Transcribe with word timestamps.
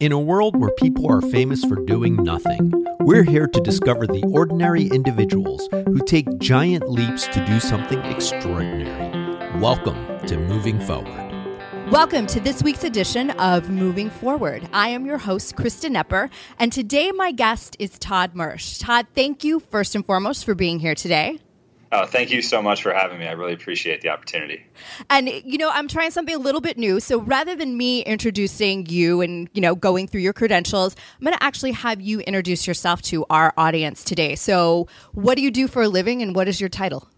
In 0.00 0.12
a 0.12 0.20
world 0.20 0.54
where 0.54 0.70
people 0.76 1.10
are 1.10 1.20
famous 1.20 1.64
for 1.64 1.74
doing 1.84 2.14
nothing, 2.14 2.72
we're 3.00 3.24
here 3.24 3.48
to 3.48 3.60
discover 3.60 4.06
the 4.06 4.22
ordinary 4.32 4.84
individuals 4.84 5.68
who 5.72 5.98
take 6.06 6.38
giant 6.38 6.88
leaps 6.88 7.26
to 7.26 7.44
do 7.44 7.58
something 7.58 7.98
extraordinary. 8.04 9.58
Welcome 9.58 10.24
to 10.28 10.38
Moving 10.38 10.78
Forward. 10.78 11.32
Welcome 11.90 12.28
to 12.28 12.38
this 12.38 12.62
week's 12.62 12.84
edition 12.84 13.30
of 13.40 13.70
Moving 13.70 14.08
Forward. 14.08 14.68
I 14.72 14.90
am 14.90 15.04
your 15.04 15.18
host, 15.18 15.56
Krista 15.56 15.90
Nepper, 15.90 16.30
and 16.60 16.72
today 16.72 17.10
my 17.10 17.32
guest 17.32 17.74
is 17.80 17.98
Todd 17.98 18.36
Mersch. 18.36 18.78
Todd, 18.78 19.08
thank 19.16 19.42
you 19.42 19.58
first 19.58 19.96
and 19.96 20.06
foremost 20.06 20.44
for 20.44 20.54
being 20.54 20.78
here 20.78 20.94
today. 20.94 21.40
Oh, 21.90 22.04
thank 22.04 22.30
you 22.30 22.42
so 22.42 22.60
much 22.60 22.82
for 22.82 22.92
having 22.92 23.18
me. 23.18 23.26
I 23.26 23.32
really 23.32 23.54
appreciate 23.54 24.02
the 24.02 24.10
opportunity. 24.10 24.64
And 25.08 25.28
you 25.28 25.56
know, 25.56 25.70
I'm 25.72 25.88
trying 25.88 26.10
something 26.10 26.34
a 26.34 26.38
little 26.38 26.60
bit 26.60 26.76
new. 26.76 27.00
So 27.00 27.20
rather 27.20 27.56
than 27.56 27.76
me 27.76 28.02
introducing 28.02 28.86
you 28.86 29.22
and, 29.22 29.48
you 29.54 29.62
know, 29.62 29.74
going 29.74 30.06
through 30.06 30.20
your 30.20 30.34
credentials, 30.34 30.94
I'm 31.18 31.24
going 31.24 31.36
to 31.36 31.42
actually 31.42 31.72
have 31.72 32.00
you 32.00 32.20
introduce 32.20 32.66
yourself 32.66 33.00
to 33.02 33.24
our 33.30 33.54
audience 33.56 34.04
today. 34.04 34.34
So, 34.34 34.86
what 35.12 35.36
do 35.36 35.42
you 35.42 35.50
do 35.50 35.66
for 35.66 35.82
a 35.82 35.88
living 35.88 36.20
and 36.22 36.36
what 36.36 36.46
is 36.46 36.60
your 36.60 36.68
title? 36.68 37.08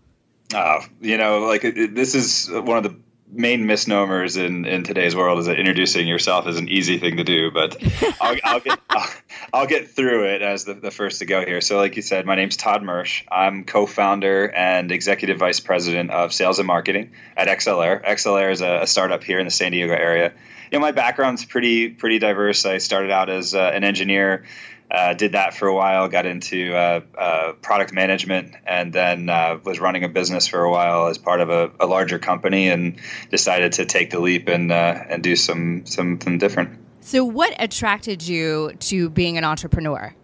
Uh, 0.55 0.80
you 1.00 1.16
know, 1.16 1.41
like 1.41 1.62
this 1.62 2.14
is 2.14 2.48
one 2.50 2.77
of 2.78 2.83
the 2.84 2.97
main 3.33 3.66
misnomers 3.66 4.37
in, 4.37 4.65
in 4.65 4.83
today's 4.83 5.15
world 5.15 5.39
is 5.39 5.47
that 5.47 5.59
introducing 5.59 6.07
yourself 6.07 6.47
is 6.47 6.57
an 6.57 6.69
easy 6.69 6.98
thing 6.98 7.16
to 7.16 7.25
do, 7.25 7.51
but 7.51 7.77
I'll, 8.20 8.37
I'll 8.45 8.61
get 8.61 8.80
I'll, 8.91 9.09
I'll, 9.53 9.66
get 9.66 9.91
through 9.91 10.27
it 10.34 10.43
as 10.43 10.65
the, 10.65 10.75
the 10.75 10.91
first 10.91 11.20
to 11.20 11.27
go 11.27 11.45
here. 11.45 11.61
So, 11.61 11.77
like 11.77 11.97
you 11.97 12.03
said, 12.03 12.27
my 12.27 12.34
name's 12.34 12.56
Todd 12.56 12.83
Mersch. 12.83 13.25
I'm 13.30 13.65
co-founder 13.65 14.51
and 14.51 14.91
executive 14.91 15.39
vice 15.39 15.61
president 15.61 16.11
of 16.11 16.33
sales 16.33 16.59
and 16.59 16.66
marketing 16.66 17.12
at 17.37 17.48
XLR. 17.48 18.05
XLR 18.05 18.53
is 18.53 18.61
a, 18.61 18.80
a 18.83 18.87
startup 18.87 19.23
here 19.23 19.39
in 19.39 19.47
the 19.47 19.51
San 19.51 19.73
Diego 19.73 19.92
area. 19.92 20.33
You 20.70 20.78
know, 20.78 20.81
my 20.81 20.92
background's 20.92 21.45
pretty 21.45 21.89
pretty 21.91 22.19
diverse. 22.19 22.65
I 22.65 22.78
started 22.78 23.11
out 23.11 23.28
as 23.28 23.55
uh, 23.55 23.70
an 23.75 23.84
engineer 23.84 24.45
uh, 24.90 25.14
did 25.14 25.32
that 25.32 25.54
for 25.54 25.68
a 25.68 25.74
while, 25.74 26.08
got 26.08 26.26
into 26.26 26.74
uh, 26.74 27.00
uh, 27.16 27.52
product 27.62 27.92
management, 27.92 28.55
and 28.66 28.92
then 28.92 29.28
uh, 29.28 29.58
was 29.64 29.80
running 29.80 30.05
a 30.05 30.08
business 30.08 30.47
for 30.47 30.62
a 30.62 30.70
while 30.70 31.06
as 31.06 31.19
part 31.19 31.41
of 31.41 31.50
a, 31.50 31.70
a 31.78 31.86
larger 31.86 32.19
company, 32.19 32.69
and 32.69 32.98
decided 33.30 33.72
to 33.72 33.84
take 33.84 34.10
the 34.10 34.20
leap 34.20 34.48
and 34.48 34.72
uh, 34.72 35.05
and 35.08 35.22
do 35.22 35.36
some 35.36 35.86
something 35.86 36.38
different. 36.38 36.78
So, 37.00 37.24
what 37.24 37.55
attracted 37.58 38.22
you 38.22 38.72
to 38.80 39.10
being 39.10 39.38
an 39.38 39.44
entrepreneur? 39.44 40.14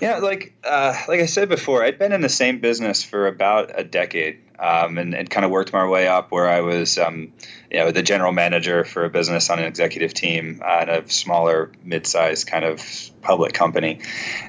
Yeah, 0.00 0.18
like 0.18 0.54
uh, 0.64 0.94
like 1.08 1.20
I 1.20 1.26
said 1.26 1.48
before, 1.48 1.84
I'd 1.84 1.98
been 1.98 2.12
in 2.12 2.20
the 2.20 2.28
same 2.28 2.60
business 2.60 3.02
for 3.02 3.26
about 3.26 3.78
a 3.78 3.84
decade, 3.84 4.40
um, 4.58 4.98
and, 4.98 5.14
and 5.14 5.28
kind 5.28 5.44
of 5.44 5.50
worked 5.50 5.72
my 5.72 5.86
way 5.86 6.08
up 6.08 6.32
where 6.32 6.48
I 6.48 6.60
was, 6.60 6.98
um, 6.98 7.32
you 7.70 7.78
know, 7.78 7.90
the 7.90 8.02
general 8.02 8.32
manager 8.32 8.84
for 8.84 9.04
a 9.04 9.10
business 9.10 9.50
on 9.50 9.58
an 9.58 9.66
executive 9.66 10.14
team 10.14 10.62
uh, 10.64 10.80
in 10.82 10.88
a 10.88 11.08
smaller, 11.08 11.70
mid-sized 11.84 12.46
kind 12.46 12.64
of 12.64 12.82
public 13.20 13.52
company, 13.52 14.00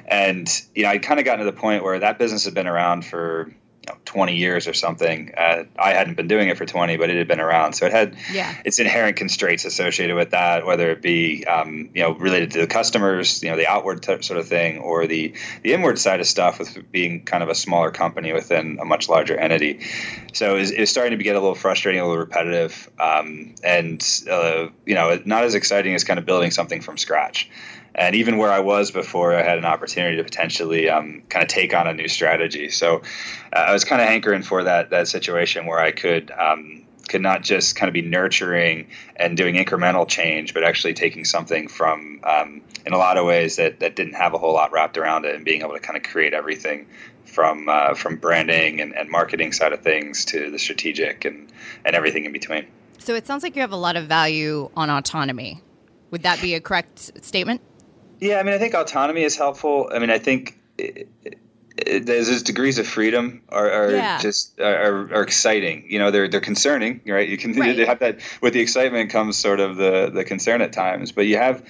and 0.06 0.48
you 0.74 0.84
know, 0.84 0.90
I'd 0.90 1.02
kind 1.02 1.20
of 1.20 1.26
gotten 1.26 1.44
to 1.44 1.50
the 1.50 1.58
point 1.58 1.84
where 1.84 1.98
that 1.98 2.18
business 2.18 2.44
had 2.44 2.54
been 2.54 2.66
around 2.66 3.04
for 3.04 3.52
know, 3.92 3.96
20 4.04 4.36
years 4.36 4.66
or 4.66 4.72
something. 4.72 5.32
Uh, 5.36 5.64
I 5.78 5.92
hadn't 5.92 6.14
been 6.14 6.28
doing 6.28 6.48
it 6.48 6.56
for 6.56 6.64
20, 6.64 6.96
but 6.96 7.10
it 7.10 7.16
had 7.16 7.28
been 7.28 7.40
around. 7.40 7.74
So 7.74 7.86
it 7.86 7.92
had 7.92 8.16
yeah. 8.32 8.56
its 8.64 8.78
inherent 8.78 9.16
constraints 9.16 9.64
associated 9.64 10.16
with 10.16 10.30
that, 10.30 10.66
whether 10.66 10.90
it 10.90 11.02
be, 11.02 11.44
um, 11.44 11.90
you 11.94 12.02
know, 12.02 12.12
related 12.12 12.52
to 12.52 12.60
the 12.60 12.66
customers, 12.66 13.42
you 13.42 13.50
know, 13.50 13.56
the 13.56 13.66
outward 13.66 14.02
t- 14.02 14.22
sort 14.22 14.38
of 14.38 14.48
thing, 14.48 14.78
or 14.78 15.06
the, 15.06 15.34
the 15.62 15.72
inward 15.72 15.98
side 15.98 16.20
of 16.20 16.26
stuff 16.26 16.58
with 16.58 16.90
being 16.90 17.24
kind 17.24 17.42
of 17.42 17.48
a 17.48 17.54
smaller 17.54 17.90
company 17.90 18.32
within 18.32 18.78
a 18.80 18.84
much 18.84 19.08
larger 19.08 19.36
entity. 19.36 19.80
So 20.32 20.56
it 20.56 20.58
was, 20.58 20.70
it 20.70 20.80
was 20.80 20.90
starting 20.90 21.18
to 21.18 21.24
get 21.24 21.36
a 21.36 21.40
little 21.40 21.54
frustrating, 21.54 22.00
a 22.00 22.06
little 22.06 22.20
repetitive, 22.20 22.90
um, 22.98 23.54
and, 23.62 24.02
uh, 24.30 24.68
you 24.86 24.94
know, 24.94 25.20
not 25.24 25.44
as 25.44 25.54
exciting 25.54 25.94
as 25.94 26.04
kind 26.04 26.18
of 26.18 26.26
building 26.26 26.50
something 26.50 26.80
from 26.80 26.98
scratch 26.98 27.50
and 27.94 28.16
even 28.16 28.38
where 28.38 28.50
I 28.50 28.60
was 28.60 28.90
before, 28.90 29.34
I 29.34 29.42
had 29.42 29.58
an 29.58 29.64
opportunity 29.64 30.16
to 30.16 30.24
potentially 30.24 30.88
um, 30.88 31.22
kind 31.28 31.42
of 31.42 31.48
take 31.48 31.74
on 31.74 31.86
a 31.86 31.94
new 31.94 32.08
strategy. 32.08 32.70
So 32.70 33.02
uh, 33.52 33.58
I 33.58 33.72
was 33.72 33.84
kind 33.84 34.02
of 34.02 34.08
hankering 34.08 34.42
for 34.42 34.64
that 34.64 34.90
that 34.90 35.08
situation 35.08 35.66
where 35.66 35.78
I 35.78 35.92
could 35.92 36.30
um, 36.32 36.84
could 37.08 37.22
not 37.22 37.42
just 37.42 37.76
kind 37.76 37.88
of 37.88 37.94
be 37.94 38.02
nurturing 38.02 38.88
and 39.16 39.36
doing 39.36 39.54
incremental 39.54 40.08
change, 40.08 40.54
but 40.54 40.64
actually 40.64 40.94
taking 40.94 41.24
something 41.24 41.68
from 41.68 42.20
um, 42.24 42.62
in 42.84 42.92
a 42.92 42.98
lot 42.98 43.16
of 43.16 43.26
ways 43.26 43.56
that 43.56 43.80
that 43.80 43.94
didn't 43.94 44.14
have 44.14 44.34
a 44.34 44.38
whole 44.38 44.54
lot 44.54 44.72
wrapped 44.72 44.98
around 44.98 45.24
it, 45.24 45.34
and 45.34 45.44
being 45.44 45.62
able 45.62 45.74
to 45.74 45.80
kind 45.80 45.96
of 45.96 46.02
create 46.02 46.34
everything 46.34 46.86
from 47.24 47.68
uh, 47.68 47.94
from 47.94 48.16
branding 48.16 48.80
and, 48.80 48.94
and 48.96 49.08
marketing 49.08 49.52
side 49.52 49.72
of 49.72 49.82
things 49.82 50.24
to 50.24 50.50
the 50.50 50.58
strategic 50.58 51.24
and 51.24 51.52
and 51.84 51.94
everything 51.94 52.24
in 52.24 52.32
between. 52.32 52.66
So 52.98 53.14
it 53.14 53.26
sounds 53.26 53.42
like 53.42 53.54
you 53.54 53.60
have 53.60 53.72
a 53.72 53.76
lot 53.76 53.96
of 53.96 54.06
value 54.06 54.70
on 54.76 54.90
autonomy. 54.90 55.62
Would 56.10 56.22
that 56.22 56.40
be 56.40 56.54
a 56.54 56.60
correct 56.60 57.24
statement? 57.24 57.60
Yeah, 58.24 58.38
I 58.38 58.42
mean, 58.42 58.54
I 58.54 58.58
think 58.58 58.72
autonomy 58.72 59.22
is 59.22 59.36
helpful. 59.36 59.90
I 59.92 59.98
mean, 59.98 60.08
I 60.08 60.18
think 60.18 60.58
it, 60.78 61.08
it, 61.76 62.06
there's 62.06 62.42
degrees 62.42 62.78
of 62.78 62.86
freedom 62.86 63.42
are, 63.50 63.70
are 63.70 63.90
yeah. 63.90 64.18
just 64.18 64.58
are, 64.58 65.12
are, 65.14 65.22
exciting. 65.22 65.84
You 65.90 65.98
know, 65.98 66.10
they're 66.10 66.26
they're 66.28 66.40
concerning, 66.40 67.02
right? 67.06 67.28
You 67.28 67.36
can 67.36 67.52
right. 67.58 67.76
have 67.80 67.98
that 67.98 68.20
with 68.40 68.54
the 68.54 68.60
excitement 68.60 69.10
comes 69.10 69.36
sort 69.36 69.60
of 69.60 69.76
the 69.76 70.10
the 70.10 70.24
concern 70.24 70.62
at 70.62 70.72
times, 70.72 71.12
but 71.12 71.26
you 71.26 71.36
have 71.36 71.68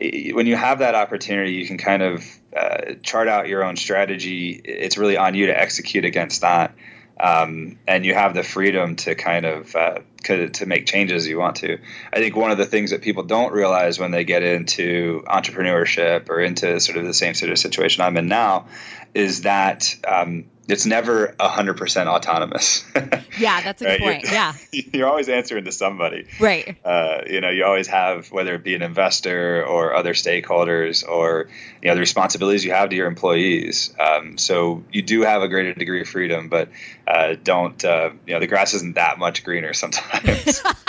when 0.00 0.48
you 0.48 0.56
have 0.56 0.80
that 0.80 0.96
opportunity, 0.96 1.52
you 1.52 1.68
can 1.68 1.78
kind 1.78 2.02
of 2.02 2.24
uh, 2.56 2.94
chart 3.04 3.28
out 3.28 3.46
your 3.46 3.62
own 3.62 3.76
strategy. 3.76 4.60
It's 4.64 4.98
really 4.98 5.16
on 5.16 5.36
you 5.36 5.46
to 5.46 5.56
execute 5.56 6.04
against 6.04 6.40
that 6.40 6.74
um, 7.18 7.78
and 7.86 8.04
you 8.04 8.14
have 8.14 8.34
the 8.34 8.42
freedom 8.42 8.96
to 8.96 9.14
kind 9.14 9.46
of 9.46 9.74
uh, 9.76 9.98
to 10.22 10.66
make 10.66 10.86
changes 10.86 11.26
you 11.26 11.38
want 11.38 11.56
to. 11.56 11.78
I 12.12 12.16
think 12.16 12.36
one 12.36 12.50
of 12.50 12.58
the 12.58 12.66
things 12.66 12.90
that 12.90 13.02
people 13.02 13.24
don't 13.24 13.52
realize 13.52 13.98
when 13.98 14.10
they 14.10 14.24
get 14.24 14.42
into 14.42 15.22
entrepreneurship 15.26 16.28
or 16.28 16.40
into 16.40 16.80
sort 16.80 16.98
of 16.98 17.04
the 17.04 17.14
same 17.14 17.34
sort 17.34 17.50
of 17.50 17.58
situation 17.58 18.02
I'm 18.02 18.16
in 18.16 18.26
now 18.26 18.66
is 19.14 19.42
that 19.42 19.96
um, 20.06 20.44
it's 20.72 20.86
never 20.86 21.34
100% 21.38 22.06
autonomous. 22.06 22.84
yeah, 23.38 23.60
that's 23.60 23.82
a 23.82 23.84
good 23.84 23.90
right? 23.90 24.00
point. 24.00 24.22
You're, 24.22 24.32
yeah. 24.32 24.54
You're 24.72 25.08
always 25.08 25.28
answering 25.28 25.66
to 25.66 25.72
somebody. 25.72 26.26
Right. 26.40 26.76
Uh, 26.82 27.20
you 27.28 27.42
know, 27.42 27.50
you 27.50 27.64
always 27.64 27.86
have, 27.88 28.32
whether 28.32 28.54
it 28.54 28.64
be 28.64 28.74
an 28.74 28.80
investor 28.80 29.64
or 29.64 29.94
other 29.94 30.14
stakeholders 30.14 31.06
or, 31.06 31.48
you 31.82 31.88
know, 31.88 31.94
the 31.94 32.00
responsibilities 32.00 32.64
you 32.64 32.72
have 32.72 32.88
to 32.88 32.96
your 32.96 33.06
employees. 33.06 33.94
Um, 34.00 34.38
so 34.38 34.82
you 34.90 35.02
do 35.02 35.20
have 35.22 35.42
a 35.42 35.48
greater 35.48 35.74
degree 35.74 36.00
of 36.00 36.08
freedom, 36.08 36.48
but 36.48 36.70
uh, 37.06 37.36
don't, 37.42 37.84
uh, 37.84 38.10
you 38.26 38.32
know, 38.32 38.40
the 38.40 38.46
grass 38.46 38.72
isn't 38.72 38.94
that 38.94 39.18
much 39.18 39.44
greener 39.44 39.74
sometimes. 39.74 40.62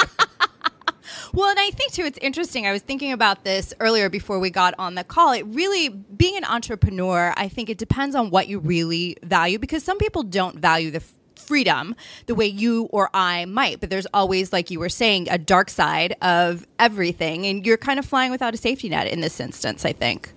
Well, 1.35 1.49
and 1.49 1.59
I 1.59 1.71
think 1.71 1.91
too, 1.94 2.03
it's 2.03 2.19
interesting. 2.21 2.67
I 2.67 2.71
was 2.71 2.83
thinking 2.83 3.11
about 3.11 3.44
this 3.44 3.73
earlier 3.79 4.07
before 4.07 4.39
we 4.39 4.51
got 4.51 4.75
on 4.77 4.94
the 4.94 5.03
call. 5.03 5.33
It 5.33 5.47
really, 5.47 5.89
being 5.89 6.38
an 6.38 6.44
entrepreneur, 6.44 7.33
I 7.35 7.47
think 7.47 7.71
it 7.71 7.79
depends 7.79 8.16
on 8.16 8.29
what 8.29 8.47
you 8.47 8.59
really 8.59 9.17
value 9.23 9.57
because 9.57 9.83
some 9.83 9.97
people 9.97 10.21
don't 10.21 10.59
value 10.59 10.91
the 10.91 11.01
freedom 11.35 11.95
the 12.27 12.35
way 12.35 12.45
you 12.45 12.83
or 12.91 13.09
I 13.16 13.45
might. 13.45 13.79
But 13.79 13.89
there's 13.89 14.05
always, 14.13 14.53
like 14.53 14.69
you 14.69 14.79
were 14.79 14.89
saying, 14.89 15.27
a 15.31 15.39
dark 15.39 15.71
side 15.71 16.16
of 16.21 16.67
everything. 16.77 17.47
And 17.47 17.65
you're 17.65 17.77
kind 17.77 17.97
of 17.97 18.05
flying 18.05 18.29
without 18.29 18.53
a 18.53 18.57
safety 18.57 18.89
net 18.89 19.07
in 19.07 19.21
this 19.21 19.39
instance, 19.39 19.85
I 19.85 19.94
think. 19.94 20.31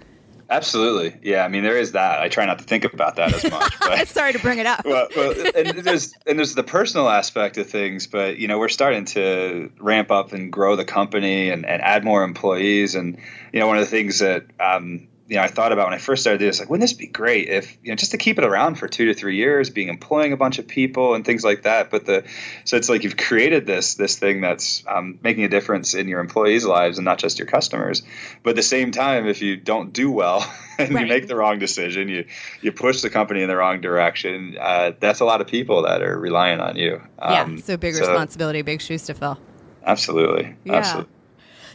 Absolutely, 0.48 1.18
yeah. 1.22 1.44
I 1.44 1.48
mean, 1.48 1.64
there 1.64 1.76
is 1.76 1.92
that. 1.92 2.20
I 2.20 2.28
try 2.28 2.46
not 2.46 2.58
to 2.58 2.64
think 2.64 2.84
about 2.84 3.16
that 3.16 3.34
as 3.34 3.50
much. 3.50 3.74
But, 3.80 4.08
Sorry 4.08 4.32
to 4.32 4.38
bring 4.38 4.58
it 4.58 4.66
up. 4.66 4.84
well, 4.84 5.08
well, 5.16 5.32
and 5.54 5.68
there's 5.78 6.14
and 6.26 6.38
there's 6.38 6.54
the 6.54 6.62
personal 6.62 7.08
aspect 7.08 7.56
of 7.56 7.68
things, 7.68 8.06
but 8.06 8.38
you 8.38 8.48
know, 8.48 8.58
we're 8.58 8.68
starting 8.68 9.04
to 9.06 9.70
ramp 9.78 10.10
up 10.10 10.32
and 10.32 10.52
grow 10.52 10.76
the 10.76 10.84
company 10.84 11.50
and, 11.50 11.64
and 11.64 11.82
add 11.82 12.04
more 12.04 12.24
employees, 12.24 12.94
and 12.94 13.18
you 13.52 13.60
know, 13.60 13.66
one 13.66 13.78
of 13.78 13.84
the 13.84 13.90
things 13.90 14.18
that 14.20 14.44
um, 14.60 15.08
you 15.28 15.36
know, 15.36 15.42
I 15.42 15.48
thought 15.48 15.72
about 15.72 15.86
when 15.86 15.94
I 15.94 15.98
first 15.98 16.22
started 16.22 16.40
this, 16.40 16.60
like, 16.60 16.70
wouldn't 16.70 16.82
this 16.82 16.92
be 16.92 17.08
great 17.08 17.48
if, 17.48 17.76
you 17.82 17.90
know, 17.90 17.96
just 17.96 18.12
to 18.12 18.16
keep 18.16 18.38
it 18.38 18.44
around 18.44 18.76
for 18.76 18.86
two 18.86 19.06
to 19.06 19.14
three 19.14 19.36
years, 19.36 19.70
being 19.70 19.88
employing 19.88 20.32
a 20.32 20.36
bunch 20.36 20.58
of 20.58 20.68
people 20.68 21.14
and 21.14 21.24
things 21.24 21.42
like 21.42 21.62
that. 21.62 21.90
But 21.90 22.06
the, 22.06 22.24
so 22.64 22.76
it's 22.76 22.88
like 22.88 23.02
you've 23.02 23.16
created 23.16 23.66
this, 23.66 23.94
this 23.94 24.18
thing 24.18 24.40
that's 24.40 24.84
um, 24.86 25.18
making 25.22 25.42
a 25.44 25.48
difference 25.48 25.94
in 25.94 26.06
your 26.06 26.20
employees' 26.20 26.64
lives 26.64 26.98
and 26.98 27.04
not 27.04 27.18
just 27.18 27.40
your 27.40 27.48
customers. 27.48 28.02
But 28.44 28.50
at 28.50 28.56
the 28.56 28.62
same 28.62 28.92
time, 28.92 29.26
if 29.26 29.42
you 29.42 29.56
don't 29.56 29.92
do 29.92 30.12
well 30.12 30.46
and 30.78 30.94
right. 30.94 31.02
you 31.02 31.06
make 31.08 31.26
the 31.26 31.34
wrong 31.34 31.58
decision, 31.58 32.08
you, 32.08 32.26
you 32.60 32.70
push 32.70 33.02
the 33.02 33.10
company 33.10 33.42
in 33.42 33.48
the 33.48 33.56
wrong 33.56 33.80
direction, 33.80 34.56
uh, 34.60 34.92
that's 35.00 35.18
a 35.18 35.24
lot 35.24 35.40
of 35.40 35.48
people 35.48 35.82
that 35.82 36.02
are 36.02 36.16
relying 36.16 36.60
on 36.60 36.76
you. 36.76 37.02
Um, 37.18 37.56
yeah. 37.56 37.62
So 37.64 37.76
big 37.76 37.94
so, 37.94 38.06
responsibility, 38.06 38.62
big 38.62 38.80
shoes 38.80 39.02
to 39.04 39.14
fill. 39.14 39.38
Absolutely. 39.84 40.54
Yeah. 40.64 40.74
Absolutely. 40.74 41.15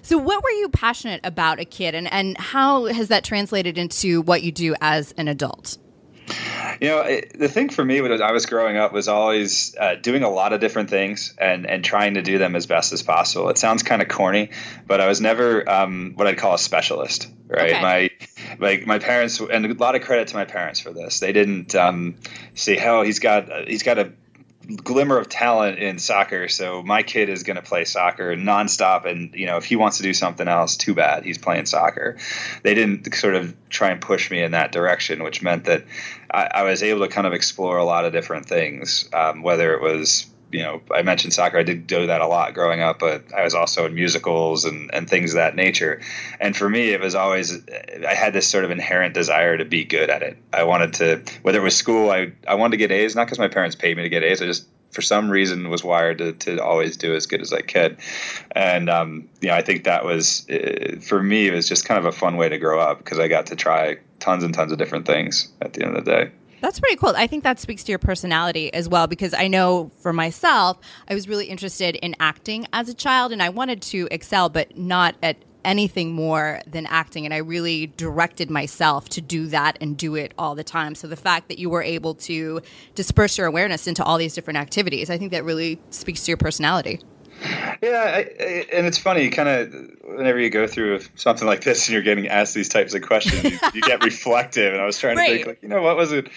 So, 0.03 0.17
what 0.17 0.43
were 0.43 0.49
you 0.49 0.69
passionate 0.69 1.21
about 1.23 1.59
a 1.59 1.65
kid, 1.65 1.95
and, 1.95 2.11
and 2.11 2.37
how 2.37 2.85
has 2.85 3.09
that 3.09 3.23
translated 3.23 3.77
into 3.77 4.21
what 4.21 4.41
you 4.41 4.51
do 4.51 4.75
as 4.81 5.13
an 5.13 5.27
adult? 5.27 5.77
You 6.79 6.87
know, 6.87 7.01
it, 7.01 7.37
the 7.37 7.47
thing 7.47 7.69
for 7.69 7.85
me 7.85 8.01
when 8.01 8.19
I 8.21 8.31
was 8.31 8.47
growing 8.47 8.77
up 8.77 8.93
was 8.93 9.07
always 9.07 9.75
uh, 9.79 9.95
doing 9.95 10.23
a 10.23 10.29
lot 10.29 10.53
of 10.53 10.59
different 10.59 10.89
things 10.89 11.35
and, 11.37 11.69
and 11.69 11.83
trying 11.83 12.15
to 12.15 12.23
do 12.23 12.37
them 12.37 12.55
as 12.55 12.65
best 12.65 12.93
as 12.93 13.03
possible. 13.03 13.49
It 13.49 13.57
sounds 13.57 13.83
kind 13.83 14.01
of 14.01 14.07
corny, 14.07 14.49
but 14.87 14.99
I 14.99 15.07
was 15.07 15.21
never 15.21 15.69
um, 15.69 16.13
what 16.15 16.25
I'd 16.25 16.37
call 16.37 16.55
a 16.55 16.59
specialist, 16.59 17.27
right? 17.47 17.71
Okay. 17.71 17.81
My 17.81 18.09
like 18.59 18.87
my 18.87 18.97
parents, 18.97 19.39
and 19.39 19.65
a 19.65 19.73
lot 19.75 19.95
of 19.95 20.01
credit 20.01 20.29
to 20.29 20.35
my 20.35 20.45
parents 20.45 20.79
for 20.79 20.91
this. 20.91 21.19
They 21.19 21.33
didn't 21.33 21.75
um, 21.75 22.15
say, 22.55 22.83
"Oh, 22.83 23.03
he's 23.03 23.19
got 23.19 23.67
he's 23.67 23.83
got 23.83 23.99
a 23.99 24.11
glimmer 24.75 25.17
of 25.17 25.29
talent 25.29 25.79
in 25.79 25.99
soccer, 25.99 26.47
so 26.47 26.81
my 26.81 27.03
kid 27.03 27.29
is 27.29 27.43
going 27.43 27.55
to 27.55 27.61
play 27.61 27.85
soccer 27.85 28.35
nonstop. 28.35 29.05
And 29.05 29.33
you 29.33 29.45
know, 29.45 29.57
if 29.57 29.65
he 29.65 29.75
wants 29.75 29.97
to 29.97 30.03
do 30.03 30.13
something 30.13 30.47
else, 30.47 30.77
too 30.77 30.93
bad. 30.93 31.23
He's 31.23 31.37
playing 31.37 31.65
soccer. 31.65 32.17
They 32.63 32.73
didn't 32.73 33.13
sort 33.15 33.35
of 33.35 33.55
try 33.69 33.91
and 33.91 34.01
push 34.01 34.31
me 34.31 34.41
in 34.41 34.51
that 34.51 34.71
direction, 34.71 35.23
which 35.23 35.41
meant 35.41 35.65
that 35.65 35.85
I, 36.29 36.49
I 36.55 36.63
was 36.63 36.83
able 36.83 37.01
to 37.01 37.07
kind 37.07 37.27
of 37.27 37.33
explore 37.33 37.77
a 37.77 37.85
lot 37.85 38.05
of 38.05 38.13
different 38.13 38.45
things, 38.47 39.09
um, 39.13 39.43
whether 39.43 39.73
it 39.73 39.81
was 39.81 40.30
you 40.51 40.63
know, 40.63 40.81
I 40.93 41.01
mentioned 41.01 41.33
soccer. 41.33 41.57
I 41.57 41.63
did 41.63 41.87
do 41.87 42.07
that 42.07 42.21
a 42.21 42.27
lot 42.27 42.53
growing 42.53 42.81
up, 42.81 42.99
but 42.99 43.33
I 43.33 43.43
was 43.43 43.53
also 43.53 43.85
in 43.85 43.95
musicals 43.95 44.65
and, 44.65 44.93
and 44.93 45.09
things 45.09 45.31
of 45.31 45.37
that 45.37 45.55
nature. 45.55 46.01
And 46.39 46.55
for 46.55 46.69
me, 46.69 46.89
it 46.89 46.99
was 46.99 47.15
always, 47.15 47.59
I 48.07 48.13
had 48.13 48.33
this 48.33 48.47
sort 48.47 48.65
of 48.65 48.71
inherent 48.71 49.13
desire 49.13 49.57
to 49.57 49.65
be 49.65 49.83
good 49.83 50.09
at 50.09 50.23
it. 50.23 50.37
I 50.53 50.63
wanted 50.63 50.93
to, 50.95 51.23
whether 51.41 51.59
it 51.59 51.63
was 51.63 51.75
school, 51.75 52.11
I, 52.11 52.33
I 52.47 52.55
wanted 52.55 52.71
to 52.71 52.77
get 52.77 52.91
A's, 52.91 53.15
not 53.15 53.25
because 53.25 53.39
my 53.39 53.47
parents 53.47 53.75
paid 53.75 53.95
me 53.97 54.03
to 54.03 54.09
get 54.09 54.23
A's. 54.23 54.41
I 54.41 54.45
just, 54.45 54.67
for 54.91 55.01
some 55.01 55.29
reason, 55.29 55.69
was 55.69 55.83
wired 55.83 56.17
to, 56.17 56.33
to 56.33 56.61
always 56.61 56.97
do 56.97 57.15
as 57.15 57.25
good 57.25 57.41
as 57.41 57.53
I 57.53 57.61
could. 57.61 57.97
And, 58.51 58.89
um, 58.89 59.29
you 59.39 59.47
know, 59.47 59.55
I 59.55 59.61
think 59.61 59.85
that 59.85 60.03
was, 60.03 60.49
uh, 60.49 60.99
for 61.01 61.23
me, 61.23 61.47
it 61.47 61.53
was 61.53 61.69
just 61.69 61.85
kind 61.85 61.97
of 61.97 62.05
a 62.05 62.11
fun 62.11 62.35
way 62.35 62.49
to 62.49 62.57
grow 62.57 62.79
up 62.79 62.97
because 62.97 63.17
I 63.17 63.29
got 63.29 63.47
to 63.47 63.55
try 63.55 63.97
tons 64.19 64.43
and 64.43 64.53
tons 64.53 64.71
of 64.73 64.77
different 64.77 65.05
things 65.05 65.47
at 65.61 65.73
the 65.73 65.85
end 65.85 65.95
of 65.95 66.03
the 66.03 66.11
day. 66.11 66.31
That's 66.61 66.79
pretty 66.79 66.95
cool. 66.95 67.13
I 67.15 67.27
think 67.27 67.43
that 67.43 67.59
speaks 67.59 67.83
to 67.85 67.91
your 67.91 67.99
personality 67.99 68.71
as 68.73 68.87
well, 68.87 69.07
because 69.07 69.33
I 69.33 69.47
know 69.47 69.91
for 69.99 70.13
myself, 70.13 70.77
I 71.07 71.15
was 71.15 71.27
really 71.27 71.47
interested 71.47 71.95
in 71.95 72.15
acting 72.19 72.67
as 72.71 72.87
a 72.87 72.93
child 72.93 73.31
and 73.31 73.41
I 73.41 73.49
wanted 73.49 73.81
to 73.83 74.07
excel, 74.11 74.47
but 74.47 74.77
not 74.77 75.15
at 75.23 75.37
anything 75.65 76.11
more 76.11 76.61
than 76.67 76.85
acting. 76.85 77.25
And 77.25 77.33
I 77.33 77.37
really 77.37 77.87
directed 77.87 78.49
myself 78.49 79.09
to 79.09 79.21
do 79.21 79.47
that 79.47 79.77
and 79.81 79.97
do 79.97 80.15
it 80.15 80.33
all 80.37 80.55
the 80.55 80.63
time. 80.63 80.95
So 80.95 81.07
the 81.07 81.15
fact 81.15 81.49
that 81.49 81.59
you 81.59 81.69
were 81.69 81.83
able 81.83 82.15
to 82.15 82.61
disperse 82.95 83.37
your 83.37 83.47
awareness 83.47 83.87
into 83.87 84.03
all 84.03 84.17
these 84.17 84.33
different 84.33 84.57
activities, 84.57 85.09
I 85.09 85.17
think 85.17 85.31
that 85.31 85.43
really 85.43 85.79
speaks 85.89 86.25
to 86.25 86.31
your 86.31 86.37
personality. 86.37 86.99
Yeah, 87.41 88.03
I, 88.05 88.19
I, 88.19 88.65
and 88.71 88.85
it's 88.85 88.97
funny, 88.97 89.29
kind 89.29 89.49
of 89.49 89.73
whenever 90.03 90.39
you 90.39 90.49
go 90.49 90.67
through 90.67 91.01
something 91.15 91.47
like 91.47 91.63
this 91.63 91.87
and 91.87 91.93
you're 91.93 92.03
getting 92.03 92.27
asked 92.27 92.53
these 92.53 92.69
types 92.69 92.93
of 92.93 93.01
questions, 93.01 93.43
you, 93.43 93.59
you 93.73 93.81
get 93.81 94.03
reflective. 94.03 94.73
And 94.73 94.81
I 94.81 94.85
was 94.85 94.99
trying 94.99 95.17
to 95.17 95.23
think, 95.23 95.47
like, 95.47 95.63
you 95.63 95.69
know, 95.69 95.81
what 95.81 95.97
was 95.97 96.11
it? 96.11 96.29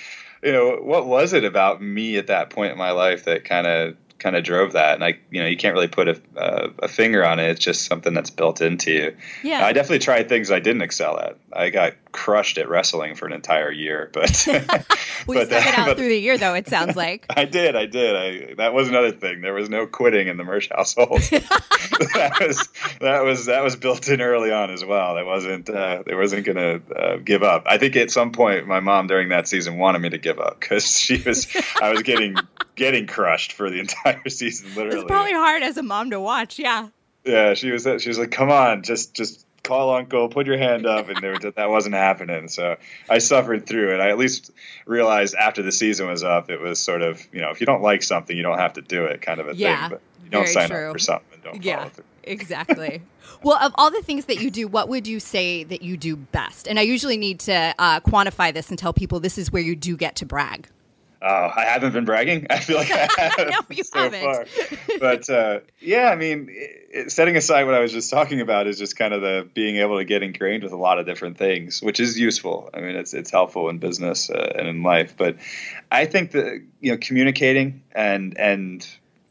You 0.42 0.52
know, 0.52 0.78
what 0.82 1.06
was 1.06 1.32
it 1.32 1.44
about 1.44 1.80
me 1.82 2.16
at 2.16 2.26
that 2.26 2.50
point 2.50 2.72
in 2.72 2.78
my 2.78 2.90
life 2.90 3.24
that 3.24 3.44
kind 3.44 3.66
of 3.66 3.96
kind 4.24 4.36
of 4.36 4.42
drove 4.42 4.72
that. 4.72 4.94
And 4.94 5.04
I, 5.04 5.18
you 5.30 5.42
know, 5.42 5.46
you 5.46 5.56
can't 5.58 5.74
really 5.74 5.86
put 5.86 6.08
a, 6.08 6.20
uh, 6.34 6.70
a 6.78 6.88
finger 6.88 7.26
on 7.26 7.38
it. 7.38 7.50
It's 7.50 7.60
just 7.62 7.84
something 7.84 8.14
that's 8.14 8.30
built 8.30 8.62
into 8.62 8.90
you. 8.90 9.16
Yeah. 9.42 9.64
I 9.64 9.74
definitely 9.74 9.98
tried 9.98 10.30
things 10.30 10.50
I 10.50 10.60
didn't 10.60 10.80
excel 10.80 11.20
at. 11.20 11.36
I 11.52 11.68
got 11.68 11.92
crushed 12.10 12.56
at 12.56 12.70
wrestling 12.70 13.16
for 13.16 13.26
an 13.26 13.34
entire 13.34 13.70
year, 13.70 14.08
but 14.14 14.46
we 14.48 14.54
but 15.34 15.48
stuck 15.48 15.66
it 15.66 15.78
out 15.78 15.86
but, 15.86 15.96
through 15.98 16.08
the 16.08 16.18
year, 16.18 16.38
though. 16.38 16.54
It 16.54 16.68
sounds 16.68 16.96
like 16.96 17.26
I 17.36 17.44
did. 17.44 17.76
I 17.76 17.84
did. 17.84 18.16
I 18.16 18.54
that 18.54 18.72
was 18.72 18.88
another 18.88 19.12
thing. 19.12 19.42
There 19.42 19.52
was 19.52 19.68
no 19.68 19.86
quitting 19.86 20.28
in 20.28 20.38
the 20.38 20.44
Mersch 20.44 20.70
household. 20.70 21.20
that 21.20 22.38
was 22.40 22.68
that 23.00 23.24
was 23.24 23.46
that 23.46 23.62
was 23.62 23.76
built 23.76 24.08
in 24.08 24.22
early 24.22 24.52
on 24.52 24.70
as 24.70 24.82
well. 24.84 25.16
That 25.16 25.26
wasn't 25.26 25.68
uh, 25.68 26.02
they 26.06 26.14
wasn't 26.14 26.46
going 26.46 26.56
to 26.56 26.96
uh, 26.96 27.16
give 27.18 27.42
up. 27.42 27.64
I 27.66 27.76
think 27.76 27.94
at 27.96 28.10
some 28.10 28.32
point 28.32 28.66
my 28.66 28.80
mom 28.80 29.06
during 29.06 29.28
that 29.28 29.48
season 29.48 29.76
wanted 29.76 30.00
me 30.00 30.08
to 30.10 30.18
give 30.18 30.38
up 30.38 30.60
because 30.60 30.98
she 30.98 31.22
was 31.22 31.46
I 31.82 31.90
was 31.90 32.02
getting 32.02 32.36
getting 32.74 33.06
crushed 33.06 33.52
for 33.52 33.70
the 33.70 33.80
entire 33.80 34.28
season. 34.28 34.74
Literally, 34.74 35.00
it's 35.00 35.10
probably 35.10 35.32
hard 35.32 35.62
as 35.62 35.76
a 35.76 35.82
mom 35.82 36.10
to 36.10 36.20
watch. 36.20 36.58
Yeah. 36.58 36.88
Yeah, 37.24 37.54
she 37.54 37.70
was. 37.70 37.84
She 37.84 38.08
was 38.08 38.18
like, 38.18 38.30
"Come 38.30 38.50
on, 38.50 38.82
just 38.82 39.14
just 39.14 39.46
call 39.64 39.94
uncle, 39.94 40.28
put 40.28 40.46
your 40.46 40.58
hand 40.58 40.86
up, 40.86 41.08
and 41.08 41.18
there, 41.20 41.36
that 41.38 41.70
wasn't 41.70 41.94
happening. 41.94 42.48
So 42.48 42.76
I 43.08 43.18
suffered 43.18 43.66
through 43.66 43.94
it. 43.94 44.00
I 44.00 44.10
at 44.10 44.18
least 44.18 44.52
realized 44.86 45.34
after 45.34 45.62
the 45.62 45.72
season 45.72 46.06
was 46.06 46.22
up, 46.22 46.50
it 46.50 46.60
was 46.60 46.78
sort 46.78 47.02
of 47.02 47.26
you 47.32 47.40
know 47.40 47.50
if 47.50 47.60
you 47.60 47.66
don't 47.66 47.82
like 47.82 48.02
something, 48.02 48.36
you 48.36 48.44
don't 48.44 48.58
have 48.58 48.74
to 48.74 48.82
do 48.82 49.06
it, 49.06 49.22
kind 49.22 49.40
of 49.40 49.48
a 49.48 49.56
yeah, 49.56 49.88
thing. 49.88 49.98
But 49.98 50.00
you 50.24 50.30
don't 50.30 50.48
sign 50.48 50.68
true. 50.68 50.88
up 50.88 50.92
for 50.92 50.98
something 50.98 51.26
and 51.32 51.42
don't 51.42 51.64
yeah, 51.64 51.78
follow 51.78 51.88
through. 51.90 52.04
Exactly. 52.22 53.02
well, 53.42 53.56
of 53.56 53.72
all 53.76 53.90
the 53.90 54.02
things 54.02 54.26
that 54.26 54.40
you 54.40 54.50
do, 54.50 54.68
what 54.68 54.88
would 54.88 55.06
you 55.06 55.20
say 55.20 55.64
that 55.64 55.82
you 55.82 55.96
do 55.96 56.16
best? 56.16 56.68
And 56.68 56.78
I 56.78 56.82
usually 56.82 57.16
need 57.16 57.40
to 57.40 57.74
uh, 57.78 58.00
quantify 58.00 58.52
this 58.52 58.70
and 58.70 58.78
tell 58.78 58.92
people 58.92 59.20
this 59.20 59.38
is 59.38 59.52
where 59.52 59.62
you 59.62 59.76
do 59.76 59.96
get 59.96 60.16
to 60.16 60.26
brag. 60.26 60.68
Oh, 61.26 61.50
I 61.56 61.64
haven't 61.64 61.94
been 61.94 62.04
bragging. 62.04 62.46
I 62.50 62.58
feel 62.58 62.76
like 62.76 62.90
I 62.90 63.08
have 63.18 63.50
no, 63.50 63.60
you 63.70 63.82
so 63.82 63.98
haven't. 63.98 64.22
far. 64.22 64.46
But 65.00 65.30
uh, 65.30 65.60
yeah, 65.80 66.10
I 66.10 66.16
mean, 66.16 66.48
it, 66.50 67.10
setting 67.10 67.34
aside 67.34 67.64
what 67.64 67.74
I 67.74 67.80
was 67.80 67.92
just 67.92 68.10
talking 68.10 68.42
about 68.42 68.66
is 68.66 68.78
just 68.78 68.96
kind 68.98 69.14
of 69.14 69.22
the 69.22 69.48
being 69.54 69.76
able 69.76 69.96
to 69.96 70.04
get 70.04 70.22
ingrained 70.22 70.62
with 70.62 70.72
a 70.72 70.76
lot 70.76 70.98
of 70.98 71.06
different 71.06 71.38
things, 71.38 71.82
which 71.82 71.98
is 71.98 72.18
useful. 72.18 72.68
I 72.74 72.80
mean, 72.80 72.94
it's 72.94 73.14
it's 73.14 73.30
helpful 73.30 73.70
in 73.70 73.78
business 73.78 74.28
uh, 74.28 74.52
and 74.54 74.68
in 74.68 74.82
life. 74.82 75.16
But 75.16 75.38
I 75.90 76.04
think 76.04 76.32
that 76.32 76.62
you 76.80 76.92
know, 76.92 76.98
communicating 76.98 77.82
and 77.92 78.38
and 78.38 78.86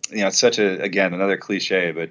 you 0.10 0.22
know, 0.22 0.28
it's 0.28 0.40
such 0.40 0.58
a 0.58 0.82
again 0.82 1.14
another 1.14 1.38
cliche, 1.38 1.92
but 1.92 2.10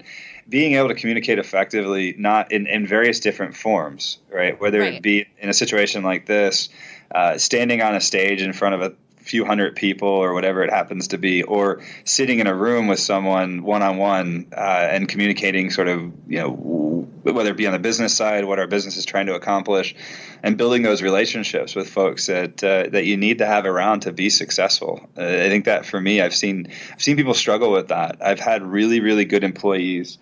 being 0.49 0.75
able 0.75 0.89
to 0.89 0.95
communicate 0.95 1.41
effectively, 1.41 2.15
not 2.17 2.53
in, 2.53 2.69
in 2.69 2.87
various 2.87 3.19
different 3.19 3.57
forms, 3.57 4.19
right? 4.31 4.61
Whether 4.61 4.81
right. 4.81 4.95
it 4.95 5.03
be 5.03 5.27
in 5.39 5.49
a 5.49 5.55
situation 5.55 6.03
like 6.03 6.27
this, 6.27 6.69
uh, 7.13 7.39
standing 7.39 7.83
on 7.83 7.95
a 7.95 8.01
stage 8.01 8.43
in 8.43 8.53
front 8.53 8.75
of 8.75 8.83
a 8.83 8.95
few 9.23 9.45
hundred 9.45 9.77
people 9.77 10.09
or 10.09 10.35
whatever 10.35 10.63
it 10.63 10.71
happens 10.71 11.09
to 11.09 11.19
be, 11.19 11.43
or 11.43 11.83
sitting 12.05 12.41
in 12.41 12.47
a 12.47 12.55
room 12.55 12.89
with 12.89 13.01
someone 13.01 13.63
one 13.63 13.83
on 13.83 13.97
one 13.97 14.49
and 14.53 15.09
communicating 15.09 15.71
sort 15.71 15.89
of, 15.89 16.01
you 16.27 16.39
know, 16.39 17.09
whether 17.23 17.51
it 17.51 17.57
be 17.57 17.67
on 17.67 17.73
the 17.73 17.79
business 17.79 18.17
side, 18.17 18.45
what 18.45 18.59
our 18.59 18.67
business 18.67 18.97
is 18.97 19.05
trying 19.05 19.27
to 19.27 19.35
accomplish, 19.35 19.95
and 20.43 20.59
building 20.59 20.83
those 20.83 21.03
relationships 21.03 21.75
with 21.75 21.89
folks 21.89 22.27
that 22.27 22.63
uh, 22.65 22.89
that 22.91 23.05
you 23.05 23.17
need 23.17 23.39
to 23.39 23.47
have 23.47 23.65
around 23.65 24.01
to 24.01 24.13
be 24.13 24.29
successful. 24.29 25.09
Uh, 25.17 25.23
I 25.23 25.49
think 25.49 25.67
that 25.67 25.87
for 25.87 26.01
me, 26.01 26.21
I've 26.21 26.35
seen 26.35 26.69
I've 26.93 27.03
seen 27.03 27.17
people 27.17 27.35
struggle 27.35 27.71
with 27.71 27.89
that. 27.89 28.17
I've 28.21 28.41
had 28.41 28.63
really 28.63 29.01
really 29.01 29.25
good 29.25 29.45
employees 29.45 30.19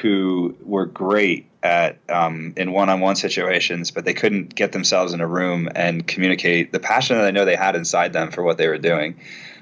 who 0.00 0.56
were 0.62 0.86
great 0.86 1.48
at 1.62 1.98
um, 2.08 2.54
in 2.56 2.72
one-on-one 2.72 3.16
situations, 3.16 3.90
but 3.90 4.04
they 4.04 4.14
couldn't 4.14 4.54
get 4.54 4.72
themselves 4.72 5.12
in 5.12 5.20
a 5.20 5.26
room 5.26 5.68
and 5.74 6.06
communicate 6.06 6.72
the 6.72 6.80
passion 6.80 7.16
that 7.16 7.24
I 7.24 7.30
know 7.30 7.44
they 7.44 7.56
had 7.56 7.76
inside 7.76 8.12
them 8.12 8.30
for 8.30 8.42
what 8.42 8.58
they 8.58 8.68
were 8.68 8.78
doing. 8.78 9.20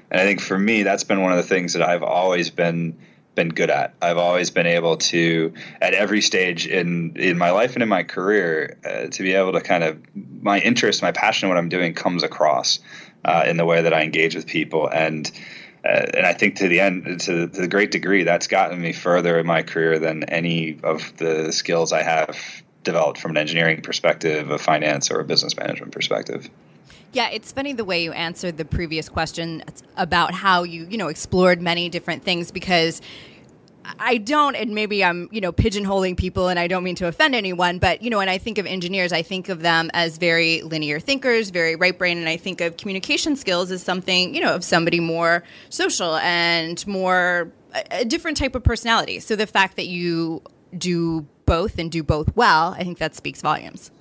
And 0.09 0.19
I 0.19 0.25
think 0.25 0.41
for 0.41 0.57
me, 0.57 0.83
that's 0.83 1.03
been 1.03 1.21
one 1.21 1.31
of 1.31 1.37
the 1.37 1.43
things 1.43 1.73
that 1.73 1.83
I've 1.83 2.03
always 2.03 2.49
been 2.49 2.97
been 3.33 3.49
good 3.49 3.69
at. 3.69 3.93
I've 4.01 4.17
always 4.17 4.51
been 4.51 4.65
able 4.65 4.97
to, 4.97 5.53
at 5.81 5.93
every 5.93 6.21
stage 6.21 6.67
in 6.67 7.15
in 7.15 7.37
my 7.37 7.51
life 7.51 7.75
and 7.75 7.83
in 7.83 7.89
my 7.89 8.03
career, 8.03 8.77
uh, 8.83 9.07
to 9.07 9.23
be 9.23 9.33
able 9.33 9.53
to 9.53 9.61
kind 9.61 9.83
of 9.83 9.99
my 10.41 10.59
interest, 10.59 11.01
my 11.01 11.11
passion, 11.11 11.49
what 11.49 11.57
I'm 11.57 11.69
doing 11.69 11.93
comes 11.93 12.23
across 12.23 12.79
uh, 13.23 13.45
in 13.47 13.57
the 13.57 13.65
way 13.65 13.83
that 13.83 13.93
I 13.93 14.01
engage 14.01 14.35
with 14.35 14.47
people 14.47 14.89
and 14.89 15.31
Uh, 15.83 16.05
and 16.13 16.25
I 16.25 16.33
think 16.33 16.55
to 16.57 16.67
the 16.67 16.79
end, 16.79 17.21
to, 17.21 17.47
to 17.47 17.61
the 17.61 17.67
great 17.67 17.91
degree, 17.91 18.23
that's 18.23 18.47
gotten 18.47 18.79
me 18.79 18.93
further 18.93 19.39
in 19.39 19.47
my 19.47 19.63
career 19.63 19.97
than 19.97 20.23
any 20.25 20.79
of 20.83 21.17
the 21.17 21.51
skills 21.51 21.91
I 21.91 22.03
have 22.03 22.37
developed 22.83 23.19
from 23.19 23.31
an 23.31 23.37
engineering 23.37 23.81
perspective, 23.81 24.49
a 24.49 24.57
finance, 24.57 25.09
or 25.11 25.19
a 25.19 25.23
business 25.23 25.57
management 25.57 25.91
perspective. 25.91 26.49
Yeah, 27.13 27.29
it's 27.29 27.51
funny 27.51 27.73
the 27.73 27.83
way 27.83 28.03
you 28.03 28.13
answered 28.13 28.57
the 28.57 28.63
previous 28.63 29.09
question 29.09 29.63
uh, 29.67 29.71
about 29.97 30.33
how 30.33 30.63
you, 30.63 30.87
you 30.89 30.97
know, 30.97 31.09
explored 31.09 31.61
many 31.61 31.89
different 31.89 32.23
things 32.23 32.51
because 32.51 33.01
I 33.99 34.17
don't, 34.17 34.55
and 34.55 34.73
maybe 34.75 35.03
I'm, 35.03 35.29
you 35.31 35.41
know, 35.41 35.51
pigeonholing 35.51 36.17
people 36.17 36.47
and 36.47 36.59
I 36.59 36.67
don't 36.67 36.83
mean 36.83 36.95
to 36.95 37.07
offend 37.07 37.35
anyone, 37.35 37.79
but, 37.79 38.01
you 38.01 38.09
know, 38.09 38.17
when 38.17 38.29
I 38.29 38.37
think 38.37 38.57
of 38.57 38.65
engineers, 38.65 39.11
I 39.13 39.21
think 39.21 39.49
of 39.49 39.61
them 39.61 39.89
as 39.93 40.17
very 40.17 40.61
linear 40.61 40.99
thinkers, 40.99 41.49
very 41.49 41.75
right 41.75 41.97
brain, 41.97 42.17
and 42.17 42.29
I 42.29 42.37
think 42.37 42.61
of 42.61 42.77
communication 42.77 43.35
skills 43.35 43.71
as 43.71 43.83
something, 43.83 44.33
you 44.35 44.41
know, 44.41 44.55
of 44.55 44.63
somebody 44.63 44.99
more 44.99 45.43
social 45.69 46.15
and 46.17 46.85
more 46.87 47.51
a 47.89 48.03
different 48.03 48.37
type 48.37 48.55
of 48.55 48.63
personality. 48.63 49.19
So 49.19 49.35
the 49.35 49.47
fact 49.47 49.77
that 49.77 49.87
you 49.87 50.41
do 50.77 51.25
both 51.45 51.79
and 51.79 51.91
do 51.91 52.03
both 52.03 52.35
well, 52.35 52.75
I 52.77 52.83
think 52.83 52.97
that 52.99 53.15
speaks 53.15 53.41
volumes. 53.41 53.91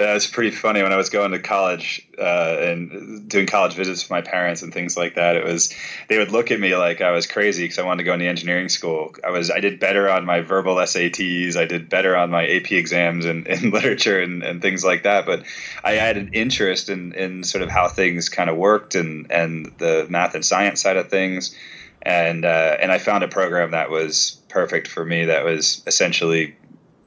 Yeah, 0.00 0.14
it's 0.14 0.26
pretty 0.26 0.50
funny 0.50 0.82
when 0.82 0.94
I 0.94 0.96
was 0.96 1.10
going 1.10 1.32
to 1.32 1.38
college 1.38 2.08
uh, 2.18 2.56
and 2.58 3.28
doing 3.28 3.46
college 3.46 3.74
visits 3.74 4.02
with 4.02 4.10
my 4.10 4.22
parents 4.22 4.62
and 4.62 4.72
things 4.72 4.96
like 4.96 5.16
that. 5.16 5.36
It 5.36 5.44
was 5.44 5.74
they 6.08 6.16
would 6.16 6.32
look 6.32 6.50
at 6.50 6.58
me 6.58 6.74
like 6.74 7.02
I 7.02 7.10
was 7.10 7.26
crazy 7.26 7.64
because 7.64 7.78
I 7.78 7.82
wanted 7.82 7.98
to 7.98 8.04
go 8.04 8.14
into 8.14 8.24
engineering 8.24 8.70
school. 8.70 9.14
I 9.22 9.28
was 9.28 9.50
I 9.50 9.60
did 9.60 9.78
better 9.78 10.08
on 10.08 10.24
my 10.24 10.40
verbal 10.40 10.76
SATs. 10.76 11.54
I 11.54 11.66
did 11.66 11.90
better 11.90 12.16
on 12.16 12.30
my 12.30 12.46
AP 12.46 12.72
exams 12.72 13.26
and 13.26 13.46
in 13.46 13.70
literature 13.72 14.18
and, 14.22 14.42
and 14.42 14.62
things 14.62 14.82
like 14.82 15.02
that. 15.02 15.26
But 15.26 15.44
I 15.84 15.92
had 15.92 16.16
an 16.16 16.30
interest 16.32 16.88
in 16.88 17.12
in 17.12 17.44
sort 17.44 17.60
of 17.60 17.68
how 17.68 17.86
things 17.86 18.30
kind 18.30 18.48
of 18.48 18.56
worked 18.56 18.94
and 18.94 19.30
and 19.30 19.70
the 19.76 20.06
math 20.08 20.34
and 20.34 20.42
science 20.42 20.80
side 20.80 20.96
of 20.96 21.10
things. 21.10 21.54
And 22.00 22.46
uh, 22.46 22.78
and 22.80 22.90
I 22.90 22.96
found 22.96 23.22
a 23.22 23.28
program 23.28 23.72
that 23.72 23.90
was 23.90 24.40
perfect 24.48 24.88
for 24.88 25.04
me. 25.04 25.26
That 25.26 25.44
was 25.44 25.82
essentially 25.86 26.56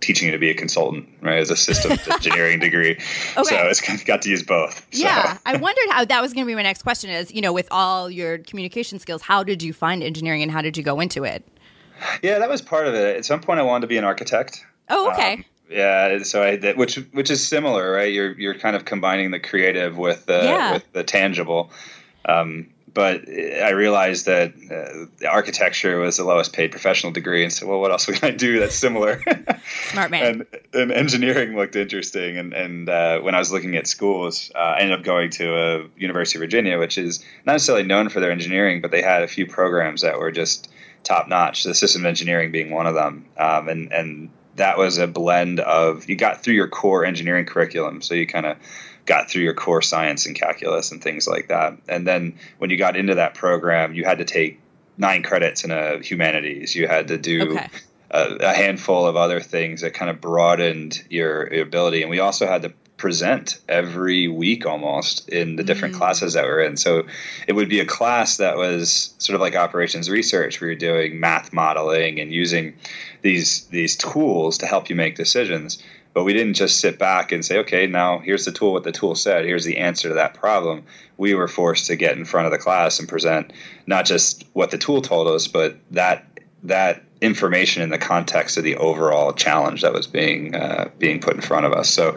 teaching 0.03 0.27
you 0.27 0.31
to 0.33 0.37
be 0.37 0.49
a 0.49 0.53
consultant, 0.53 1.07
right, 1.21 1.39
as 1.39 1.49
a 1.49 1.55
systems 1.55 2.07
engineering 2.11 2.59
degree. 2.59 2.91
Okay. 2.91 3.43
So 3.43 3.55
it's 3.67 3.81
kind 3.81 3.99
of 3.99 4.05
got 4.05 4.21
to 4.23 4.29
use 4.29 4.43
both. 4.43 4.85
So. 4.91 5.03
Yeah, 5.03 5.37
I 5.45 5.57
wondered 5.57 5.85
how 5.89 6.05
that 6.05 6.21
was 6.21 6.33
going 6.33 6.45
to 6.45 6.47
be 6.47 6.55
my 6.55 6.61
next 6.63 6.83
question. 6.83 7.09
Is 7.09 7.33
you 7.33 7.41
know, 7.41 7.53
with 7.53 7.67
all 7.71 8.09
your 8.09 8.37
communication 8.39 8.99
skills, 8.99 9.21
how 9.21 9.43
did 9.43 9.63
you 9.63 9.73
find 9.73 10.03
engineering 10.03 10.41
and 10.43 10.51
how 10.51 10.61
did 10.61 10.77
you 10.77 10.83
go 10.83 10.99
into 10.99 11.23
it? 11.23 11.47
Yeah, 12.21 12.39
that 12.39 12.49
was 12.49 12.61
part 12.61 12.87
of 12.87 12.93
it. 12.93 13.17
At 13.17 13.25
some 13.25 13.39
point, 13.39 13.59
I 13.59 13.63
wanted 13.63 13.81
to 13.81 13.87
be 13.87 13.97
an 13.97 14.03
architect. 14.03 14.65
Oh, 14.89 15.11
okay. 15.11 15.33
Um, 15.35 15.45
yeah, 15.69 16.19
so 16.23 16.43
I 16.43 16.57
did, 16.57 16.77
which 16.77 16.95
which 17.13 17.31
is 17.31 17.45
similar, 17.45 17.91
right? 17.91 18.11
You're 18.11 18.37
you're 18.39 18.55
kind 18.55 18.75
of 18.75 18.85
combining 18.85 19.31
the 19.31 19.39
creative 19.39 19.97
with 19.97 20.25
the 20.25 20.43
Yeah. 20.43 20.73
with 20.73 20.91
the 20.93 21.03
tangible. 21.03 21.71
Um, 22.25 22.67
but 22.93 23.27
I 23.27 23.71
realized 23.71 24.27
that 24.27 24.53
uh, 24.71 25.27
architecture 25.27 25.97
was 25.99 26.17
the 26.17 26.23
lowest 26.23 26.53
paid 26.53 26.71
professional 26.71 27.11
degree, 27.11 27.43
and 27.43 27.51
so 27.51 27.65
well, 27.65 27.79
what 27.79 27.91
else 27.91 28.05
can 28.19 28.23
I 28.23 28.31
do 28.31 28.59
that's 28.59 28.75
similar? 28.75 29.21
Smart 29.91 30.11
man. 30.11 30.23
and, 30.23 30.45
and 30.73 30.91
engineering 30.91 31.55
looked 31.55 31.75
interesting, 31.75 32.37
and 32.37 32.53
and 32.53 32.89
uh, 32.89 33.19
when 33.19 33.35
I 33.35 33.39
was 33.39 33.51
looking 33.51 33.75
at 33.75 33.87
schools, 33.87 34.51
uh, 34.55 34.59
I 34.59 34.79
ended 34.79 34.99
up 34.99 35.05
going 35.05 35.31
to 35.31 35.55
a 35.55 35.87
University 35.97 36.37
of 36.37 36.41
Virginia, 36.41 36.77
which 36.77 36.97
is 36.97 37.23
not 37.45 37.53
necessarily 37.53 37.83
known 37.83 38.09
for 38.09 38.19
their 38.19 38.31
engineering, 38.31 38.81
but 38.81 38.91
they 38.91 39.01
had 39.01 39.23
a 39.23 39.27
few 39.27 39.47
programs 39.47 40.01
that 40.01 40.19
were 40.19 40.31
just 40.31 40.69
top 41.03 41.27
notch. 41.27 41.63
The 41.63 41.73
system 41.73 42.05
engineering 42.05 42.51
being 42.51 42.69
one 42.71 42.85
of 42.85 42.93
them, 42.93 43.25
um, 43.37 43.69
and 43.69 43.91
and 43.91 44.29
that 44.55 44.77
was 44.77 44.99
a 44.99 45.07
blend 45.07 45.59
of 45.59 46.07
you 46.07 46.15
got 46.15 46.43
through 46.43 46.53
your 46.53 46.67
core 46.67 47.05
engineering 47.05 47.45
curriculum, 47.45 48.01
so 48.01 48.13
you 48.13 48.27
kind 48.27 48.45
of 48.45 48.57
got 49.05 49.29
through 49.29 49.43
your 49.43 49.53
core 49.53 49.81
science 49.81 50.25
and 50.25 50.35
calculus 50.35 50.91
and 50.91 51.03
things 51.03 51.27
like 51.27 51.49
that. 51.49 51.77
And 51.87 52.07
then 52.07 52.37
when 52.57 52.69
you 52.69 52.77
got 52.77 52.95
into 52.95 53.15
that 53.15 53.33
program, 53.35 53.93
you 53.93 54.05
had 54.05 54.19
to 54.19 54.25
take 54.25 54.59
nine 54.97 55.23
credits 55.23 55.63
in 55.63 55.71
a 55.71 55.99
humanities. 55.99 56.75
You 56.75 56.87
had 56.87 57.07
to 57.09 57.17
do 57.17 57.51
Okay. 57.51 57.67
a, 58.11 58.35
a 58.41 58.53
handful 58.53 59.05
of 59.05 59.15
other 59.15 59.39
things 59.39 59.81
that 59.81 59.93
kind 59.93 60.09
of 60.09 60.21
broadened 60.21 61.03
your, 61.09 61.51
your 61.53 61.63
ability. 61.63 62.01
And 62.01 62.09
we 62.09 62.19
also 62.19 62.47
had 62.47 62.61
to 62.61 62.73
present 62.95 63.59
every 63.67 64.29
week 64.29 64.65
almost 64.65 65.27
in 65.27 65.57
the 65.57 65.63
different 65.63 65.95
mm. 65.95 65.97
classes 65.97 66.33
that 66.33 66.45
we're 66.45 66.61
in. 66.61 66.77
So 66.77 67.05
it 67.47 67.53
would 67.53 67.67
be 67.67 67.81
a 67.81 67.85
class 67.85 68.37
that 68.37 68.55
was 68.55 69.13
sort 69.17 69.35
of 69.35 69.41
like 69.41 69.55
operations 69.55 70.09
research 70.09 70.61
where 70.61 70.69
you're 70.69 70.79
doing 70.79 71.19
math 71.19 71.51
modeling 71.51 72.21
and 72.21 72.31
using 72.31 72.75
these 73.21 73.65
these 73.65 73.97
tools 73.97 74.59
to 74.59 74.67
help 74.67 74.89
you 74.89 74.95
make 74.95 75.15
decisions. 75.15 75.83
But 76.13 76.23
we 76.23 76.33
didn't 76.33 76.53
just 76.53 76.79
sit 76.79 76.99
back 76.99 77.31
and 77.31 77.43
say, 77.43 77.59
okay, 77.59 77.87
now 77.87 78.19
here's 78.19 78.45
the 78.45 78.51
tool, 78.51 78.73
what 78.73 78.83
the 78.83 78.91
tool 78.91 79.15
said, 79.15 79.45
here's 79.45 79.65
the 79.65 79.77
answer 79.77 80.09
to 80.09 80.15
that 80.15 80.35
problem. 80.35 80.83
We 81.17 81.33
were 81.33 81.47
forced 81.47 81.87
to 81.87 81.95
get 81.95 82.17
in 82.17 82.25
front 82.25 82.45
of 82.45 82.51
the 82.51 82.59
class 82.59 82.99
and 82.99 83.09
present 83.09 83.51
not 83.87 84.05
just 84.05 84.45
what 84.53 84.71
the 84.71 84.77
tool 84.77 85.01
told 85.01 85.27
us, 85.27 85.47
but 85.47 85.77
that 85.91 86.27
that 86.63 87.03
information 87.19 87.81
in 87.81 87.89
the 87.89 87.97
context 87.97 88.57
of 88.57 88.63
the 88.63 88.75
overall 88.77 89.33
challenge 89.33 89.81
that 89.81 89.93
was 89.93 90.07
being 90.07 90.55
uh, 90.55 90.89
being 90.99 91.19
put 91.19 91.35
in 91.35 91.41
front 91.41 91.65
of 91.65 91.73
us. 91.73 91.89
So 91.89 92.11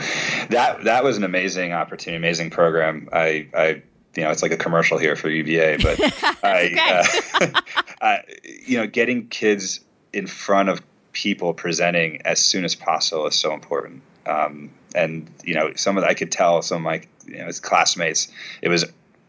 that 0.50 0.85
that 0.85 1.05
was 1.05 1.17
an 1.17 1.25
amazing 1.25 1.73
opportunity, 1.73 2.17
amazing 2.17 2.50
program. 2.50 3.09
I, 3.12 3.49
I 3.55 3.83
you 4.17 4.25
know, 4.25 4.31
it's 4.31 4.43
like 4.43 4.53
a 4.53 4.57
commercial 4.57 4.99
here 4.99 5.15
for 5.15 5.29
UVA, 5.29 5.76
but 5.83 5.99
I, 6.43 7.05
uh, 7.41 7.61
I, 8.00 8.23
you 8.43 8.79
know, 8.79 8.87
getting 8.87 9.29
kids 9.29 9.81
in 10.12 10.26
front 10.26 10.69
of 10.69 10.83
people 11.16 11.54
presenting 11.54 12.20
as 12.26 12.38
soon 12.38 12.62
as 12.66 12.75
possible 12.75 13.26
is 13.26 13.35
so 13.35 13.54
important. 13.54 14.02
Um, 14.26 14.70
and 14.94 15.30
you 15.42 15.54
know, 15.54 15.73
some 15.75 15.96
of 15.96 16.02
the, 16.02 16.11
I 16.11 16.14
could 16.14 16.30
tell 16.30 16.61
some 16.61 16.78
of 16.78 16.82
my 16.82 17.00
you 17.26 17.38
know 17.38 17.50
classmates 17.62 18.28
it 18.61 18.68
was 18.68 18.85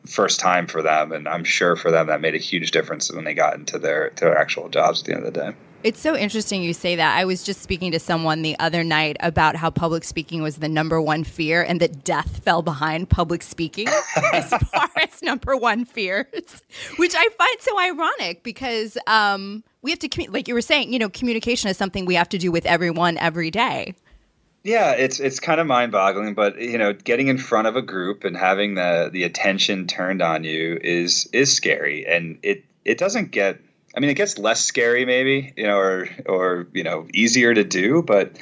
first 0.07 0.39
time 0.39 0.67
for 0.67 0.81
them, 0.81 1.11
and 1.11 1.27
I'm 1.27 1.43
sure 1.43 1.75
for 1.75 1.91
them 1.91 2.07
that 2.07 2.21
made 2.21 2.35
a 2.35 2.39
huge 2.39 2.71
difference 2.71 3.11
when 3.11 3.25
they 3.25 3.33
got 3.33 3.55
into 3.55 3.79
their 3.79 4.11
their 4.17 4.37
actual 4.37 4.69
jobs 4.69 5.01
at 5.01 5.05
the 5.05 5.13
end 5.13 5.25
of 5.25 5.33
the 5.33 5.39
day. 5.39 5.53
It's 5.83 5.99
so 5.99 6.17
interesting 6.17 6.63
you 6.63 6.73
say 6.73 6.95
that. 6.95 7.17
I 7.17 7.25
was 7.25 7.43
just 7.43 7.61
speaking 7.61 7.91
to 7.91 7.99
someone 7.99 8.41
the 8.41 8.57
other 8.59 8.83
night 8.83 9.15
about 9.19 9.55
how 9.55 9.69
public 9.69 10.03
speaking 10.03 10.41
was 10.41 10.57
the 10.57 10.67
number 10.67 10.99
one 10.99 11.23
fear 11.23 11.61
and 11.61 11.79
that 11.81 12.03
death 12.03 12.43
fell 12.43 12.63
behind 12.63 13.09
public 13.09 13.43
speaking 13.43 13.87
as 14.33 14.49
far 14.49 14.89
as 14.97 15.21
number 15.21 15.55
one 15.55 15.85
fears, 15.85 16.63
which 16.97 17.13
I 17.15 17.27
find 17.37 17.57
so 17.59 17.79
ironic 17.79 18.41
because 18.41 18.97
um, 19.05 19.63
we 19.83 19.91
have 19.91 19.99
to, 19.99 20.31
like 20.31 20.47
you 20.47 20.55
were 20.55 20.61
saying, 20.61 20.91
you 20.91 20.97
know, 20.97 21.09
communication 21.09 21.69
is 21.69 21.77
something 21.77 22.05
we 22.05 22.15
have 22.15 22.29
to 22.29 22.39
do 22.39 22.51
with 22.51 22.65
everyone 22.65 23.17
every 23.19 23.51
day. 23.51 23.93
Yeah, 24.67 24.91
it's 24.91 25.21
it's 25.21 25.39
kind 25.39 25.61
of 25.61 25.67
mind-boggling, 25.67 26.33
but 26.33 26.59
you 26.59 26.77
know, 26.77 26.91
getting 26.91 27.29
in 27.29 27.37
front 27.37 27.69
of 27.69 27.77
a 27.77 27.81
group 27.81 28.25
and 28.25 28.35
having 28.35 28.75
the 28.75 29.09
the 29.09 29.23
attention 29.23 29.87
turned 29.87 30.21
on 30.21 30.43
you 30.43 30.77
is 30.83 31.29
is 31.31 31.55
scary, 31.55 32.05
and 32.05 32.37
it 32.43 32.65
it 32.83 32.97
doesn't 32.97 33.31
get. 33.31 33.61
I 33.95 34.01
mean, 34.01 34.09
it 34.09 34.15
gets 34.15 34.37
less 34.37 34.59
scary, 34.65 35.05
maybe 35.05 35.53
you 35.55 35.63
know, 35.63 35.77
or 35.77 36.09
or 36.25 36.67
you 36.73 36.83
know, 36.83 37.07
easier 37.13 37.53
to 37.53 37.63
do, 37.63 38.01
but 38.01 38.37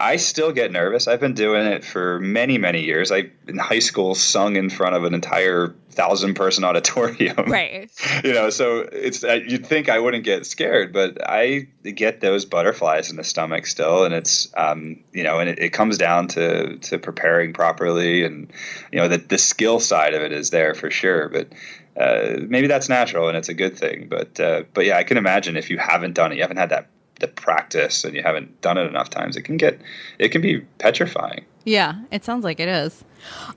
I 0.00 0.16
still 0.16 0.52
get 0.52 0.72
nervous. 0.72 1.06
I've 1.08 1.20
been 1.20 1.34
doing 1.34 1.66
it 1.66 1.84
for 1.84 2.18
many, 2.18 2.56
many 2.56 2.84
years. 2.84 3.12
I 3.12 3.30
in 3.46 3.58
high 3.58 3.80
school 3.80 4.14
sung 4.14 4.56
in 4.56 4.70
front 4.70 4.96
of 4.96 5.04
an 5.04 5.12
entire 5.12 5.74
thousand 5.90 6.34
person 6.34 6.64
auditorium. 6.64 7.50
Right. 7.50 7.90
You 8.24 8.32
know, 8.32 8.48
so 8.48 8.78
it's 8.80 9.22
you'd 9.22 9.66
think 9.66 9.88
I 9.88 9.98
wouldn't 9.98 10.24
get 10.24 10.46
scared, 10.46 10.92
but 10.92 11.18
I 11.28 11.68
get 11.82 12.20
those 12.20 12.46
butterflies 12.46 13.10
in 13.10 13.16
the 13.16 13.24
stomach 13.24 13.66
still, 13.66 14.04
and 14.04 14.14
it's 14.14 14.48
um, 14.56 15.00
you 15.12 15.22
know, 15.24 15.40
and 15.40 15.50
it, 15.50 15.58
it 15.58 15.70
comes 15.70 15.98
down 15.98 16.28
to 16.28 16.78
to 16.78 16.98
preparing 16.98 17.52
properly, 17.52 18.24
and 18.24 18.50
you 18.92 18.98
know, 18.98 19.08
the 19.08 19.18
the 19.18 19.36
skill 19.36 19.80
side 19.80 20.14
of 20.14 20.22
it 20.22 20.32
is 20.32 20.50
there 20.50 20.74
for 20.74 20.90
sure, 20.90 21.28
but. 21.28 21.48
Uh, 21.96 22.40
maybe 22.48 22.66
that's 22.66 22.88
natural 22.88 23.28
and 23.28 23.36
it's 23.36 23.48
a 23.48 23.54
good 23.54 23.78
thing, 23.78 24.08
but 24.08 24.40
uh, 24.40 24.64
but 24.72 24.84
yeah, 24.84 24.96
I 24.96 25.04
can 25.04 25.16
imagine 25.16 25.56
if 25.56 25.70
you 25.70 25.78
haven't 25.78 26.14
done 26.14 26.32
it, 26.32 26.34
you 26.34 26.42
haven't 26.42 26.56
had 26.56 26.70
that 26.70 26.88
the 27.20 27.28
practice, 27.28 28.04
and 28.04 28.14
you 28.14 28.22
haven't 28.22 28.60
done 28.60 28.78
it 28.78 28.86
enough 28.86 29.10
times, 29.10 29.36
it 29.36 29.42
can 29.42 29.56
get 29.56 29.80
it 30.18 30.30
can 30.30 30.40
be 30.40 30.60
petrifying. 30.78 31.44
Yeah, 31.64 31.94
it 32.10 32.24
sounds 32.24 32.44
like 32.44 32.60
it 32.60 32.68
is. 32.68 33.04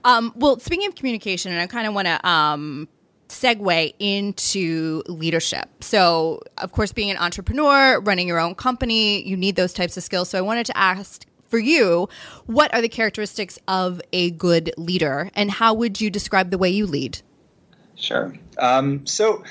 Um, 0.04 0.32
well, 0.36 0.60
speaking 0.60 0.88
of 0.88 0.96
communication, 0.96 1.52
and 1.52 1.60
I 1.60 1.68
kind 1.68 1.88
of 1.88 1.94
want 1.94 2.08
to 2.08 2.28
um, 2.28 2.88
segue 3.28 3.94
into 4.00 5.04
leadership. 5.08 5.84
So, 5.84 6.42
of 6.58 6.72
course, 6.72 6.94
being 6.94 7.12
an 7.12 7.18
entrepreneur, 7.18 8.00
running 8.00 8.28
your 8.28 8.40
own 8.40 8.56
company, 8.56 9.28
you 9.28 9.36
need 9.36 9.56
those 9.56 9.74
types 9.74 9.98
of 9.98 10.04
skills. 10.04 10.30
So, 10.30 10.38
I 10.38 10.42
wanted 10.42 10.66
to 10.68 10.78
ask 10.78 11.26
for 11.50 11.60
you, 11.60 12.08
what 12.46 12.74
are 12.74 12.82
the 12.82 12.90
characteristics 12.90 13.60
of 13.68 14.02
a 14.14 14.32
good 14.32 14.74
leader, 14.78 15.30
and 15.34 15.52
how 15.52 15.74
would 15.74 16.00
you 16.00 16.10
describe 16.10 16.52
the 16.52 16.58
way 16.58 16.70
you 16.70 16.86
lead? 16.86 17.20
Sure. 17.96 18.34
Um, 18.60 19.06
so 19.06 19.44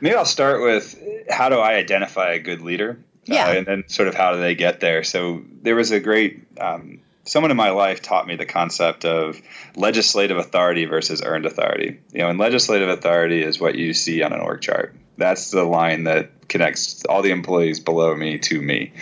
maybe 0.00 0.16
I'll 0.16 0.24
start 0.24 0.62
with 0.62 0.98
how 1.28 1.48
do 1.48 1.56
I 1.56 1.74
identify 1.74 2.32
a 2.32 2.38
good 2.38 2.62
leader? 2.62 2.98
Yeah. 3.26 3.48
Uh, 3.48 3.52
and 3.52 3.66
then 3.66 3.84
sort 3.88 4.08
of 4.08 4.14
how 4.14 4.32
do 4.32 4.40
they 4.40 4.54
get 4.54 4.80
there? 4.80 5.04
So 5.04 5.42
there 5.62 5.76
was 5.76 5.90
a 5.90 6.00
great, 6.00 6.46
um, 6.58 7.00
someone 7.24 7.50
in 7.50 7.56
my 7.56 7.70
life 7.70 8.02
taught 8.02 8.26
me 8.26 8.36
the 8.36 8.46
concept 8.46 9.04
of 9.04 9.40
legislative 9.76 10.38
authority 10.38 10.84
versus 10.86 11.22
earned 11.22 11.46
authority. 11.46 12.00
You 12.12 12.20
know, 12.20 12.28
and 12.28 12.38
legislative 12.38 12.88
authority 12.88 13.42
is 13.42 13.60
what 13.60 13.74
you 13.74 13.94
see 13.94 14.22
on 14.22 14.32
an 14.32 14.40
org 14.40 14.60
chart. 14.60 14.94
That's 15.16 15.50
the 15.50 15.64
line 15.64 16.04
that 16.04 16.48
connects 16.48 17.04
all 17.04 17.22
the 17.22 17.30
employees 17.30 17.78
below 17.78 18.16
me 18.16 18.38
to 18.38 18.60
me. 18.60 18.92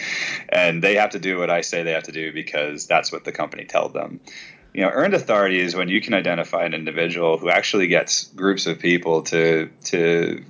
And 0.48 0.82
they 0.82 0.96
have 0.96 1.10
to 1.10 1.18
do 1.18 1.38
what 1.38 1.48
I 1.48 1.60
say 1.60 1.82
they 1.82 1.92
have 1.92 2.02
to 2.04 2.12
do 2.12 2.32
because 2.32 2.86
that's 2.86 3.12
what 3.12 3.24
the 3.24 3.32
company 3.32 3.64
told 3.64 3.94
them 3.94 4.20
you 4.74 4.82
know 4.82 4.90
earned 4.92 5.14
authority 5.14 5.58
is 5.58 5.74
when 5.74 5.88
you 5.88 6.00
can 6.00 6.14
identify 6.14 6.64
an 6.64 6.74
individual 6.74 7.38
who 7.38 7.48
actually 7.48 7.86
gets 7.86 8.24
groups 8.24 8.66
of 8.66 8.78
people 8.78 9.22
to 9.22 9.68
to 9.84 10.44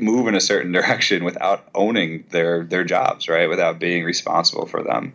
move 0.00 0.26
in 0.28 0.34
a 0.34 0.40
certain 0.40 0.72
direction 0.78 1.24
without 1.24 1.68
owning 1.74 2.24
their 2.30 2.64
their 2.64 2.84
jobs 2.84 3.28
right 3.28 3.48
without 3.48 3.78
being 3.78 4.04
responsible 4.04 4.66
for 4.66 4.82
them 4.82 5.12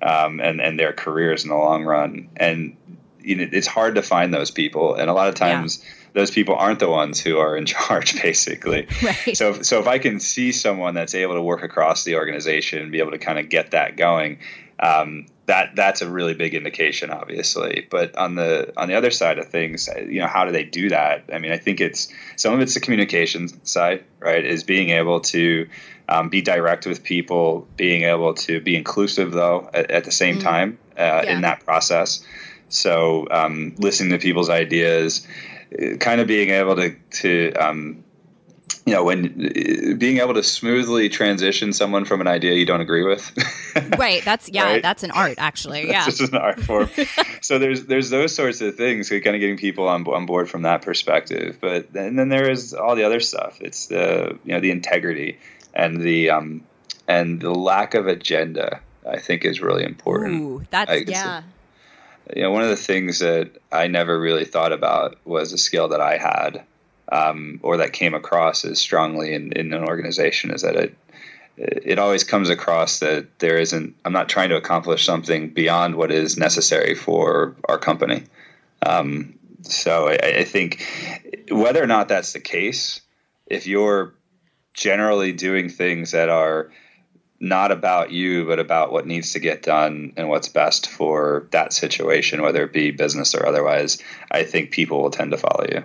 um, 0.00 0.40
and 0.40 0.60
and 0.60 0.78
their 0.78 0.92
careers 0.92 1.44
in 1.44 1.50
the 1.50 1.56
long 1.56 1.84
run 1.84 2.28
and 2.36 2.76
you 3.20 3.36
know 3.36 3.48
it's 3.52 3.66
hard 3.66 3.94
to 3.94 4.02
find 4.02 4.32
those 4.32 4.50
people 4.50 4.94
and 4.94 5.08
a 5.08 5.12
lot 5.12 5.28
of 5.28 5.34
times 5.34 5.82
yeah. 5.82 5.90
those 6.14 6.30
people 6.30 6.54
aren't 6.54 6.80
the 6.80 6.88
ones 6.88 7.20
who 7.20 7.38
are 7.38 7.56
in 7.56 7.66
charge 7.66 8.20
basically 8.20 8.86
right. 9.02 9.36
so 9.36 9.62
so 9.62 9.78
if 9.78 9.86
i 9.86 9.98
can 9.98 10.20
see 10.20 10.52
someone 10.52 10.94
that's 10.94 11.14
able 11.14 11.34
to 11.34 11.42
work 11.42 11.62
across 11.62 12.04
the 12.04 12.16
organization 12.16 12.80
and 12.80 12.92
be 12.92 12.98
able 12.98 13.12
to 13.12 13.18
kind 13.18 13.38
of 13.38 13.48
get 13.48 13.70
that 13.72 13.96
going 13.96 14.38
um, 14.80 15.26
that 15.46 15.74
that's 15.74 16.02
a 16.02 16.10
really 16.10 16.34
big 16.34 16.54
indication, 16.54 17.10
obviously. 17.10 17.86
But 17.90 18.16
on 18.16 18.34
the 18.34 18.72
on 18.76 18.88
the 18.88 18.94
other 18.94 19.10
side 19.10 19.38
of 19.38 19.48
things, 19.48 19.88
you 19.96 20.20
know, 20.20 20.26
how 20.26 20.44
do 20.44 20.52
they 20.52 20.64
do 20.64 20.90
that? 20.90 21.24
I 21.32 21.38
mean, 21.38 21.52
I 21.52 21.58
think 21.58 21.80
it's 21.80 22.08
some 22.36 22.54
of 22.54 22.60
it's 22.60 22.74
the 22.74 22.80
communication 22.80 23.48
side, 23.66 24.04
right? 24.20 24.44
Is 24.44 24.62
being 24.62 24.90
able 24.90 25.20
to 25.20 25.68
um, 26.08 26.28
be 26.28 26.42
direct 26.42 26.86
with 26.86 27.02
people, 27.02 27.66
being 27.76 28.02
able 28.02 28.34
to 28.34 28.60
be 28.60 28.76
inclusive 28.76 29.32
though 29.32 29.68
at, 29.74 29.90
at 29.90 30.04
the 30.04 30.12
same 30.12 30.38
mm. 30.38 30.42
time 30.42 30.78
uh, 30.96 31.22
yeah. 31.24 31.34
in 31.34 31.40
that 31.42 31.64
process. 31.64 32.24
So 32.68 33.26
um, 33.30 33.74
listening 33.78 34.10
to 34.10 34.18
people's 34.18 34.48
ideas, 34.48 35.26
kind 35.98 36.20
of 36.20 36.26
being 36.26 36.50
able 36.50 36.76
to 36.76 36.94
to 37.22 37.52
um, 37.54 38.04
you 38.86 38.92
know 38.92 39.04
when 39.04 39.96
being 39.98 40.18
able 40.18 40.34
to 40.34 40.42
smoothly 40.42 41.08
transition 41.08 41.72
someone 41.72 42.04
from 42.04 42.20
an 42.20 42.26
idea 42.26 42.54
you 42.54 42.66
don't 42.66 42.80
agree 42.80 43.04
with. 43.04 43.30
Right 43.98 44.22
that's 44.24 44.50
yeah 44.50 44.64
right? 44.64 44.82
that's 44.82 45.02
an 45.02 45.10
art 45.12 45.36
actually 45.38 45.86
yeah. 45.88 46.06
it's 46.06 46.18
just 46.18 46.32
an 46.32 46.38
art 46.38 46.60
form. 46.60 46.90
So 47.40 47.58
there's 47.58 47.86
there's 47.86 48.10
those 48.10 48.34
sorts 48.34 48.60
of 48.60 48.76
things 48.76 49.08
so 49.08 49.18
kind 49.20 49.34
of 49.34 49.40
getting 49.40 49.56
people 49.56 49.88
on, 49.88 50.06
on 50.06 50.26
board 50.26 50.48
from 50.48 50.62
that 50.62 50.82
perspective. 50.82 51.58
But 51.60 51.94
and 51.94 52.18
then 52.18 52.28
there 52.28 52.50
is 52.50 52.74
all 52.74 52.94
the 52.94 53.04
other 53.04 53.20
stuff. 53.20 53.58
It's 53.60 53.86
the 53.86 54.38
you 54.44 54.52
know 54.52 54.60
the 54.60 54.70
integrity 54.70 55.38
and 55.74 56.00
the 56.00 56.30
um 56.30 56.64
and 57.08 57.40
the 57.40 57.54
lack 57.54 57.94
of 57.94 58.06
agenda 58.06 58.80
i 59.08 59.18
think 59.18 59.44
is 59.44 59.60
really 59.60 59.84
important. 59.84 60.40
Ooh, 60.40 60.62
that's 60.70 61.08
yeah. 61.08 61.42
you 62.34 62.42
know 62.42 62.50
one 62.50 62.62
of 62.62 62.68
the 62.68 62.76
things 62.76 63.18
that 63.18 63.50
i 63.70 63.86
never 63.86 64.18
really 64.18 64.44
thought 64.44 64.72
about 64.72 65.18
was 65.24 65.52
a 65.52 65.58
skill 65.58 65.88
that 65.88 66.00
i 66.00 66.16
had 66.16 66.64
um, 67.12 67.60
or 67.62 67.76
that 67.76 67.92
came 67.92 68.14
across 68.14 68.64
as 68.64 68.80
strongly 68.80 69.34
in, 69.34 69.52
in 69.52 69.72
an 69.72 69.84
organization 69.84 70.50
is 70.50 70.62
that 70.62 70.76
it 70.76 70.96
it 71.58 71.98
always 71.98 72.24
comes 72.24 72.48
across 72.48 73.00
that 73.00 73.26
there 73.38 73.58
isn't 73.58 73.94
i'm 74.04 74.12
not 74.12 74.28
trying 74.28 74.48
to 74.48 74.56
accomplish 74.56 75.04
something 75.04 75.50
beyond 75.50 75.94
what 75.94 76.10
is 76.10 76.38
necessary 76.38 76.94
for 76.94 77.54
our 77.68 77.78
company 77.78 78.24
um, 78.84 79.38
so 79.62 80.08
I, 80.08 80.38
I 80.38 80.44
think 80.44 80.84
whether 81.50 81.82
or 81.82 81.86
not 81.86 82.08
that's 82.08 82.32
the 82.32 82.40
case, 82.40 83.00
if 83.46 83.66
you're 83.66 84.14
generally 84.74 85.32
doing 85.32 85.68
things 85.68 86.12
that 86.12 86.28
are 86.28 86.70
not 87.40 87.72
about 87.72 88.12
you, 88.12 88.46
but 88.46 88.58
about 88.58 88.92
what 88.92 89.06
needs 89.06 89.32
to 89.32 89.40
get 89.40 89.62
done 89.62 90.12
and 90.16 90.28
what's 90.28 90.48
best 90.48 90.88
for 90.88 91.48
that 91.50 91.72
situation, 91.72 92.42
whether 92.42 92.62
it 92.62 92.72
be 92.72 92.92
business 92.92 93.34
or 93.34 93.46
otherwise, 93.46 93.98
I 94.30 94.44
think 94.44 94.70
people 94.70 95.02
will 95.02 95.10
tend 95.10 95.32
to 95.32 95.38
follow 95.38 95.66
you. 95.70 95.84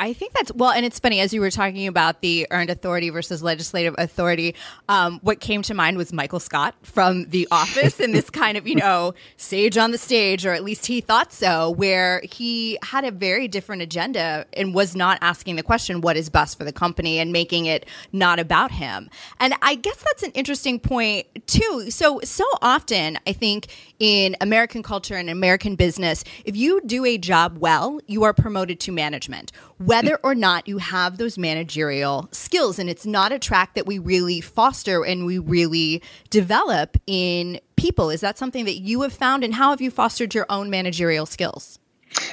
I 0.00 0.12
think 0.12 0.32
that's 0.32 0.52
well, 0.52 0.70
and 0.70 0.86
it's 0.86 0.98
funny 0.98 1.20
as 1.20 1.34
you 1.34 1.40
were 1.40 1.50
talking 1.50 1.86
about 1.86 2.20
the 2.20 2.46
earned 2.50 2.70
authority 2.70 3.10
versus 3.10 3.42
legislative 3.42 3.94
authority. 3.98 4.54
Um, 4.88 5.18
what 5.22 5.40
came 5.40 5.62
to 5.62 5.74
mind 5.74 5.96
was 5.96 6.12
Michael 6.12 6.40
Scott 6.40 6.74
from 6.82 7.28
The 7.30 7.48
Office, 7.50 7.98
and 7.98 8.14
this 8.14 8.30
kind 8.30 8.56
of 8.56 8.66
you 8.66 8.74
know 8.76 9.14
sage 9.36 9.76
on 9.76 9.90
the 9.90 9.98
stage, 9.98 10.46
or 10.46 10.52
at 10.52 10.62
least 10.62 10.86
he 10.86 11.00
thought 11.00 11.32
so, 11.32 11.70
where 11.70 12.22
he 12.30 12.78
had 12.82 13.04
a 13.04 13.10
very 13.10 13.48
different 13.48 13.82
agenda 13.82 14.46
and 14.52 14.74
was 14.74 14.94
not 14.94 15.18
asking 15.20 15.56
the 15.56 15.62
question 15.62 16.00
what 16.00 16.16
is 16.16 16.28
best 16.28 16.56
for 16.56 16.64
the 16.64 16.72
company 16.72 17.18
and 17.18 17.32
making 17.32 17.66
it 17.66 17.86
not 18.12 18.38
about 18.38 18.70
him. 18.70 19.10
And 19.40 19.54
I 19.62 19.74
guess 19.74 19.96
that's 19.96 20.22
an 20.22 20.30
interesting 20.32 20.78
point 20.78 21.26
too. 21.46 21.90
So 21.90 22.20
so 22.22 22.44
often, 22.62 23.18
I 23.26 23.32
think 23.32 23.66
in 23.98 24.36
American 24.40 24.82
culture 24.82 25.16
and 25.16 25.28
American 25.28 25.74
business, 25.74 26.24
if 26.44 26.56
you 26.56 26.80
do 26.82 27.04
a 27.04 27.18
job 27.18 27.58
well, 27.58 28.00
you 28.06 28.24
are 28.24 28.32
promoted 28.32 28.80
to 28.80 28.92
management 28.92 29.52
whether 29.78 30.18
or 30.22 30.34
not 30.34 30.68
you 30.68 30.78
have 30.78 31.18
those 31.18 31.38
managerial 31.38 32.28
skills. 32.32 32.78
And 32.78 32.88
it's 32.90 33.06
not 33.06 33.32
a 33.32 33.38
track 33.38 33.74
that 33.74 33.86
we 33.86 33.98
really 33.98 34.40
foster 34.40 35.04
and 35.04 35.24
we 35.26 35.38
really 35.38 36.02
develop 36.30 36.96
in 37.06 37.60
people. 37.76 38.10
Is 38.10 38.20
that 38.20 38.38
something 38.38 38.64
that 38.64 38.78
you 38.78 39.02
have 39.02 39.12
found? 39.12 39.44
And 39.44 39.54
how 39.54 39.70
have 39.70 39.80
you 39.80 39.90
fostered 39.90 40.34
your 40.34 40.46
own 40.48 40.70
managerial 40.70 41.26
skills? 41.26 41.78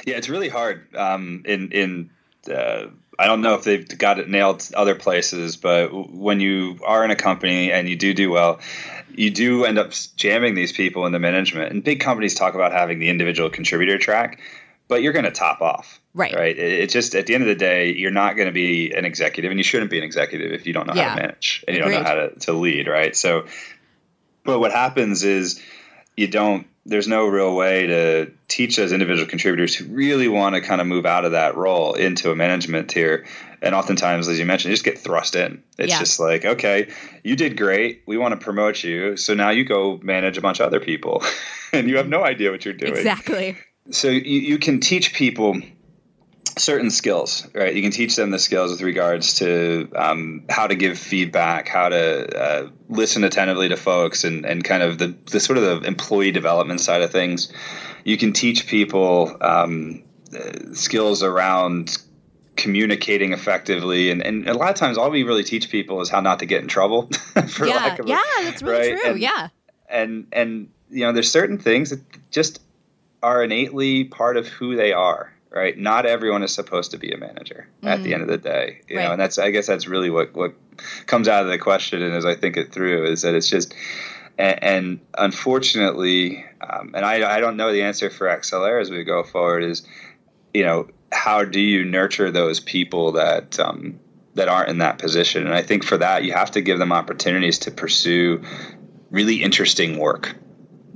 Yeah, 0.06 0.16
it's 0.16 0.28
really 0.28 0.48
hard. 0.48 0.94
Um, 0.96 1.42
in 1.44 1.70
in 1.70 2.10
uh, 2.52 2.86
I 3.18 3.26
don't 3.26 3.40
know 3.40 3.54
if 3.54 3.64
they've 3.64 3.98
got 3.98 4.18
it 4.18 4.28
nailed 4.28 4.68
other 4.74 4.94
places, 4.94 5.56
but 5.56 5.88
when 5.92 6.40
you 6.40 6.78
are 6.84 7.04
in 7.04 7.10
a 7.10 7.16
company 7.16 7.72
and 7.72 7.88
you 7.88 7.96
do 7.96 8.12
do 8.12 8.30
well, 8.30 8.60
you 9.14 9.30
do 9.30 9.64
end 9.64 9.78
up 9.78 9.92
jamming 10.16 10.54
these 10.54 10.72
people 10.72 11.06
into 11.06 11.18
management. 11.18 11.72
And 11.72 11.82
big 11.82 12.00
companies 12.00 12.34
talk 12.34 12.54
about 12.54 12.72
having 12.72 12.98
the 12.98 13.08
individual 13.08 13.48
contributor 13.48 13.98
track, 13.98 14.40
but 14.88 15.02
you're 15.02 15.12
going 15.12 15.24
to 15.24 15.30
top 15.30 15.60
off. 15.62 16.00
Right. 16.14 16.34
Right. 16.34 16.58
It's 16.58 16.92
just 16.92 17.14
at 17.14 17.26
the 17.26 17.34
end 17.34 17.42
of 17.42 17.48
the 17.48 17.54
day, 17.54 17.92
you're 17.92 18.10
not 18.10 18.36
going 18.36 18.46
to 18.46 18.52
be 18.52 18.92
an 18.92 19.04
executive, 19.04 19.50
and 19.50 19.58
you 19.58 19.64
shouldn't 19.64 19.90
be 19.90 19.98
an 19.98 20.04
executive 20.04 20.52
if 20.52 20.66
you 20.66 20.72
don't 20.72 20.86
know 20.86 20.94
yeah. 20.94 21.10
how 21.10 21.14
to 21.16 21.20
manage 21.22 21.64
and 21.66 21.76
you 21.76 21.82
Agreed. 21.82 21.94
don't 21.94 22.02
know 22.02 22.08
how 22.08 22.14
to, 22.14 22.38
to 22.40 22.52
lead. 22.52 22.88
Right. 22.88 23.14
So, 23.14 23.46
but 24.44 24.60
what 24.60 24.72
happens 24.72 25.24
is 25.24 25.62
you 26.16 26.28
don't. 26.28 26.66
There's 26.88 27.08
no 27.08 27.26
real 27.26 27.54
way 27.54 27.86
to 27.86 28.30
teach 28.48 28.76
those 28.76 28.92
individual 28.92 29.28
contributors 29.28 29.74
who 29.74 29.86
really 29.86 30.28
want 30.28 30.54
to 30.54 30.60
kind 30.60 30.80
of 30.80 30.86
move 30.86 31.04
out 31.04 31.24
of 31.24 31.32
that 31.32 31.56
role 31.56 31.94
into 31.94 32.30
a 32.30 32.36
management 32.36 32.88
tier. 32.90 33.26
And 33.60 33.74
oftentimes, 33.74 34.28
as 34.28 34.38
you 34.38 34.46
mentioned, 34.46 34.70
you 34.70 34.74
just 34.74 34.84
get 34.84 34.98
thrust 34.98 35.34
in. 35.34 35.62
It's 35.78 35.90
yeah. 35.90 35.98
just 35.98 36.20
like, 36.20 36.44
okay, 36.44 36.92
you 37.24 37.34
did 37.36 37.56
great. 37.56 38.02
We 38.06 38.16
want 38.18 38.38
to 38.38 38.42
promote 38.42 38.84
you. 38.84 39.16
So 39.16 39.34
now 39.34 39.50
you 39.50 39.64
go 39.64 39.98
manage 40.02 40.38
a 40.38 40.40
bunch 40.40 40.60
of 40.60 40.66
other 40.66 40.80
people, 40.80 41.24
and 41.72 41.88
you 41.88 41.96
have 41.96 42.08
no 42.08 42.24
idea 42.24 42.50
what 42.50 42.64
you're 42.64 42.74
doing. 42.74 42.94
Exactly. 42.94 43.56
So 43.90 44.08
you, 44.08 44.40
you 44.40 44.58
can 44.58 44.80
teach 44.80 45.12
people 45.14 45.60
certain 46.58 46.90
skills, 46.90 47.46
right? 47.54 47.74
You 47.74 47.82
can 47.82 47.90
teach 47.90 48.16
them 48.16 48.30
the 48.30 48.38
skills 48.38 48.70
with 48.70 48.80
regards 48.80 49.34
to 49.34 49.90
um, 49.94 50.44
how 50.48 50.66
to 50.66 50.74
give 50.74 50.98
feedback, 50.98 51.68
how 51.68 51.90
to 51.90 52.38
uh, 52.38 52.70
listen 52.88 53.24
attentively 53.24 53.68
to 53.68 53.76
folks, 53.76 54.24
and, 54.24 54.46
and 54.46 54.64
kind 54.64 54.82
of 54.82 54.98
the, 54.98 55.14
the 55.30 55.40
sort 55.40 55.58
of 55.58 55.64
the 55.64 55.86
employee 55.86 56.32
development 56.32 56.80
side 56.80 57.02
of 57.02 57.10
things. 57.10 57.52
You 58.04 58.16
can 58.16 58.32
teach 58.32 58.66
people 58.66 59.36
um, 59.40 60.02
uh, 60.34 60.74
skills 60.74 61.22
around 61.22 61.98
communicating 62.56 63.34
effectively 63.34 64.10
and, 64.10 64.22
and 64.22 64.48
a 64.48 64.54
lot 64.54 64.70
of 64.70 64.76
times 64.76 64.96
all 64.96 65.10
we 65.10 65.24
really 65.24 65.44
teach 65.44 65.70
people 65.70 66.00
is 66.00 66.08
how 66.08 66.20
not 66.20 66.38
to 66.38 66.46
get 66.46 66.62
in 66.62 66.68
trouble 66.68 67.02
for 67.48 67.66
yeah, 67.66 67.76
lack 67.76 67.98
of 67.98 68.08
yeah 68.08 68.18
that's 68.44 68.62
really 68.62 68.92
right? 68.92 69.00
true 69.02 69.10
and, 69.10 69.20
yeah 69.20 69.48
and 69.90 70.26
and 70.32 70.70
you 70.88 71.04
know 71.04 71.12
there's 71.12 71.30
certain 71.30 71.58
things 71.58 71.90
that 71.90 72.00
just 72.30 72.62
are 73.22 73.44
innately 73.44 74.04
part 74.04 74.38
of 74.38 74.48
who 74.48 74.74
they 74.74 74.94
are 74.94 75.35
right? 75.56 75.76
Not 75.76 76.06
everyone 76.06 76.42
is 76.42 76.52
supposed 76.52 76.90
to 76.90 76.98
be 76.98 77.12
a 77.12 77.16
manager 77.16 77.66
mm-hmm. 77.78 77.88
at 77.88 78.02
the 78.02 78.12
end 78.12 78.22
of 78.22 78.28
the 78.28 78.38
day, 78.38 78.82
you 78.88 78.96
right. 78.96 79.04
know, 79.04 79.12
and 79.12 79.20
that's 79.20 79.38
I 79.38 79.50
guess 79.50 79.66
that's 79.66 79.88
really 79.88 80.10
what 80.10 80.34
what 80.34 80.54
comes 81.06 81.28
out 81.28 81.42
of 81.42 81.48
the 81.48 81.58
question, 81.58 82.02
and 82.02 82.14
as 82.14 82.26
I 82.26 82.34
think 82.34 82.56
it 82.56 82.72
through, 82.72 83.06
is 83.06 83.22
that 83.22 83.34
it's 83.34 83.48
just. 83.48 83.74
And, 84.38 84.62
and 84.62 85.00
unfortunately, 85.16 86.44
um, 86.60 86.92
and 86.94 87.06
I, 87.06 87.36
I 87.36 87.40
don't 87.40 87.56
know 87.56 87.72
the 87.72 87.84
answer 87.84 88.10
for 88.10 88.26
XLR 88.26 88.82
as 88.82 88.90
we 88.90 89.02
go 89.02 89.22
forward. 89.22 89.64
Is 89.64 89.82
you 90.52 90.62
know 90.62 90.88
how 91.10 91.42
do 91.42 91.58
you 91.58 91.86
nurture 91.86 92.30
those 92.30 92.60
people 92.60 93.12
that 93.12 93.58
um, 93.58 93.98
that 94.34 94.48
aren't 94.48 94.68
in 94.68 94.78
that 94.78 94.98
position? 94.98 95.46
And 95.46 95.54
I 95.54 95.62
think 95.62 95.84
for 95.84 95.96
that, 95.96 96.24
you 96.24 96.34
have 96.34 96.50
to 96.50 96.60
give 96.60 96.78
them 96.78 96.92
opportunities 96.92 97.60
to 97.60 97.70
pursue 97.70 98.42
really 99.10 99.42
interesting 99.42 99.98
work 99.98 100.36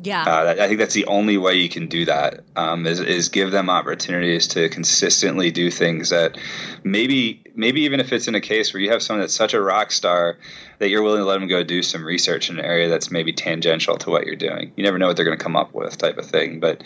yeah, 0.03 0.23
uh, 0.23 0.57
I 0.59 0.67
think 0.67 0.79
that's 0.79 0.95
the 0.95 1.07
only 1.07 1.39
way 1.39 1.55
you 1.55 1.69
can 1.69 1.87
do 1.87 2.05
that. 2.07 2.41
Um, 2.57 2.87
is, 2.87 3.01
is 3.01 3.29
give 3.29 3.51
them 3.51 3.69
opportunities 3.69 4.49
to 4.49 4.69
consistently 4.69 5.51
do 5.51 5.71
things 5.71 6.11
that 6.11 6.39
maybe 6.85 7.43
maybe 7.55 7.83
even 7.83 8.01
if 8.01 8.13
it's 8.13 8.29
in 8.29 8.35
a 8.35 8.41
case 8.41 8.73
where 8.73 8.83
you 8.83 8.91
have 8.91 9.03
someone 9.03 9.21
that's 9.21 9.35
such 9.35 9.55
a 9.55 9.61
rock 9.61 9.93
star 9.93 10.39
that 10.79 10.89
you're 10.89 11.03
willing 11.03 11.21
to 11.21 11.25
let 11.25 11.39
them 11.39 11.49
go 11.49 11.63
do 11.63 11.83
some 11.83 12.05
research 12.05 12.49
in 12.49 12.59
an 12.59 12.65
area 12.65 12.89
that's 12.89 13.11
maybe 13.11 13.33
tangential 13.33 13.99
to 13.99 14.11
what 14.11 14.25
you're 14.25 14.37
doing. 14.37 14.73
You 14.77 14.85
never 14.85 14.99
know 14.99 15.07
what 15.07 15.17
they're 15.17 15.27
going 15.27 15.37
to 15.37 15.43
come 15.43 15.57
up 15.57 15.75
with, 15.75 15.99
type 15.99 16.17
of 16.17 16.27
thing. 16.27 16.59
But 16.61 16.83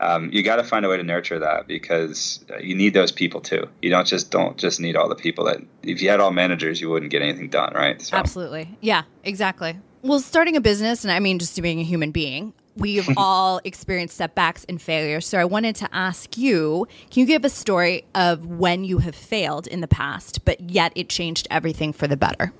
um, 0.00 0.30
you 0.32 0.42
got 0.42 0.56
to 0.56 0.64
find 0.64 0.84
a 0.84 0.88
way 0.88 0.96
to 0.96 1.02
nurture 1.02 1.38
that 1.40 1.66
because 1.66 2.44
uh, 2.50 2.58
you 2.58 2.74
need 2.74 2.94
those 2.94 3.12
people 3.12 3.40
too. 3.40 3.68
You 3.82 3.90
don't 3.90 4.06
just 4.06 4.30
don't 4.30 4.56
just 4.56 4.80
need 4.80 4.96
all 4.96 5.08
the 5.08 5.14
people 5.14 5.44
that 5.44 5.58
if 5.82 6.00
you 6.00 6.08
had 6.08 6.20
all 6.20 6.30
managers, 6.30 6.80
you 6.80 6.90
wouldn't 6.90 7.10
get 7.10 7.22
anything 7.22 7.48
done, 7.48 7.74
right? 7.74 8.00
So. 8.00 8.16
Absolutely, 8.16 8.76
yeah, 8.80 9.02
exactly. 9.22 9.76
Well, 10.04 10.20
starting 10.20 10.54
a 10.54 10.60
business, 10.60 11.02
and 11.02 11.10
I 11.10 11.18
mean 11.18 11.38
just 11.38 11.60
being 11.62 11.80
a 11.80 11.82
human 11.82 12.10
being, 12.10 12.52
we've 12.76 13.08
all 13.16 13.62
experienced 13.64 14.18
setbacks 14.18 14.66
and 14.68 14.80
failures. 14.80 15.26
So 15.26 15.38
I 15.38 15.46
wanted 15.46 15.76
to 15.76 15.88
ask 15.94 16.36
you 16.36 16.86
can 17.10 17.20
you 17.20 17.26
give 17.26 17.42
a 17.42 17.48
story 17.48 18.04
of 18.14 18.44
when 18.44 18.84
you 18.84 18.98
have 18.98 19.14
failed 19.14 19.66
in 19.66 19.80
the 19.80 19.88
past, 19.88 20.44
but 20.44 20.60
yet 20.60 20.92
it 20.94 21.08
changed 21.08 21.48
everything 21.50 21.94
for 21.94 22.06
the 22.06 22.18
better? 22.18 22.52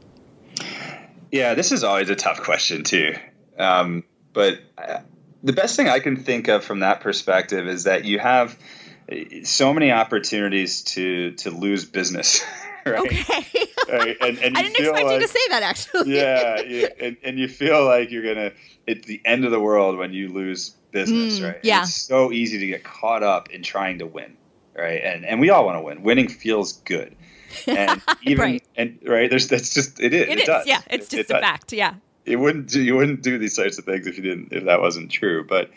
Yeah, 1.30 1.52
this 1.52 1.70
is 1.70 1.85
always 1.85 2.09
a 2.09 2.16
tough 2.16 2.40
question, 2.40 2.83
too. 2.83 3.14
Um, 3.59 4.04
but 4.33 4.61
uh, 4.78 5.00
the 5.42 5.52
best 5.52 5.76
thing 5.76 5.87
I 5.87 6.00
can 6.00 6.16
think 6.16 6.48
of 6.48 6.64
from 6.64 6.80
that 6.80 7.02
perspective 7.02 7.68
is 7.68 7.85
that 7.85 8.07
you 8.07 8.20
have 8.20 8.59
so 9.42 9.74
many 9.74 9.92
opportunities 9.92 10.80
to 10.80 11.33
to 11.33 11.50
lose 11.50 11.85
business 11.85 12.42
right? 12.90 13.01
Okay. 13.01 13.68
right? 13.88 14.16
And, 14.20 14.38
and 14.38 14.57
I 14.59 14.62
didn't 14.62 14.79
expect 14.79 15.07
like, 15.07 15.14
you 15.14 15.20
to 15.20 15.29
say 15.29 15.49
that 15.51 15.62
actually. 15.62 16.14
yeah, 16.16 16.61
you, 16.66 16.88
and, 17.01 17.16
and 17.23 17.38
you 17.38 17.49
feel 17.49 17.85
like 17.85 18.11
you're 18.11 18.35
gonna. 18.35 18.53
It's 18.87 19.07
the 19.07 19.20
end 19.25 19.44
of 19.44 19.51
the 19.51 19.61
world 19.61 19.97
when 19.97 20.12
you 20.12 20.29
lose 20.29 20.70
business, 20.90 21.40
mm, 21.40 21.49
right? 21.49 21.61
Yeah. 21.62 21.83
It's 21.83 21.94
so 21.94 22.31
easy 22.33 22.59
to 22.59 22.66
get 22.66 22.85
caught 22.85 23.23
up 23.23 23.51
in 23.51 23.62
trying 23.62 23.99
to 24.01 24.07
win, 24.07 24.37
right? 24.77 25.01
And 25.03 25.25
and 25.25 25.40
we 25.40 25.51
all 25.51 25.64
want 25.64 25.77
to 25.77 25.81
win. 25.81 26.03
Winning 26.03 26.29
feels 26.29 26.75
good. 26.75 27.16
And 27.66 28.03
even 28.23 28.42
right. 28.42 28.62
and 28.77 28.99
right, 29.07 29.31
there's 29.31 29.49
that's 29.49 29.73
just 29.73 30.01
it 30.01 30.12
is. 30.12 30.23
It, 30.23 30.29
it 30.29 30.38
is, 30.40 30.47
does. 30.47 30.66
Yeah, 30.66 30.81
it's 30.90 31.09
just 31.09 31.31
it, 31.31 31.37
a 31.37 31.40
fact. 31.40 31.73
Yeah. 31.73 31.94
It 32.27 32.37
wouldn't 32.37 32.70
do, 32.70 32.83
you 32.83 32.97
wouldn't 32.97 33.23
do 33.23 33.37
these 33.37 33.55
types 33.55 33.79
of 33.79 33.85
things 33.85 34.07
if 34.07 34.16
you 34.16 34.23
didn't 34.23 34.53
if 34.53 34.64
that 34.64 34.81
wasn't 34.81 35.11
true. 35.11 35.44
But 35.44 35.70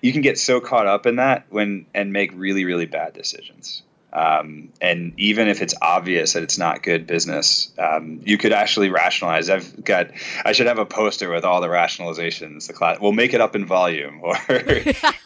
you 0.00 0.12
can 0.12 0.22
get 0.22 0.38
so 0.38 0.60
caught 0.60 0.86
up 0.86 1.06
in 1.06 1.16
that 1.16 1.46
when 1.50 1.86
and 1.94 2.12
make 2.12 2.30
really 2.34 2.64
really 2.64 2.86
bad 2.86 3.14
decisions 3.14 3.82
um, 4.14 4.68
and 4.80 5.12
even 5.16 5.48
if 5.48 5.60
it's 5.60 5.74
obvious 5.82 6.34
that 6.34 6.44
it's 6.44 6.56
not 6.56 6.82
good 6.82 7.06
business, 7.06 7.72
um, 7.78 8.20
you 8.24 8.38
could 8.38 8.52
actually 8.52 8.88
rationalize. 8.88 9.50
I've 9.50 9.84
got, 9.84 10.10
I 10.44 10.52
should 10.52 10.68
have 10.68 10.78
a 10.78 10.86
poster 10.86 11.30
with 11.30 11.44
all 11.44 11.60
the 11.60 11.66
rationalizations. 11.66 12.68
The 12.68 12.74
class, 12.74 13.00
we'll 13.00 13.12
make 13.12 13.34
it 13.34 13.40
up 13.40 13.56
in 13.56 13.66
volume, 13.66 14.20
or 14.22 14.36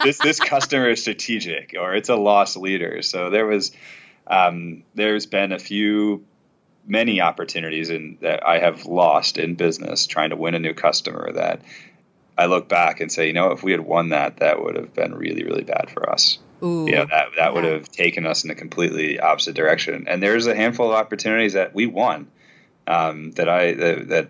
this 0.03 0.17
this 0.17 0.39
customer 0.39 0.89
is 0.89 1.01
strategic, 1.01 1.75
or 1.79 1.93
it's 1.93 2.09
a 2.09 2.15
loss 2.15 2.57
leader. 2.57 3.03
So 3.03 3.29
there 3.29 3.45
was, 3.45 3.71
um, 4.25 4.83
there's 4.95 5.27
been 5.27 5.51
a 5.51 5.59
few, 5.59 6.25
many 6.87 7.21
opportunities 7.21 7.91
in 7.91 8.17
that 8.21 8.45
I 8.45 8.57
have 8.57 8.85
lost 8.85 9.37
in 9.37 9.53
business 9.53 10.07
trying 10.07 10.31
to 10.31 10.35
win 10.35 10.55
a 10.55 10.59
new 10.59 10.73
customer 10.73 11.31
that 11.33 11.61
I 12.35 12.47
look 12.47 12.67
back 12.67 12.99
and 12.99 13.11
say, 13.11 13.27
you 13.27 13.33
know, 13.33 13.51
if 13.51 13.61
we 13.61 13.71
had 13.71 13.81
won 13.81 14.09
that, 14.09 14.37
that 14.37 14.63
would 14.63 14.75
have 14.75 14.93
been 14.95 15.13
really, 15.13 15.43
really 15.43 15.63
bad 15.63 15.91
for 15.91 16.09
us. 16.09 16.39
Ooh, 16.63 16.85
you 16.85 16.93
know 16.93 17.05
that 17.05 17.29
that 17.37 17.53
would 17.53 17.63
have 17.63 17.89
taken 17.89 18.25
us 18.25 18.43
in 18.43 18.51
a 18.51 18.55
completely 18.55 19.19
opposite 19.19 19.55
direction. 19.55 20.05
And 20.07 20.21
there's 20.21 20.47
a 20.47 20.55
handful 20.55 20.89
of 20.89 20.95
opportunities 20.95 21.53
that 21.53 21.73
we 21.73 21.85
won 21.85 22.27
um, 22.87 23.31
that 23.31 23.47
I 23.47 23.73
that, 23.73 24.07
that 24.09 24.27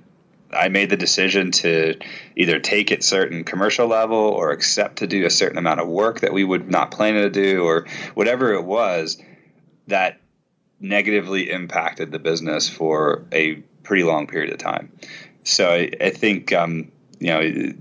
I 0.51 0.69
made 0.69 0.89
the 0.89 0.97
decision 0.97 1.51
to 1.51 1.95
either 2.35 2.59
take 2.59 2.91
it 2.91 3.03
certain 3.03 3.43
commercial 3.43 3.87
level 3.87 4.17
or 4.17 4.51
accept 4.51 4.97
to 4.97 5.07
do 5.07 5.25
a 5.25 5.29
certain 5.29 5.57
amount 5.57 5.79
of 5.79 5.87
work 5.87 6.21
that 6.21 6.33
we 6.33 6.43
would 6.43 6.69
not 6.69 6.91
plan 6.91 7.15
to 7.15 7.29
do 7.29 7.63
or 7.63 7.85
whatever 8.15 8.53
it 8.53 8.63
was 8.63 9.21
that 9.87 10.19
negatively 10.79 11.51
impacted 11.51 12.11
the 12.11 12.19
business 12.19 12.69
for 12.69 13.25
a 13.31 13.55
pretty 13.83 14.03
long 14.03 14.27
period 14.27 14.51
of 14.51 14.57
time. 14.57 14.91
So 15.43 15.69
I, 15.69 15.91
I 16.01 16.09
think 16.09 16.53
um, 16.53 16.91
you 17.19 17.27
know 17.27 17.73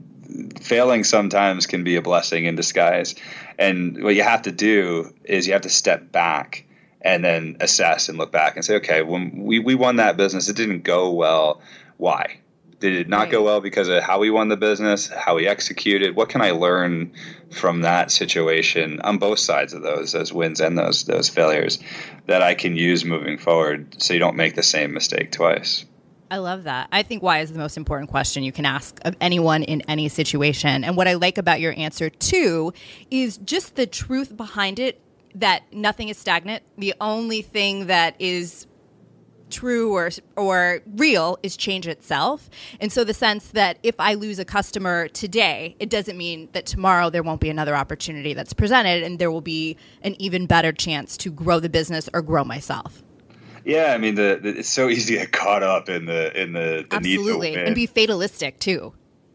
failing 0.61 1.05
sometimes 1.05 1.67
can 1.67 1.85
be 1.85 1.97
a 1.97 2.03
blessing 2.03 2.45
in 2.45 2.57
disguise. 2.57 3.15
And 3.59 4.03
what 4.03 4.15
you 4.15 4.23
have 4.23 4.43
to 4.43 4.53
do 4.53 5.15
is 5.25 5.47
you 5.47 5.55
have 5.55 5.63
to 5.63 5.71
step 5.71 6.13
back 6.13 6.65
and 7.01 7.25
then 7.25 7.57
assess 7.61 8.09
and 8.09 8.19
look 8.19 8.33
back 8.33 8.57
and 8.57 8.65
say, 8.65 8.77
okay, 8.77 9.03
when 9.03 9.45
we, 9.45 9.59
we 9.59 9.75
won 9.75 9.97
that 9.97 10.17
business, 10.17 10.49
it 10.49 10.57
didn't 10.57 10.83
go 10.83 11.13
well. 11.13 11.61
Why? 11.97 12.39
Did 12.81 12.93
it 12.93 13.09
not 13.09 13.23
right. 13.23 13.33
go 13.33 13.43
well 13.43 13.61
because 13.61 13.89
of 13.89 14.03
how 14.03 14.21
we 14.21 14.31
won 14.31 14.49
the 14.49 14.57
business, 14.57 15.09
how 15.09 15.35
we 15.35 15.49
executed? 15.49 16.15
What 16.15 16.29
can 16.29 16.43
I 16.43 16.53
learn 16.53 17.13
from 17.51 17.83
that 17.83 18.13
situation 18.13 19.01
on 19.01 19.19
both 19.19 19.41
sides 19.41 19.73
of 19.73 19.83
those, 19.83 20.13
those 20.13 20.33
wins 20.33 20.61
and 20.61 20.79
those 20.79 21.05
those 21.05 21.29
failures, 21.29 21.81
that 22.27 22.41
I 22.41 22.55
can 22.55 22.77
use 22.77 23.05
moving 23.05 23.39
forward, 23.39 24.01
so 24.01 24.15
you 24.15 24.21
don't 24.21 24.37
make 24.37 24.55
the 24.55 24.63
same 24.63 24.93
mistake 24.93 25.33
twice? 25.33 25.87
I 26.31 26.39
love 26.39 26.65
that. 26.65 26.89
I 26.93 27.03
think 27.03 27.23
why 27.23 27.41
is 27.41 27.53
the 27.53 27.59
most 27.59 27.77
important 27.77 28.11
question 28.11 28.43
you 28.43 28.53
can 28.53 28.67
ask 28.67 28.99
of 29.03 29.17
anyone 29.21 29.63
in 29.63 29.83
any 29.83 30.09
situation. 30.09 30.85
And 30.85 30.97
what 30.97 31.09
I 31.09 31.15
like 31.15 31.39
about 31.39 31.61
your 31.61 31.75
answer 31.77 32.11
too 32.11 32.73
is 33.11 33.39
just 33.39 33.77
the 33.77 33.87
truth 33.87 34.37
behind 34.37 34.79
it 34.79 35.01
that 35.35 35.63
nothing 35.73 36.09
is 36.09 36.19
stagnant. 36.19 36.63
The 36.77 36.95
only 37.01 37.43
thing 37.43 37.87
that 37.87 38.15
is 38.19 38.67
true 39.51 39.95
or 39.95 40.11
or 40.37 40.81
real 40.97 41.39
is 41.43 41.57
change 41.57 41.87
itself. 41.87 42.51
And 42.81 42.93
so 42.93 43.05
the 43.05 43.15
sense 43.15 43.49
that 43.49 43.79
if 43.83 43.95
I 43.99 44.15
lose 44.15 44.39
a 44.39 44.45
customer 44.45 45.09
today, 45.09 45.77
it 45.79 45.89
doesn't 45.89 46.19
mean 46.19 46.51
that 46.53 46.67
tomorrow 46.67 47.09
there 47.09 47.23
won't 47.23 47.41
be 47.41 47.49
another 47.49 47.75
opportunity 47.75 48.35
that's 48.35 48.53
presented 48.53 49.03
and 49.03 49.19
there 49.19 49.31
will 49.31 49.41
be 49.41 49.77
an 50.03 50.21
even 50.21 50.47
better 50.47 50.73
chance 50.73 51.17
to 51.19 51.31
grow 51.31 51.61
the 51.61 51.71
business 51.71 52.11
or 52.13 52.21
grow 52.21 52.45
myself. 52.45 53.03
Yeah, 53.69 53.93
I 53.93 53.99
mean, 53.99 54.15
the, 54.15 54.41
the, 54.43 54.49
it's 54.61 54.69
so 54.69 54.89
easy 54.89 55.15
to 55.15 55.21
get 55.21 55.33
caught 55.33 55.63
up 55.63 55.89
in 55.89 56.07
the 56.07 56.41
in 56.41 56.55
the, 56.55 56.87
the 56.89 56.97
absolutely 56.97 57.55
and 57.55 57.75
be 57.75 57.87
fatalistic 57.87 58.59
too. 58.59 58.95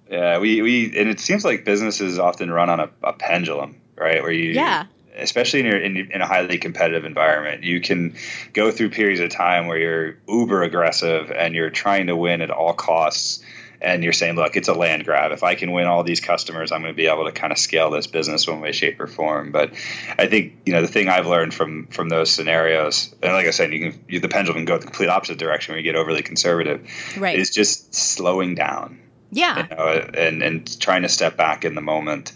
Yeah, 0.09 0.39
we 0.39 0.61
we 0.61 0.85
and 0.99 1.07
it 1.07 1.19
seems 1.19 1.45
like 1.45 1.63
businesses 1.63 2.19
often 2.19 2.51
run 2.51 2.69
on 2.69 2.79
a, 2.79 2.89
a 3.03 3.13
pendulum, 3.13 3.79
right? 3.95 4.21
Where 4.21 4.31
you 4.31 4.51
yeah 4.51 4.87
especially 5.15 5.59
in, 5.59 5.65
your, 5.67 5.77
in, 5.77 5.95
in 6.11 6.21
a 6.21 6.25
highly 6.25 6.57
competitive 6.57 7.05
environment, 7.05 7.63
you 7.63 7.79
can 7.79 8.15
go 8.53 8.71
through 8.71 8.89
periods 8.89 9.19
of 9.19 9.29
time 9.29 9.67
where 9.67 9.77
you're 9.77 10.17
uber 10.27 10.63
aggressive 10.63 11.29
and 11.29 11.53
you're 11.53 11.69
trying 11.69 12.07
to 12.07 12.15
win 12.15 12.41
at 12.41 12.49
all 12.49 12.73
costs 12.73 13.43
and 13.83 14.03
you're 14.03 14.13
saying, 14.13 14.35
look, 14.35 14.55
it's 14.55 14.69
a 14.69 14.73
land 14.73 15.03
grab. 15.03 15.31
If 15.31 15.43
I 15.43 15.55
can 15.55 15.73
win 15.73 15.87
all 15.87 16.03
these 16.03 16.21
customers, 16.21 16.71
I'm 16.71 16.81
going 16.81 16.93
to 16.93 16.97
be 16.97 17.07
able 17.07 17.25
to 17.25 17.31
kind 17.31 17.51
of 17.51 17.59
scale 17.59 17.91
this 17.91 18.07
business 18.07 18.47
one 18.47 18.61
way, 18.61 18.71
shape, 18.71 18.99
or 18.99 19.07
form. 19.07 19.51
But 19.51 19.73
I 20.17 20.27
think 20.27 20.53
you 20.65 20.73
know 20.73 20.81
the 20.81 20.87
thing 20.87 21.09
I've 21.09 21.27
learned 21.27 21.53
from 21.53 21.87
from 21.87 22.09
those 22.09 22.31
scenarios, 22.31 23.13
and 23.21 23.33
like 23.33 23.45
I 23.45 23.51
said, 23.51 23.73
you 23.73 23.91
can 23.91 24.03
you, 24.07 24.19
the 24.19 24.29
pendulum 24.29 24.59
can 24.59 24.65
go 24.65 24.77
the 24.77 24.85
complete 24.85 25.09
opposite 25.09 25.37
direction 25.37 25.73
where 25.73 25.79
you 25.79 25.83
get 25.83 25.95
overly 25.95 26.21
conservative. 26.21 26.87
Right. 27.17 27.37
Is 27.37 27.49
just 27.49 27.93
slowing 27.93 28.55
down. 28.55 28.99
Yeah. 29.31 29.67
You 29.69 29.75
know, 29.75 30.09
and 30.13 30.41
and 30.41 30.79
trying 30.79 31.01
to 31.01 31.09
step 31.09 31.35
back 31.35 31.65
in 31.65 31.75
the 31.75 31.81
moment, 31.81 32.31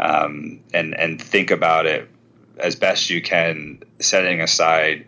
um, 0.00 0.60
and 0.74 0.98
and 0.98 1.22
think 1.22 1.50
about 1.52 1.86
it 1.86 2.08
as 2.58 2.74
best 2.74 3.08
you 3.08 3.22
can, 3.22 3.84
setting 4.00 4.40
aside 4.40 5.06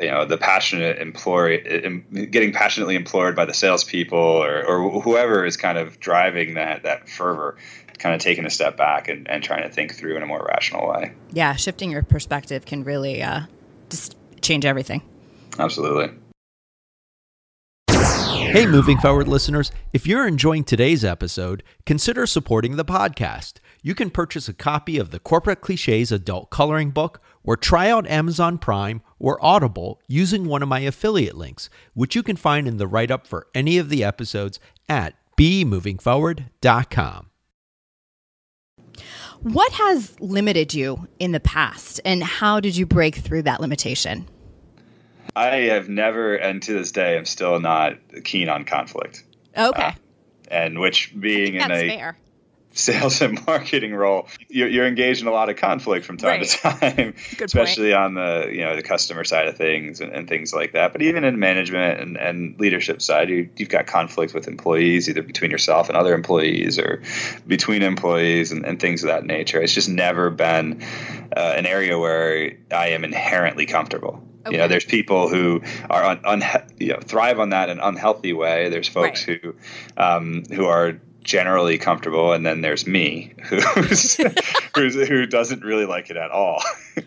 you 0.00 0.10
know 0.10 0.24
the 0.24 0.38
passionate 0.38 0.98
employee 0.98 1.58
getting 2.30 2.52
passionately 2.52 2.96
implored 2.96 3.36
by 3.36 3.44
the 3.44 3.54
salespeople 3.54 4.18
or, 4.18 4.64
or 4.64 5.00
whoever 5.00 5.44
is 5.44 5.56
kind 5.56 5.78
of 5.78 6.00
driving 6.00 6.54
that 6.54 6.82
that 6.82 7.08
fervor 7.08 7.56
kind 7.98 8.14
of 8.14 8.20
taking 8.20 8.44
a 8.44 8.50
step 8.50 8.76
back 8.76 9.08
and, 9.08 9.30
and 9.30 9.42
trying 9.42 9.62
to 9.62 9.68
think 9.68 9.94
through 9.94 10.16
in 10.16 10.22
a 10.22 10.26
more 10.26 10.44
rational 10.48 10.88
way. 10.88 11.12
Yeah 11.32 11.54
shifting 11.54 11.90
your 11.90 12.02
perspective 12.02 12.66
can 12.66 12.84
really 12.84 13.22
uh, 13.22 13.42
just 13.88 14.16
change 14.40 14.64
everything. 14.64 15.02
Absolutely 15.58 16.10
Hey, 18.54 18.66
moving 18.66 18.98
forward 18.98 19.26
listeners, 19.26 19.72
if 19.92 20.06
you're 20.06 20.28
enjoying 20.28 20.62
today's 20.62 21.04
episode, 21.04 21.64
consider 21.84 22.24
supporting 22.24 22.76
the 22.76 22.84
podcast. 22.84 23.54
You 23.82 23.96
can 23.96 24.10
purchase 24.10 24.46
a 24.48 24.54
copy 24.54 24.96
of 24.96 25.10
the 25.10 25.18
Corporate 25.18 25.60
Cliches 25.60 26.12
Adult 26.12 26.50
Coloring 26.50 26.92
Book 26.92 27.20
or 27.42 27.56
try 27.56 27.90
out 27.90 28.06
Amazon 28.06 28.58
Prime 28.58 29.02
or 29.18 29.44
Audible 29.44 30.00
using 30.06 30.44
one 30.44 30.62
of 30.62 30.68
my 30.68 30.78
affiliate 30.78 31.36
links, 31.36 31.68
which 31.94 32.14
you 32.14 32.22
can 32.22 32.36
find 32.36 32.68
in 32.68 32.76
the 32.76 32.86
write 32.86 33.10
up 33.10 33.26
for 33.26 33.48
any 33.56 33.76
of 33.76 33.88
the 33.88 34.04
episodes 34.04 34.60
at 34.88 35.16
bemovingforward.com. 35.36 37.30
What 39.40 39.72
has 39.72 40.20
limited 40.20 40.72
you 40.72 41.08
in 41.18 41.32
the 41.32 41.40
past, 41.40 42.00
and 42.04 42.22
how 42.22 42.60
did 42.60 42.76
you 42.76 42.86
break 42.86 43.16
through 43.16 43.42
that 43.42 43.60
limitation? 43.60 44.28
I 45.36 45.56
have 45.72 45.88
never, 45.88 46.34
and 46.34 46.62
to 46.62 46.74
this 46.74 46.92
day, 46.92 47.16
I'm 47.16 47.24
still 47.24 47.58
not 47.60 47.98
keen 48.24 48.48
on 48.48 48.64
conflict. 48.64 49.24
Okay. 49.56 49.82
Uh, 49.82 49.92
and 50.48 50.78
which 50.78 51.12
being 51.18 51.54
in 51.54 51.70
a 51.70 51.88
fair 51.88 52.16
sales 52.74 53.20
and 53.22 53.44
marketing 53.46 53.94
role, 53.94 54.28
you're, 54.48 54.68
you're, 54.68 54.86
engaged 54.86 55.22
in 55.22 55.28
a 55.28 55.30
lot 55.30 55.48
of 55.48 55.56
conflict 55.56 56.04
from 56.04 56.16
time 56.16 56.40
right. 56.40 56.46
to 56.46 56.58
time, 56.58 57.14
especially 57.40 57.92
point. 57.92 58.04
on 58.04 58.14
the 58.14 58.50
you 58.52 58.60
know 58.60 58.76
the 58.76 58.82
customer 58.82 59.24
side 59.24 59.48
of 59.48 59.56
things 59.56 60.00
and, 60.00 60.12
and 60.12 60.28
things 60.28 60.52
like 60.52 60.72
that. 60.72 60.92
But 60.92 61.02
even 61.02 61.24
in 61.24 61.38
management 61.38 62.00
and, 62.00 62.16
and 62.18 62.58
leadership 62.60 63.00
side, 63.00 63.30
you, 63.30 63.48
have 63.58 63.68
got 63.68 63.86
conflict 63.86 64.34
with 64.34 64.48
employees, 64.48 65.08
either 65.08 65.22
between 65.22 65.50
yourself 65.50 65.88
and 65.88 65.96
other 65.96 66.14
employees, 66.14 66.78
or 66.78 67.02
between 67.46 67.82
employees 67.82 68.52
and, 68.52 68.66
and 68.66 68.80
things 68.80 69.02
of 69.02 69.08
that 69.08 69.24
nature. 69.24 69.60
It's 69.60 69.72
just 69.74 69.88
never 69.88 70.30
been 70.30 70.82
uh, 71.36 71.54
an 71.56 71.66
area 71.66 71.98
where 71.98 72.52
I 72.70 72.88
am 72.88 73.04
inherently 73.04 73.66
comfortable. 73.66 74.22
Okay. 74.46 74.56
You 74.56 74.58
know, 74.58 74.68
there's 74.68 74.84
people 74.84 75.28
who 75.28 75.62
are 75.88 76.04
un, 76.04 76.20
un, 76.24 76.42
you 76.78 76.88
know, 76.88 77.00
thrive 77.00 77.40
on 77.40 77.50
that 77.50 77.70
in 77.70 77.78
an 77.78 77.84
unhealthy 77.84 78.34
way. 78.34 78.68
There's 78.68 78.88
folks 78.88 79.26
right. 79.26 79.40
who 79.40 79.54
um, 79.96 80.44
who 80.50 80.66
are 80.66 81.00
generally 81.24 81.78
comfortable, 81.78 82.32
and 82.32 82.46
then 82.46 82.60
there's 82.60 82.86
me, 82.86 83.34
who's, 83.48 84.16
who's 84.74 84.94
who 84.94 85.26
doesn't 85.26 85.64
really 85.64 85.86
like 85.86 86.10
it 86.10 86.16
at 86.16 86.30
all. 86.30 86.62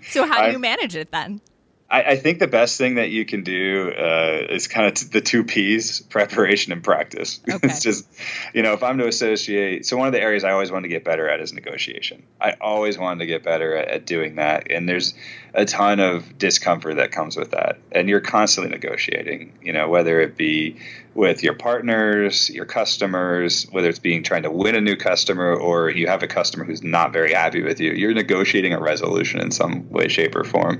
So 0.09 0.27
how 0.27 0.45
do 0.45 0.51
you 0.51 0.59
manage 0.59 0.95
it 0.95 1.11
then? 1.11 1.41
I, 1.89 2.03
I, 2.03 2.15
think 2.17 2.39
the 2.39 2.47
best 2.47 2.77
thing 2.77 2.95
that 2.95 3.11
you 3.11 3.23
can 3.25 3.43
do 3.43 3.93
uh, 3.97 4.45
is 4.49 4.67
kind 4.67 4.87
of 4.87 4.93
t- 4.95 5.07
the 5.09 5.21
two 5.21 5.45
P's: 5.45 6.01
preparation 6.01 6.73
and 6.73 6.83
practice. 6.83 7.39
Okay. 7.57 7.69
it's 7.69 7.81
just, 7.81 8.05
you 8.53 8.61
know, 8.61 8.73
if 8.73 8.83
I'm 8.83 8.97
to 8.97 9.07
associate. 9.07 9.85
So 9.85 9.95
one 9.97 10.07
of 10.07 10.13
the 10.13 10.21
areas 10.21 10.43
I 10.43 10.51
always 10.51 10.69
wanted 10.69 10.83
to 10.83 10.89
get 10.89 11.03
better 11.03 11.29
at 11.29 11.39
is 11.39 11.53
negotiation. 11.53 12.23
I 12.41 12.55
always 12.59 12.97
wanted 12.97 13.19
to 13.19 13.25
get 13.25 13.41
better 13.41 13.75
at, 13.75 13.87
at 13.87 14.05
doing 14.05 14.35
that, 14.35 14.69
and 14.69 14.87
there's 14.87 15.13
a 15.53 15.65
ton 15.65 15.99
of 15.99 16.37
discomfort 16.37 16.97
that 16.97 17.11
comes 17.11 17.37
with 17.37 17.51
that, 17.51 17.79
and 17.91 18.09
you're 18.09 18.19
constantly 18.19 18.71
negotiating. 18.71 19.57
You 19.63 19.73
know, 19.73 19.87
whether 19.87 20.19
it 20.19 20.35
be 20.35 20.77
with 21.17 21.41
your 21.41 21.55
partners, 21.55 22.47
your 22.51 22.65
customers, 22.65 23.63
whether 23.71 23.89
it's 23.89 23.97
being 23.97 24.21
trying 24.21 24.43
to 24.43 24.51
win 24.51 24.75
a 24.75 24.81
new 24.81 24.95
customer 24.95 25.51
or 25.51 25.89
you 25.89 26.05
have 26.05 26.21
a 26.21 26.27
customer 26.27 26.63
who's 26.63 26.83
not 26.83 27.11
very 27.11 27.33
happy 27.33 27.63
with 27.63 27.79
you, 27.79 27.91
you're 27.91 28.13
negotiating 28.13 28.71
a 28.71 28.79
resolution 28.79 29.39
in 29.41 29.49
some 29.49 29.89
way, 29.89 30.09
shape, 30.09 30.35
or 30.35 30.43
form. 30.43 30.79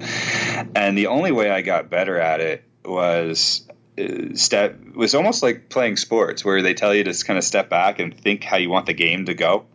And 0.75 0.95
the 0.95 1.07
only 1.07 1.31
way 1.31 1.49
I 1.49 1.63
got 1.63 1.89
better 1.89 2.19
at 2.19 2.39
it 2.39 2.63
was 2.85 3.67
uh, 3.97 4.35
step 4.35 4.79
was 4.95 5.15
almost 5.15 5.41
like 5.41 5.69
playing 5.69 5.97
sports 5.97 6.45
where 6.45 6.61
they 6.61 6.75
tell 6.75 6.93
you 6.93 7.03
to 7.03 7.25
kind 7.25 7.39
of 7.39 7.43
step 7.43 7.67
back 7.67 7.97
and 7.97 8.15
think 8.15 8.43
how 8.43 8.57
you 8.57 8.69
want 8.69 8.85
the 8.85 8.93
game 8.93 9.25
to 9.25 9.33
go 9.33 9.65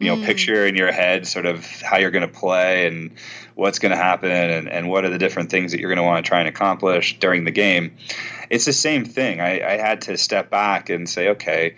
you 0.00 0.08
know, 0.08 0.16
mm. 0.16 0.24
picture 0.24 0.66
in 0.66 0.74
your 0.74 0.90
head 0.90 1.26
sort 1.26 1.44
of 1.44 1.64
how 1.82 1.98
you're 1.98 2.10
going 2.10 2.26
to 2.26 2.34
play 2.34 2.86
and 2.86 3.12
what's 3.60 3.78
going 3.78 3.90
to 3.90 3.96
happen 3.96 4.30
and, 4.30 4.70
and 4.70 4.88
what 4.88 5.04
are 5.04 5.10
the 5.10 5.18
different 5.18 5.50
things 5.50 5.72
that 5.72 5.80
you're 5.80 5.90
going 5.90 5.98
to 5.98 6.02
want 6.02 6.24
to 6.24 6.26
try 6.26 6.40
and 6.40 6.48
accomplish 6.48 7.18
during 7.18 7.44
the 7.44 7.50
game. 7.50 7.94
It's 8.48 8.64
the 8.64 8.72
same 8.72 9.04
thing. 9.04 9.42
I, 9.42 9.60
I 9.60 9.76
had 9.76 10.00
to 10.02 10.16
step 10.16 10.48
back 10.48 10.88
and 10.88 11.06
say, 11.06 11.28
okay, 11.28 11.76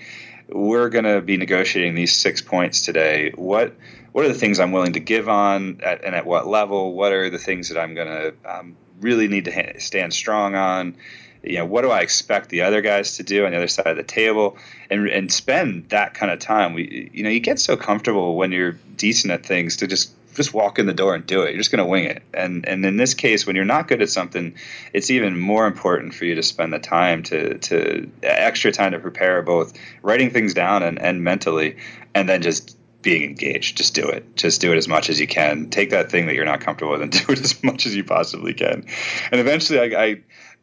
we're 0.48 0.90
going 0.90 1.06
to 1.06 1.20
be 1.20 1.36
negotiating 1.36 1.96
these 1.96 2.14
six 2.14 2.40
points 2.40 2.82
today. 2.82 3.32
What 3.34 3.74
what 4.12 4.24
are 4.24 4.28
the 4.28 4.34
things 4.34 4.60
I'm 4.60 4.70
willing 4.70 4.92
to 4.92 5.00
give 5.00 5.28
on 5.28 5.80
at, 5.82 6.04
and 6.04 6.14
at 6.14 6.24
what 6.24 6.46
level? 6.46 6.92
What 6.92 7.12
are 7.12 7.30
the 7.30 7.38
things 7.38 7.70
that 7.70 7.80
I'm 7.80 7.94
going 7.94 8.08
to 8.08 8.34
um, 8.44 8.76
really 9.00 9.26
need 9.26 9.46
to 9.46 9.80
stand 9.80 10.14
strong 10.14 10.54
on? 10.54 10.96
you 11.42 11.56
know, 11.56 11.66
what 11.66 11.82
do 11.82 11.90
I 11.90 12.00
expect 12.00 12.50
the 12.50 12.62
other 12.62 12.80
guys 12.82 13.16
to 13.16 13.24
do 13.24 13.44
on 13.44 13.50
the 13.50 13.56
other 13.56 13.66
side 13.66 13.88
of 13.88 13.96
the 13.96 14.04
table, 14.04 14.56
and 14.88 15.08
and 15.08 15.32
spend 15.32 15.88
that 15.88 16.14
kind 16.14 16.30
of 16.30 16.38
time. 16.38 16.74
We, 16.74 17.10
you 17.12 17.24
know, 17.24 17.30
you 17.30 17.40
get 17.40 17.58
so 17.58 17.76
comfortable 17.76 18.36
when 18.36 18.52
you're 18.52 18.76
decent 18.96 19.32
at 19.32 19.44
things 19.44 19.78
to 19.78 19.88
just 19.88 20.12
just 20.34 20.54
walk 20.54 20.78
in 20.78 20.86
the 20.86 20.94
door 20.94 21.14
and 21.14 21.26
do 21.26 21.42
it. 21.42 21.50
You're 21.50 21.58
just 21.58 21.70
going 21.70 21.84
to 21.84 21.88
wing 21.88 22.04
it. 22.04 22.22
And 22.34 22.66
and 22.66 22.84
in 22.84 22.96
this 22.96 23.14
case, 23.14 23.46
when 23.46 23.56
you're 23.56 23.64
not 23.64 23.88
good 23.88 24.02
at 24.02 24.10
something, 24.10 24.54
it's 24.92 25.10
even 25.10 25.38
more 25.38 25.66
important 25.66 26.14
for 26.14 26.24
you 26.24 26.34
to 26.36 26.42
spend 26.42 26.72
the 26.72 26.78
time 26.78 27.22
to 27.24 27.58
to 27.58 28.10
extra 28.22 28.72
time 28.72 28.92
to 28.92 28.98
prepare, 28.98 29.42
both 29.42 29.72
writing 30.02 30.30
things 30.30 30.54
down 30.54 30.82
and 30.82 31.00
and 31.00 31.22
mentally, 31.22 31.76
and 32.14 32.28
then 32.28 32.42
just 32.42 32.76
being 33.02 33.22
engaged. 33.24 33.76
Just 33.76 33.94
do 33.94 34.08
it. 34.08 34.36
Just 34.36 34.60
do 34.60 34.72
it 34.72 34.76
as 34.76 34.88
much 34.88 35.10
as 35.10 35.20
you 35.20 35.26
can. 35.26 35.70
Take 35.70 35.90
that 35.90 36.10
thing 36.10 36.26
that 36.26 36.34
you're 36.34 36.44
not 36.44 36.60
comfortable 36.60 36.92
with 36.92 37.02
and 37.02 37.12
do 37.26 37.32
it 37.32 37.40
as 37.40 37.62
much 37.62 37.86
as 37.86 37.94
you 37.94 38.04
possibly 38.04 38.54
can. 38.54 38.86
And 39.30 39.40
eventually, 39.40 39.96
I, 39.96 40.02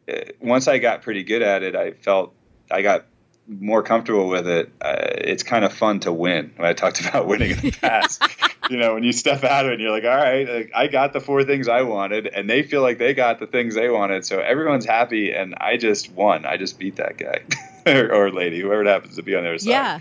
I 0.08 0.24
once 0.40 0.66
I 0.68 0.78
got 0.78 1.02
pretty 1.02 1.22
good 1.22 1.42
at 1.42 1.62
it, 1.62 1.76
I 1.76 1.92
felt 1.92 2.34
I 2.70 2.82
got 2.82 3.06
more 3.50 3.82
comfortable 3.82 4.28
with 4.28 4.46
it. 4.46 4.72
Uh, 4.80 4.94
it's 4.98 5.42
kind 5.42 5.64
of 5.64 5.72
fun 5.72 6.00
to 6.00 6.12
win. 6.12 6.52
When 6.56 6.66
I 6.66 6.72
talked 6.72 7.00
about 7.06 7.26
winning 7.26 7.52
in 7.52 7.58
the 7.58 7.70
past, 7.80 8.22
you 8.70 8.76
know, 8.76 8.94
when 8.94 9.02
you 9.02 9.12
step 9.12 9.42
out 9.44 9.66
of 9.66 9.70
it 9.70 9.74
and 9.74 9.82
you're 9.82 9.90
like, 9.90 10.04
all 10.04 10.16
right, 10.16 10.70
I 10.74 10.86
got 10.86 11.12
the 11.12 11.20
four 11.20 11.44
things 11.44 11.68
I 11.68 11.82
wanted, 11.82 12.26
and 12.26 12.48
they 12.48 12.62
feel 12.62 12.82
like 12.82 12.98
they 12.98 13.14
got 13.14 13.40
the 13.40 13.46
things 13.46 13.74
they 13.74 13.90
wanted, 13.90 14.24
so 14.24 14.38
everyone's 14.38 14.86
happy, 14.86 15.32
and 15.32 15.54
I 15.60 15.76
just 15.76 16.12
won. 16.12 16.46
I 16.46 16.56
just 16.56 16.78
beat 16.78 16.96
that 16.96 17.18
guy 17.18 17.42
or, 17.92 18.12
or, 18.12 18.30
lady, 18.30 18.60
whoever 18.60 18.82
it 18.82 18.86
happens 18.86 19.16
to 19.16 19.22
be 19.22 19.34
on 19.34 19.42
their 19.42 19.58
side. 19.58 19.70
Yeah. 19.70 20.00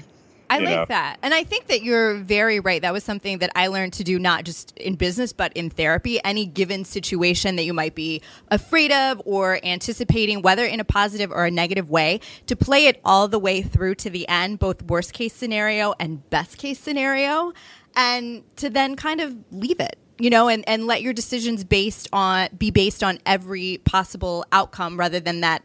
I 0.51 0.57
like 0.59 0.75
know? 0.75 0.85
that. 0.89 1.19
And 1.21 1.31
I 1.31 1.43
think 1.43 1.67
that 1.67 1.83
you're 1.83 2.15
very 2.15 2.59
right. 2.59 2.81
That 2.81 2.91
was 2.91 3.03
something 3.03 3.37
that 3.37 3.51
I 3.55 3.67
learned 3.67 3.93
to 3.93 4.03
do 4.03 4.17
not 4.17 4.45
just 4.45 4.75
in 4.77 4.95
business, 4.95 5.31
but 5.31 5.53
in 5.53 5.69
therapy. 5.69 6.19
Any 6.23 6.47
given 6.47 6.85
situation 6.85 7.55
that 7.57 7.65
you 7.65 7.73
might 7.73 7.93
be 7.93 8.23
afraid 8.49 8.91
of 8.91 9.21
or 9.25 9.59
anticipating, 9.63 10.41
whether 10.41 10.65
in 10.65 10.79
a 10.79 10.83
positive 10.83 11.31
or 11.31 11.45
a 11.45 11.51
negative 11.51 11.91
way, 11.91 12.19
to 12.47 12.55
play 12.55 12.87
it 12.87 12.99
all 13.05 13.27
the 13.27 13.37
way 13.37 13.61
through 13.61 13.95
to 13.95 14.09
the 14.09 14.27
end, 14.27 14.57
both 14.57 14.81
worst 14.81 15.13
case 15.13 15.33
scenario 15.33 15.93
and 15.99 16.27
best 16.31 16.57
case 16.57 16.79
scenario, 16.79 17.53
and 17.95 18.43
to 18.57 18.69
then 18.69 18.95
kind 18.95 19.21
of 19.21 19.35
leave 19.51 19.79
it 19.79 19.97
you 20.17 20.29
know 20.29 20.47
and, 20.47 20.63
and 20.67 20.87
let 20.87 21.01
your 21.01 21.13
decisions 21.13 21.63
based 21.63 22.07
on 22.13 22.49
be 22.57 22.71
based 22.71 23.03
on 23.03 23.19
every 23.25 23.79
possible 23.85 24.45
outcome 24.51 24.97
rather 24.97 25.19
than 25.19 25.41
that 25.41 25.63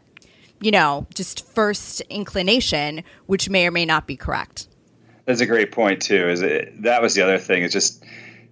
you 0.61 0.71
know 0.71 1.05
just 1.13 1.45
first 1.47 2.01
inclination 2.09 3.03
which 3.25 3.49
may 3.49 3.67
or 3.67 3.71
may 3.71 3.85
not 3.85 4.07
be 4.07 4.15
correct 4.15 4.67
that's 5.25 5.41
a 5.41 5.45
great 5.45 5.71
point 5.71 6.01
too. 6.03 6.29
Is 6.29 6.41
it, 6.41 6.83
that 6.83 7.01
was 7.01 7.15
the 7.15 7.23
other 7.23 7.39
thing 7.39 7.63
is 7.63 7.73
just 7.73 8.03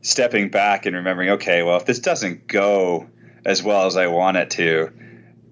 stepping 0.02 0.50
back 0.50 0.86
and 0.86 0.96
remembering. 0.96 1.30
Okay, 1.32 1.64
well, 1.64 1.78
if 1.78 1.86
this 1.86 2.00
doesn't 2.00 2.48
go 2.48 3.08
as 3.46 3.62
well 3.62 3.86
as 3.86 3.96
I 3.96 4.08
want 4.08 4.38
it 4.38 4.50
to, 4.52 4.92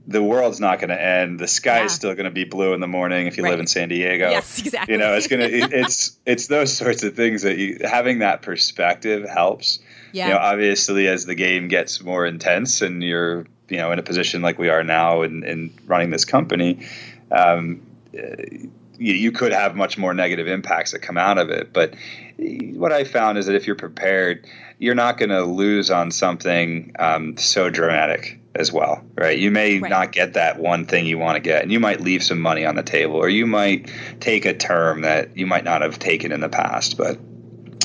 the 0.07 0.23
world's 0.23 0.59
not 0.59 0.79
going 0.79 0.89
to 0.89 1.01
end. 1.01 1.39
The 1.39 1.47
sky 1.47 1.79
yeah. 1.79 1.85
is 1.85 1.93
still 1.93 2.13
going 2.13 2.25
to 2.25 2.31
be 2.31 2.43
blue 2.43 2.73
in 2.73 2.79
the 2.79 2.87
morning 2.87 3.27
if 3.27 3.37
you 3.37 3.43
right. 3.43 3.51
live 3.51 3.59
in 3.59 3.67
San 3.67 3.89
Diego. 3.89 4.29
Yes, 4.29 4.59
exactly. 4.65 4.93
You 4.93 4.99
know, 4.99 5.13
it's 5.13 5.27
going 5.27 5.41
to 5.41 5.77
it's 5.79 6.17
it's 6.25 6.47
those 6.47 6.75
sorts 6.75 7.03
of 7.03 7.15
things 7.15 7.43
that 7.43 7.57
you 7.57 7.79
having 7.83 8.19
that 8.19 8.41
perspective 8.41 9.27
helps. 9.29 9.79
Yeah. 10.11 10.27
You 10.27 10.33
know, 10.33 10.39
obviously 10.39 11.07
as 11.07 11.25
the 11.25 11.35
game 11.35 11.67
gets 11.67 12.01
more 12.03 12.25
intense 12.25 12.81
and 12.81 13.03
you're, 13.03 13.45
you 13.69 13.77
know, 13.77 13.91
in 13.91 13.99
a 13.99 14.03
position 14.03 14.41
like 14.41 14.59
we 14.59 14.69
are 14.69 14.83
now 14.83 15.21
in, 15.21 15.43
in 15.43 15.73
running 15.85 16.09
this 16.09 16.25
company, 16.25 16.85
um, 17.31 17.81
you, 18.11 19.13
you 19.13 19.31
could 19.31 19.53
have 19.53 19.75
much 19.75 19.97
more 19.97 20.13
negative 20.13 20.47
impacts 20.47 20.91
that 20.91 20.99
come 20.99 21.17
out 21.17 21.37
of 21.37 21.49
it. 21.49 21.71
But 21.71 21.95
what 22.37 22.91
I 22.91 23.05
found 23.05 23.37
is 23.37 23.45
that 23.45 23.55
if 23.55 23.67
you're 23.67 23.77
prepared, 23.77 24.45
you're 24.79 24.95
not 24.95 25.17
going 25.17 25.29
to 25.29 25.43
lose 25.43 25.89
on 25.89 26.11
something 26.11 26.93
um, 26.99 27.37
so 27.37 27.69
dramatic 27.69 28.40
as 28.55 28.71
well, 28.71 29.03
right? 29.15 29.37
You 29.37 29.51
may 29.51 29.79
right. 29.79 29.89
not 29.89 30.11
get 30.11 30.33
that 30.33 30.59
one 30.59 30.85
thing 30.85 31.05
you 31.05 31.17
want 31.17 31.35
to 31.35 31.41
get, 31.41 31.63
and 31.63 31.71
you 31.71 31.79
might 31.79 32.01
leave 32.01 32.23
some 32.23 32.39
money 32.39 32.65
on 32.65 32.75
the 32.75 32.83
table, 32.83 33.15
or 33.15 33.29
you 33.29 33.45
might 33.45 33.91
take 34.19 34.45
a 34.45 34.53
term 34.53 35.01
that 35.01 35.37
you 35.37 35.45
might 35.45 35.63
not 35.63 35.81
have 35.81 35.99
taken 35.99 36.31
in 36.31 36.39
the 36.39 36.49
past, 36.49 36.97
but. 36.97 37.19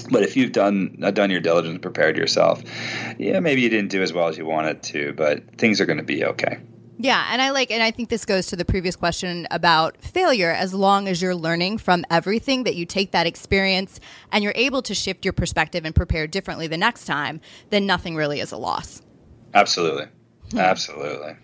But 0.08 0.22
if 0.22 0.36
you've 0.36 0.52
done 0.52 1.00
uh, 1.02 1.10
done 1.10 1.30
your 1.30 1.40
diligence, 1.40 1.80
prepared 1.80 2.16
yourself, 2.16 2.62
yeah, 3.18 3.40
maybe 3.40 3.62
you 3.62 3.68
didn't 3.68 3.90
do 3.90 4.02
as 4.02 4.12
well 4.12 4.28
as 4.28 4.38
you 4.38 4.46
wanted 4.46 4.84
to, 4.84 5.12
but 5.14 5.58
things 5.58 5.80
are 5.80 5.84
going 5.84 5.98
to 5.98 6.04
be 6.04 6.24
okay. 6.24 6.60
Yeah, 6.98 7.26
and 7.30 7.42
I 7.42 7.50
like, 7.50 7.70
and 7.70 7.82
I 7.82 7.90
think 7.90 8.08
this 8.08 8.24
goes 8.24 8.46
to 8.46 8.56
the 8.56 8.64
previous 8.64 8.96
question 8.96 9.46
about 9.50 10.00
failure. 10.00 10.50
As 10.50 10.72
long 10.72 11.08
as 11.08 11.20
you're 11.20 11.34
learning 11.34 11.78
from 11.78 12.04
everything, 12.08 12.64
that 12.64 12.74
you 12.74 12.86
take 12.86 13.10
that 13.10 13.26
experience 13.26 14.00
and 14.32 14.42
you're 14.42 14.54
able 14.56 14.80
to 14.82 14.94
shift 14.94 15.24
your 15.24 15.32
perspective 15.32 15.84
and 15.84 15.94
prepare 15.94 16.26
differently 16.26 16.68
the 16.68 16.78
next 16.78 17.04
time, 17.04 17.40
then 17.70 17.84
nothing 17.84 18.16
really 18.16 18.40
is 18.40 18.52
a 18.52 18.56
loss. 18.56 19.02
Absolutely. 19.52 20.06
Hmm. 20.50 20.58
Absolutely. 20.58 21.36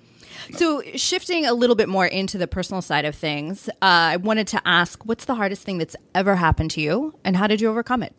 So, 0.52 0.82
shifting 0.96 1.46
a 1.46 1.54
little 1.54 1.76
bit 1.76 1.88
more 1.88 2.06
into 2.06 2.36
the 2.36 2.46
personal 2.46 2.82
side 2.82 3.04
of 3.04 3.14
things, 3.14 3.68
uh, 3.68 3.72
I 3.80 4.16
wanted 4.16 4.48
to 4.48 4.62
ask 4.66 5.04
what's 5.06 5.24
the 5.24 5.34
hardest 5.34 5.62
thing 5.62 5.78
that's 5.78 5.96
ever 6.14 6.36
happened 6.36 6.72
to 6.72 6.80
you, 6.80 7.14
and 7.24 7.36
how 7.36 7.46
did 7.46 7.60
you 7.60 7.70
overcome 7.70 8.02
it? 8.02 8.14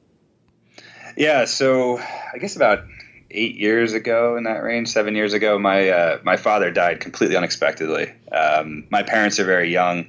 Yeah, 1.18 1.46
so 1.46 2.00
I 2.00 2.38
guess 2.40 2.56
about 2.56 2.86
eight 3.30 3.56
years 3.56 3.94
ago 3.94 4.38
in 4.38 4.44
that 4.44 4.64
range, 4.64 4.90
seven 4.90 5.16
years 5.16 5.34
ago, 5.34 5.60
my 5.60 5.90
uh, 5.90 6.20
my 6.24 6.38
father 6.38 6.72
died 6.72 7.00
completely 7.00 7.36
unexpectedly. 7.36 8.12
Um, 8.32 8.86
my 8.90 9.04
parents 9.04 9.40
are 9.40 9.46
very 9.46 9.72
young, 9.72 10.08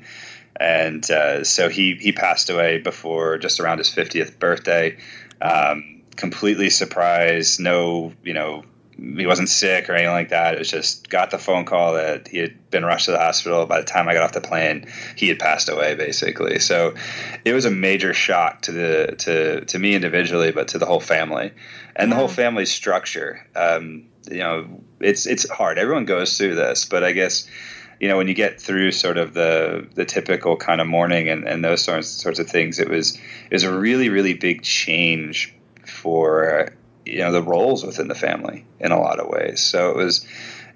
and 0.59 1.09
uh, 1.11 1.45
so 1.45 1.69
he 1.69 1.97
he 1.97 2.13
passed 2.13 2.49
away 2.49 2.79
before 2.79 3.39
just 3.39 3.61
around 3.61 3.79
his 3.79 3.91
fiftieth 3.91 4.39
birthday. 4.39 4.97
Um, 5.41 6.03
completely 6.17 6.71
surprised, 6.71 7.61
no, 7.61 8.13
you 8.23 8.35
know, 8.35 8.65
he 8.97 9.27
wasn't 9.27 9.49
sick 9.49 9.89
or 9.89 9.95
anything 9.95 10.13
like 10.13 10.29
that. 10.29 10.55
It 10.55 10.59
was 10.59 10.71
just 10.71 11.09
got 11.09 11.31
the 11.31 11.39
phone 11.39 11.65
call 11.65 11.95
that 11.95 12.29
he 12.29 12.39
had 12.39 12.71
been 12.71 12.85
rushed 12.85 13.07
to 13.07 13.13
the 13.13 13.19
hospital. 13.19 13.67
By 13.67 13.81
the 13.81 13.87
time 13.87 14.09
I 14.09 14.15
got 14.15 14.23
off 14.23 14.33
the 14.33 14.41
plane, 14.41 14.87
he 15.17 15.29
had 15.29 15.39
passed 15.39 15.69
away, 15.69 15.95
basically. 15.95 16.59
So 16.61 16.95
it 17.45 17.53
was 17.53 17.65
a 17.65 17.71
major 17.71 18.15
shock 18.15 18.63
to 18.63 18.73
the 18.73 19.15
to 19.19 19.65
to 19.65 19.79
me 19.79 19.95
individually, 19.95 20.53
but 20.53 20.69
to 20.69 20.79
the 20.79 20.87
whole 20.87 21.01
family 21.01 21.53
and 21.97 22.11
the 22.11 22.17
whole 22.17 22.29
family 22.29 22.67
structure. 22.67 23.47
Um, 23.57 24.07
you 24.31 24.39
know, 24.39 24.83
it's 25.01 25.27
it's 25.27 25.49
hard. 25.49 25.79
Everyone 25.79 26.05
goes 26.05 26.39
through 26.39 26.55
this, 26.55 26.85
but 26.85 27.03
I 27.05 27.13
guess 27.13 27.49
you 28.01 28.09
know 28.09 28.17
when 28.17 28.29
you 28.29 28.35
get 28.35 28.61
through 28.61 28.93
sort 28.93 29.19
of 29.19 29.35
the 29.35 29.89
the 29.95 30.05
typical 30.05 30.57
kind 30.57 30.81
of 30.81 30.87
mourning 30.87 31.29
and, 31.29 31.47
and 31.47 31.65
those 31.65 31.83
sorts 31.83 32.09
sorts 32.09 32.39
of 32.39 32.49
things, 32.49 32.79
it 32.79 32.89
was 32.89 33.17
it 33.17 33.53
was 33.53 33.65
a 33.65 33.77
really 33.77 34.09
really 34.09 34.35
big 34.35 34.63
change 34.63 35.55
for 35.85 36.73
you 37.07 37.19
know 37.19 37.33
the 37.33 37.43
roles 37.43 37.85
within 37.85 38.09
the 38.09 38.15
family 38.15 38.65
in 38.81 38.93
a 38.93 39.01
lot 39.01 39.21
of 39.21 39.29
ways. 39.29 39.61
So 39.61 39.91
it 39.91 39.97
was 39.97 40.27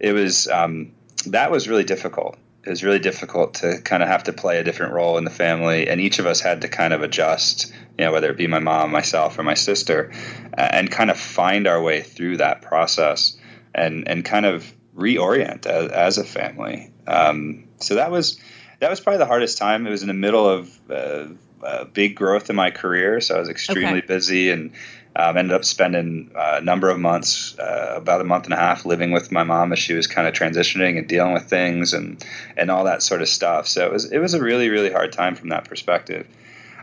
it 0.01 0.13
was 0.13 0.49
um, 0.49 0.93
that 1.27 1.51
was 1.51 1.69
really 1.69 1.85
difficult. 1.85 2.37
It 2.65 2.71
was 2.71 2.85
really 2.85 2.99
difficult 2.99 3.55
to 3.55 3.81
kind 3.81 4.03
of 4.03 4.09
have 4.09 4.25
to 4.25 4.33
play 4.33 4.59
a 4.59 4.65
different 4.65 4.93
role 4.93 5.17
in 5.17 5.25
the 5.25 5.31
family, 5.31 5.89
and 5.89 6.01
each 6.01 6.19
of 6.19 6.27
us 6.27 6.41
had 6.41 6.63
to 6.63 6.69
kind 6.69 6.93
of 6.93 7.03
adjust. 7.03 7.73
You 7.99 8.05
know, 8.05 8.13
whether 8.13 8.31
it 8.31 8.37
be 8.37 8.47
my 8.47 8.61
mom, 8.61 8.93
myself, 8.93 9.39
or 9.39 9.43
my 9.43 9.55
sister, 9.55 10.13
and 10.55 10.91
kind 10.91 11.11
of 11.11 11.19
find 11.19 11.67
our 11.67 11.83
way 11.83 12.03
through 12.03 12.39
that 12.39 12.63
process 12.63 13.37
and 13.75 14.07
and 14.09 14.25
kind 14.25 14.47
of 14.47 14.73
reorient 14.97 15.67
as, 15.67 15.91
as 15.91 16.19
a 16.19 16.25
family. 16.25 16.93
Um, 17.07 17.69
so 17.79 17.95
that 17.95 18.11
was 18.11 18.39
that 18.81 18.91
was 18.91 19.01
probably 19.01 19.19
the 19.19 19.27
hardest 19.27 19.59
time. 19.59 19.87
It 19.87 19.91
was 19.91 20.03
in 20.03 20.09
the 20.09 20.15
middle 20.15 20.49
of 20.49 20.91
uh, 20.91 21.27
uh, 21.63 21.85
big 21.85 22.17
growth 22.17 22.51
in 22.51 22.57
my 22.57 22.71
career, 22.71 23.21
so 23.21 23.37
I 23.37 23.41
was 23.41 23.49
extremely 23.49 23.99
okay. 23.99 24.07
busy 24.07 24.51
and 24.51 24.73
um, 25.19 25.37
ended 25.37 25.53
up 25.53 25.65
spending 25.65 26.31
uh, 26.37 26.59
a 26.59 26.61
number 26.61 26.89
of 26.89 26.99
months, 26.99 27.59
uh, 27.59 27.95
about 27.97 28.21
a 28.21 28.25
month 28.25 28.45
and 28.45 28.55
a 28.55 28.57
half, 28.57 28.87
living 28.87 29.11
with 29.11 29.33
my 29.33 29.43
mom 29.43 29.73
as 29.73 29.79
she 29.81 29.93
was 29.93 30.07
kind 30.07 30.29
of 30.29 30.33
transitioning 30.33 30.97
and 30.97 31.09
dealing 31.09 31.33
with 31.33 31.45
things 31.45 31.93
and 31.93 32.25
and 32.57 32.71
all 32.71 32.85
that 32.85 33.03
sort 33.03 33.21
of 33.21 33.29
stuff. 33.29 33.67
So 33.67 33.85
it 33.85 33.93
was 33.93 34.13
it 34.13 34.19
was 34.19 34.35
a 34.35 34.41
really 34.41 34.69
really 34.69 34.93
hard 34.93 35.13
time 35.13 35.35
from 35.35 35.49
that 35.49 35.65
perspective. 35.65 36.27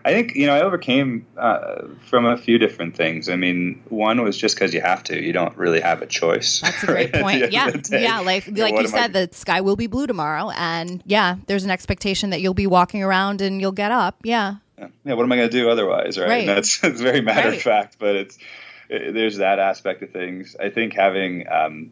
I 0.04 0.12
think 0.12 0.36
you 0.36 0.48
know 0.48 0.54
I 0.54 0.62
overcame 0.62 1.26
uh, 1.38 1.84
from 2.10 2.26
a 2.26 2.38
few 2.38 2.58
different 2.58 2.98
things. 2.98 3.30
I 3.30 3.38
mean, 3.38 3.82
one 3.88 4.22
was 4.22 4.38
just 4.38 4.56
because 4.56 4.74
you 4.74 4.82
have 4.82 5.02
to. 5.06 5.20
You 5.20 5.32
don't 5.32 5.56
really 5.56 5.80
have 5.80 6.02
a 6.02 6.06
choice. 6.06 6.60
That's 6.60 6.84
a 6.84 6.86
great 6.88 7.14
right? 7.14 7.24
point. 7.24 7.52
Yeah, 7.54 7.72
yeah. 7.90 8.20
Like 8.20 8.48
like 8.48 8.74
you, 8.74 8.82
you 8.82 8.88
said, 8.90 9.16
I... 9.16 9.26
the 9.26 9.34
sky 9.34 9.62
will 9.62 9.78
be 9.78 9.88
blue 9.88 10.08
tomorrow, 10.08 10.52
and 10.58 11.02
yeah, 11.06 11.38
there's 11.48 11.64
an 11.64 11.72
expectation 11.72 12.32
that 12.32 12.42
you'll 12.42 12.54
be 12.54 12.68
walking 12.68 13.02
around 13.02 13.40
and 13.40 13.62
you'll 13.62 13.72
get 13.72 13.92
up. 13.92 14.18
Yeah 14.24 14.56
yeah, 14.78 15.14
what 15.14 15.24
am 15.24 15.32
I 15.32 15.38
going 15.38 15.50
to 15.50 15.58
do 15.58 15.70
otherwise, 15.70 16.18
right? 16.18 16.30
right. 16.30 16.40
And 16.40 16.50
that's 16.50 16.84
it's 16.84 17.02
very 17.02 17.22
matter 17.22 17.50
right. 17.50 17.58
of 17.58 17.64
fact, 17.64 17.98
but 18.00 18.16
it's 18.16 18.38
it, 18.90 19.14
there's 19.14 19.38
that 19.38 19.60
aspect 19.60 20.02
of 20.04 20.12
things. 20.12 20.56
I 20.60 20.70
think 20.70 20.94
having 20.94 21.48
um, 21.50 21.92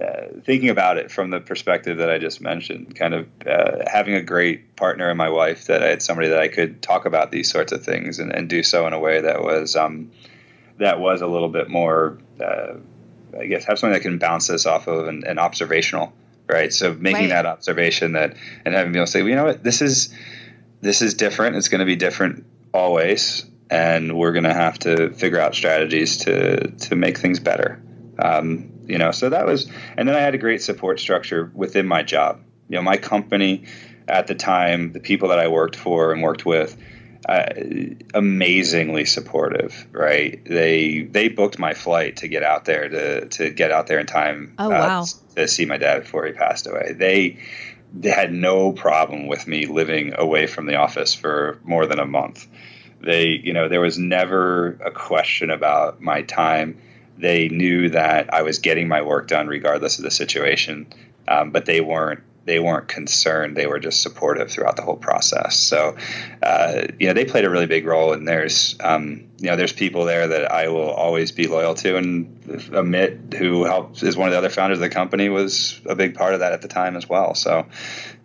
uh, 0.00 0.40
thinking 0.44 0.68
about 0.68 0.96
it 0.96 1.10
from 1.10 1.30
the 1.30 1.40
perspective 1.40 1.98
that 1.98 2.10
I 2.10 2.18
just 2.18 2.40
mentioned, 2.40 2.94
kind 2.94 3.14
of 3.14 3.28
uh, 3.46 3.78
having 3.86 4.14
a 4.14 4.22
great 4.22 4.76
partner 4.76 5.10
in 5.10 5.16
my 5.16 5.28
wife 5.28 5.66
that 5.66 5.82
I 5.82 5.88
had 5.88 6.02
somebody 6.02 6.28
that 6.28 6.38
I 6.38 6.48
could 6.48 6.82
talk 6.82 7.04
about 7.04 7.32
these 7.32 7.50
sorts 7.50 7.72
of 7.72 7.84
things 7.84 8.20
and, 8.20 8.32
and 8.32 8.48
do 8.48 8.62
so 8.62 8.86
in 8.86 8.92
a 8.92 9.00
way 9.00 9.20
that 9.20 9.42
was 9.42 9.74
um, 9.74 10.12
that 10.78 11.00
was 11.00 11.20
a 11.20 11.26
little 11.26 11.48
bit 11.48 11.68
more, 11.68 12.18
uh, 12.40 12.74
I 13.36 13.46
guess, 13.46 13.64
have 13.64 13.78
something 13.78 13.94
that 13.94 14.02
can 14.02 14.18
bounce 14.18 14.46
this 14.46 14.66
off 14.66 14.86
of 14.86 15.08
and, 15.08 15.24
and 15.24 15.40
observational, 15.40 16.12
right? 16.46 16.72
So 16.72 16.94
making 16.94 17.22
right. 17.22 17.30
that 17.30 17.46
observation 17.46 18.12
that 18.12 18.36
and 18.64 18.74
having 18.74 18.92
people 18.92 19.06
say, 19.06 19.22
well, 19.22 19.30
you 19.30 19.34
know 19.34 19.46
what, 19.46 19.64
this 19.64 19.82
is 19.82 20.14
this 20.80 21.02
is 21.02 21.14
different. 21.14 21.56
It's 21.56 21.68
going 21.68 21.80
to 21.80 21.86
be 21.86 21.96
different 21.96 22.46
always, 22.72 23.44
and 23.70 24.16
we're 24.16 24.32
going 24.32 24.44
to 24.44 24.54
have 24.54 24.78
to 24.80 25.10
figure 25.10 25.40
out 25.40 25.54
strategies 25.54 26.18
to 26.18 26.70
to 26.70 26.96
make 26.96 27.18
things 27.18 27.40
better. 27.40 27.82
Um, 28.18 28.72
you 28.86 28.98
know, 28.98 29.10
so 29.10 29.30
that 29.30 29.46
was, 29.46 29.70
and 29.96 30.08
then 30.08 30.16
I 30.16 30.20
had 30.20 30.34
a 30.34 30.38
great 30.38 30.62
support 30.62 30.98
structure 30.98 31.50
within 31.54 31.86
my 31.86 32.02
job. 32.02 32.40
You 32.68 32.76
know, 32.76 32.82
my 32.82 32.96
company 32.96 33.66
at 34.08 34.26
the 34.26 34.34
time, 34.34 34.92
the 34.92 35.00
people 35.00 35.28
that 35.28 35.38
I 35.38 35.48
worked 35.48 35.76
for 35.76 36.12
and 36.12 36.22
worked 36.22 36.46
with, 36.46 36.76
uh, 37.28 37.46
amazingly 38.14 39.04
supportive. 39.04 39.86
Right? 39.92 40.42
They 40.44 41.02
they 41.02 41.28
booked 41.28 41.58
my 41.58 41.74
flight 41.74 42.18
to 42.18 42.28
get 42.28 42.42
out 42.42 42.64
there 42.64 42.88
to 42.88 43.28
to 43.28 43.50
get 43.50 43.72
out 43.72 43.86
there 43.86 43.98
in 43.98 44.06
time. 44.06 44.54
Oh 44.58 44.66
uh, 44.66 44.70
wow! 44.70 45.04
To 45.36 45.48
see 45.48 45.66
my 45.66 45.76
dad 45.76 46.02
before 46.02 46.26
he 46.26 46.32
passed 46.32 46.66
away. 46.66 46.94
They 46.96 47.38
they 47.92 48.10
had 48.10 48.32
no 48.32 48.72
problem 48.72 49.26
with 49.26 49.46
me 49.46 49.66
living 49.66 50.14
away 50.16 50.46
from 50.46 50.66
the 50.66 50.76
office 50.76 51.14
for 51.14 51.58
more 51.64 51.86
than 51.86 51.98
a 51.98 52.06
month. 52.06 52.46
They, 53.00 53.28
you 53.28 53.52
know, 53.52 53.68
there 53.68 53.80
was 53.80 53.98
never 53.98 54.78
a 54.84 54.90
question 54.90 55.50
about 55.50 56.00
my 56.00 56.22
time. 56.22 56.78
They 57.16 57.48
knew 57.48 57.90
that 57.90 58.32
I 58.32 58.42
was 58.42 58.58
getting 58.58 58.88
my 58.88 59.02
work 59.02 59.28
done 59.28 59.46
regardless 59.46 59.98
of 59.98 60.04
the 60.04 60.10
situation, 60.10 60.86
um, 61.26 61.50
but 61.50 61.64
they 61.64 61.80
weren't 61.80 62.20
they 62.48 62.58
weren't 62.58 62.88
concerned. 62.88 63.56
They 63.56 63.66
were 63.66 63.78
just 63.78 64.02
supportive 64.02 64.50
throughout 64.50 64.76
the 64.76 64.82
whole 64.82 64.96
process. 64.96 65.56
So, 65.56 65.96
uh, 66.42 66.86
you 66.98 67.06
know, 67.06 67.12
they 67.12 67.24
played 67.24 67.44
a 67.44 67.50
really 67.50 67.66
big 67.66 67.84
role. 67.84 68.12
And 68.12 68.26
there's, 68.26 68.76
um, 68.80 69.28
you 69.38 69.50
know, 69.50 69.56
there's 69.56 69.72
people 69.72 70.06
there 70.06 70.26
that 70.26 70.50
I 70.50 70.68
will 70.68 70.90
always 70.90 71.30
be 71.30 71.46
loyal 71.46 71.74
to. 71.74 71.96
And 71.96 72.42
Amit, 72.48 73.34
who 73.34 73.64
helped, 73.64 74.02
is 74.02 74.16
one 74.16 74.28
of 74.28 74.32
the 74.32 74.38
other 74.38 74.50
founders 74.50 74.78
of 74.78 74.82
the 74.82 74.88
company, 74.88 75.28
was 75.28 75.80
a 75.86 75.94
big 75.94 76.14
part 76.14 76.34
of 76.34 76.40
that 76.40 76.52
at 76.52 76.62
the 76.62 76.68
time 76.68 76.96
as 76.96 77.08
well. 77.08 77.34
So, 77.34 77.66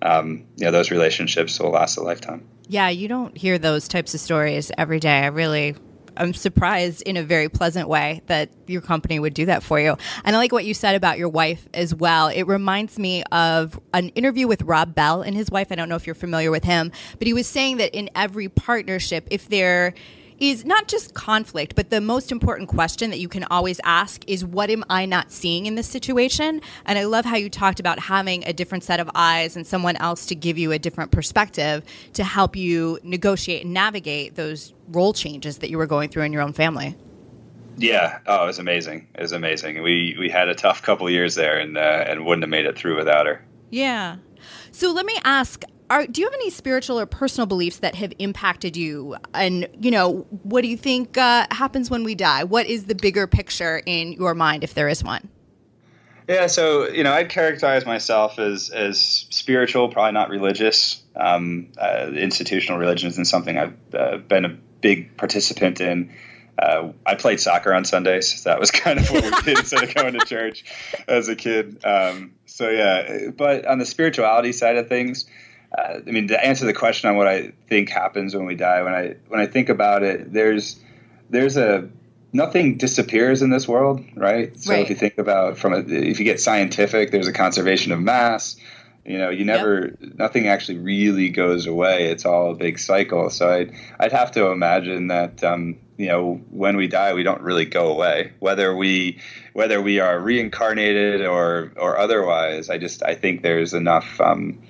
um, 0.02 0.46
you 0.56 0.66
know, 0.66 0.72
those 0.72 0.90
relationships 0.90 1.60
will 1.60 1.72
last 1.72 1.98
a 1.98 2.02
lifetime. 2.02 2.48
Yeah, 2.68 2.90
you 2.90 3.08
don't 3.08 3.38
hear 3.38 3.58
those 3.58 3.88
types 3.88 4.14
of 4.14 4.22
stories 4.22 4.72
every 4.78 5.00
day. 5.00 5.20
I 5.20 5.28
really 5.28 5.76
I'm 6.18 6.34
surprised 6.34 7.02
in 7.04 7.18
a 7.18 7.24
very 7.24 7.50
pleasant 7.50 7.88
way 7.88 8.22
that 8.28 8.50
your 8.68 8.82
company 8.82 9.20
would 9.20 9.34
do 9.34 9.46
that 9.46 9.64
for 9.64 9.80
you. 9.80 9.98
And 10.24 10.36
I 10.36 10.40
like 10.40 10.52
what 10.52 10.66
you 10.66 10.74
said 10.74 10.96
about 10.96 11.18
your 11.18 11.30
wife 11.30 11.68
as 11.74 11.94
well. 11.94 12.28
It 12.28 12.44
reminds 12.44 13.00
me 13.00 13.24
of 13.32 13.80
an 13.94 14.10
interview 14.10 14.48
with 14.48 14.62
Rob 14.64 14.96
Bell 14.96 15.22
and 15.22 15.36
his 15.36 15.50
wife. 15.50 15.68
I 15.72 15.76
don't 15.76 15.90
know 15.90 15.96
if 15.96 16.06
you're 16.06 16.16
familiar 16.16 16.52
with 16.52 16.64
him, 16.64 16.92
but 17.18 17.28
he 17.28 17.34
was 17.34 17.48
saying 17.48 17.78
that 17.78 17.96
in 17.96 18.10
every 18.16 18.50
partnership, 18.50 19.28
if 19.32 19.50
there 19.50 19.94
is 20.50 20.66
not 20.66 20.90
just 20.90 21.14
conflict, 21.14 21.74
but 21.74 21.90
the 21.90 22.02
most 22.02 22.30
important 22.30 22.68
question 22.68 23.10
that 23.12 23.20
you 23.20 23.30
can 23.30 23.46
always 23.46 23.80
ask 23.86 24.28
is 24.28 24.44
what 24.44 24.70
am 24.70 24.84
I 24.90 25.06
not 25.06 25.32
seeing 25.32 25.68
in 25.68 25.76
this 25.76 25.88
situation? 25.88 26.60
And 26.86 27.00
I 27.00 27.06
love 27.06 27.24
how 27.24 27.38
you 27.38 27.50
talked 27.50 27.80
about 27.80 27.98
having 27.98 28.44
a 28.46 28.52
different 28.52 28.84
set 28.84 29.00
of 29.00 29.10
eyes 29.16 29.56
and 29.56 29.66
someone 29.66 29.96
else 29.96 30.26
to 30.26 30.36
give 30.36 30.58
you 30.58 30.74
a 30.74 30.80
different 30.80 31.12
perspective 31.12 31.84
to 32.14 32.26
help 32.26 32.58
you 32.58 33.00
negotiate 33.04 33.64
and 33.64 33.74
navigate 33.74 34.36
those 34.36 34.74
role 34.90 35.14
changes 35.14 35.60
that 35.60 35.70
you 35.70 35.78
were 35.78 35.88
going 35.88 36.10
through 36.10 36.24
in 36.24 36.34
your 36.34 36.42
own 36.42 36.52
family. 36.52 36.98
Yeah, 37.78 38.20
oh, 38.28 38.44
it 38.44 38.48
was 38.48 38.60
amazing. 38.60 39.08
It 39.16 39.22
was 39.22 39.32
amazing. 39.32 39.82
We 39.82 40.16
we 40.20 40.30
had 40.30 40.50
a 40.50 40.56
tough 40.56 40.84
couple 40.84 41.10
years 41.10 41.36
there, 41.36 41.58
and 41.58 41.76
uh, 41.78 42.04
and 42.06 42.26
wouldn't 42.26 42.44
have 42.44 42.50
made 42.50 42.66
it 42.66 42.78
through 42.78 42.98
without 42.98 43.26
her. 43.26 43.44
Yeah. 43.72 44.18
So 44.72 44.92
let 44.92 45.06
me 45.08 45.18
ask: 45.24 45.64
are, 45.90 46.08
do 46.08 46.22
you 46.22 46.28
have 46.28 46.34
any 46.34 46.50
spiritual 46.50 47.00
or 47.00 47.06
personal 47.06 47.46
beliefs 47.46 47.80
that 47.80 47.96
have 47.96 48.14
impacted 48.20 48.78
you? 48.78 49.16
And, 49.34 49.68
you 49.80 49.92
know, 49.92 50.26
what 50.44 50.62
do 50.62 50.68
you 50.68 50.78
think 50.78 51.18
uh, 51.18 51.48
happens 51.52 51.90
when 51.90 52.04
we 52.04 52.16
die? 52.16 52.44
What 52.44 52.68
is 52.68 52.86
the 52.86 52.96
bigger 52.96 53.28
picture 53.28 53.82
in 53.86 54.14
your 54.14 54.34
mind, 54.34 54.64
if 54.64 54.74
there 54.74 54.88
is 54.88 55.04
one? 55.04 55.30
Yeah, 56.28 56.48
so 56.48 56.88
you 56.88 57.04
know, 57.04 57.12
I'd 57.12 57.30
characterize 57.30 57.86
myself 57.86 58.40
as 58.40 58.70
as 58.70 59.26
spiritual, 59.30 59.90
probably 59.90 60.14
not 60.14 60.30
religious. 60.30 61.04
Um, 61.16 61.70
uh, 61.78 62.12
institutional 62.16 62.80
religion 62.80 63.10
isn't 63.10 63.26
something 63.26 63.58
I've 63.58 63.76
uh, 63.94 64.18
been 64.18 64.46
a 64.46 64.58
big 64.80 65.18
participant 65.18 65.82
in. 65.82 66.14
Uh, 66.58 66.92
I 67.06 67.16
played 67.16 67.40
soccer 67.40 67.74
on 67.74 67.84
Sundays. 67.84 68.42
So 68.42 68.50
that 68.52 68.60
was 68.60 68.72
kind 68.72 69.00
of 69.00 69.10
what 69.10 69.24
we 69.24 69.42
did 69.42 69.60
instead 69.60 69.84
of 69.84 69.94
going 69.94 70.14
to 70.14 70.20
church 70.26 70.64
as 71.08 71.28
a 71.28 71.36
kid. 71.36 71.84
Um, 71.84 72.34
so 72.46 72.70
yeah, 72.70 73.30
but 73.36 73.66
on 73.66 73.80
the 73.80 73.86
spirituality 73.86 74.54
side 74.54 74.78
of 74.78 74.88
things, 74.88 75.26
uh, 75.78 76.00
I 76.06 76.12
mean, 76.12 76.28
to 76.28 76.46
answer 76.46 76.66
the 76.66 76.74
question 76.74 77.10
on 77.10 77.16
what 77.16 77.28
I 77.28 77.52
think 77.68 77.90
happens 77.90 78.36
when 78.36 78.46
we 78.46 78.56
die, 78.56 78.82
when 78.84 78.94
I 78.94 79.16
when 79.28 79.40
I 79.40 79.48
think 79.48 79.70
about 79.70 80.04
it, 80.04 80.32
there's 80.32 80.80
there's 81.30 81.58
a 81.58 81.90
nothing 82.32 82.78
disappears 82.78 83.42
in 83.42 83.50
this 83.50 83.68
world, 83.68 84.04
right? 84.16 84.56
So 84.58 84.72
right. 84.72 84.82
if 84.82 84.90
you 84.90 84.96
think 84.96 85.18
about 85.18 85.58
from 85.58 85.74
a, 85.74 85.80
if 85.80 86.20
you 86.20 86.26
get 86.26 86.40
scientific, 86.40 87.12
there's 87.12 87.28
a 87.28 87.34
conservation 87.34 87.92
of 87.92 88.00
mass. 88.00 88.56
You 89.06 89.18
know, 89.18 89.30
you 89.30 89.46
never 89.46 89.96
yep. 90.00 90.16
nothing 90.16 90.48
actually 90.48 90.78
really 90.78 91.30
goes 91.30 91.66
away. 91.66 92.06
It's 92.06 92.26
all 92.26 92.52
a 92.52 92.56
big 92.56 92.80
cycle. 92.80 93.30
So 93.30 93.50
I'd 93.50 93.74
I'd 94.00 94.12
have 94.12 94.32
to 94.32 94.48
imagine 94.48 95.08
that 95.08 95.44
um, 95.44 95.78
you 95.98 96.08
know 96.08 96.36
when 96.52 96.78
we 96.78 96.88
die, 96.88 97.14
we 97.14 97.24
don't 97.24 97.42
really 97.42 97.66
go 97.66 97.92
away. 97.92 98.34
Whether 98.40 98.76
we 98.76 99.20
whether 99.54 99.82
we 99.82 100.00
are 100.00 100.20
reincarnated 100.20 101.26
or 101.26 101.74
or 101.78 101.98
otherwise, 101.98 102.70
I 102.70 102.78
just 102.78 103.04
I 103.04 103.16
think 103.16 103.42
there's 103.42 103.74
enough. 103.74 104.22
Um, 104.22 104.62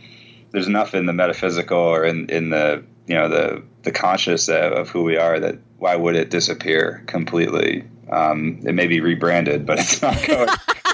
there's 0.53 0.67
enough 0.67 0.93
in 0.93 1.07
the 1.07 1.13
metaphysical 1.13 1.77
or 1.77 2.05
in, 2.05 2.29
in 2.29 2.49
the 2.49 2.83
you 3.07 3.15
know 3.15 3.27
the 3.27 3.61
the 3.81 3.91
conscious 3.91 4.47
of 4.47 4.87
who 4.89 5.03
we 5.03 5.17
are 5.17 5.39
that 5.39 5.57
why 5.77 5.97
would 5.97 6.15
it 6.15 6.29
disappear 6.29 7.03
completely? 7.07 7.83
Um, 8.09 8.61
it 8.65 8.73
may 8.73 8.87
be 8.87 9.01
rebranded, 9.01 9.65
but 9.65 9.79
it's 9.79 10.01
not 10.01 10.15
going. 10.27 10.49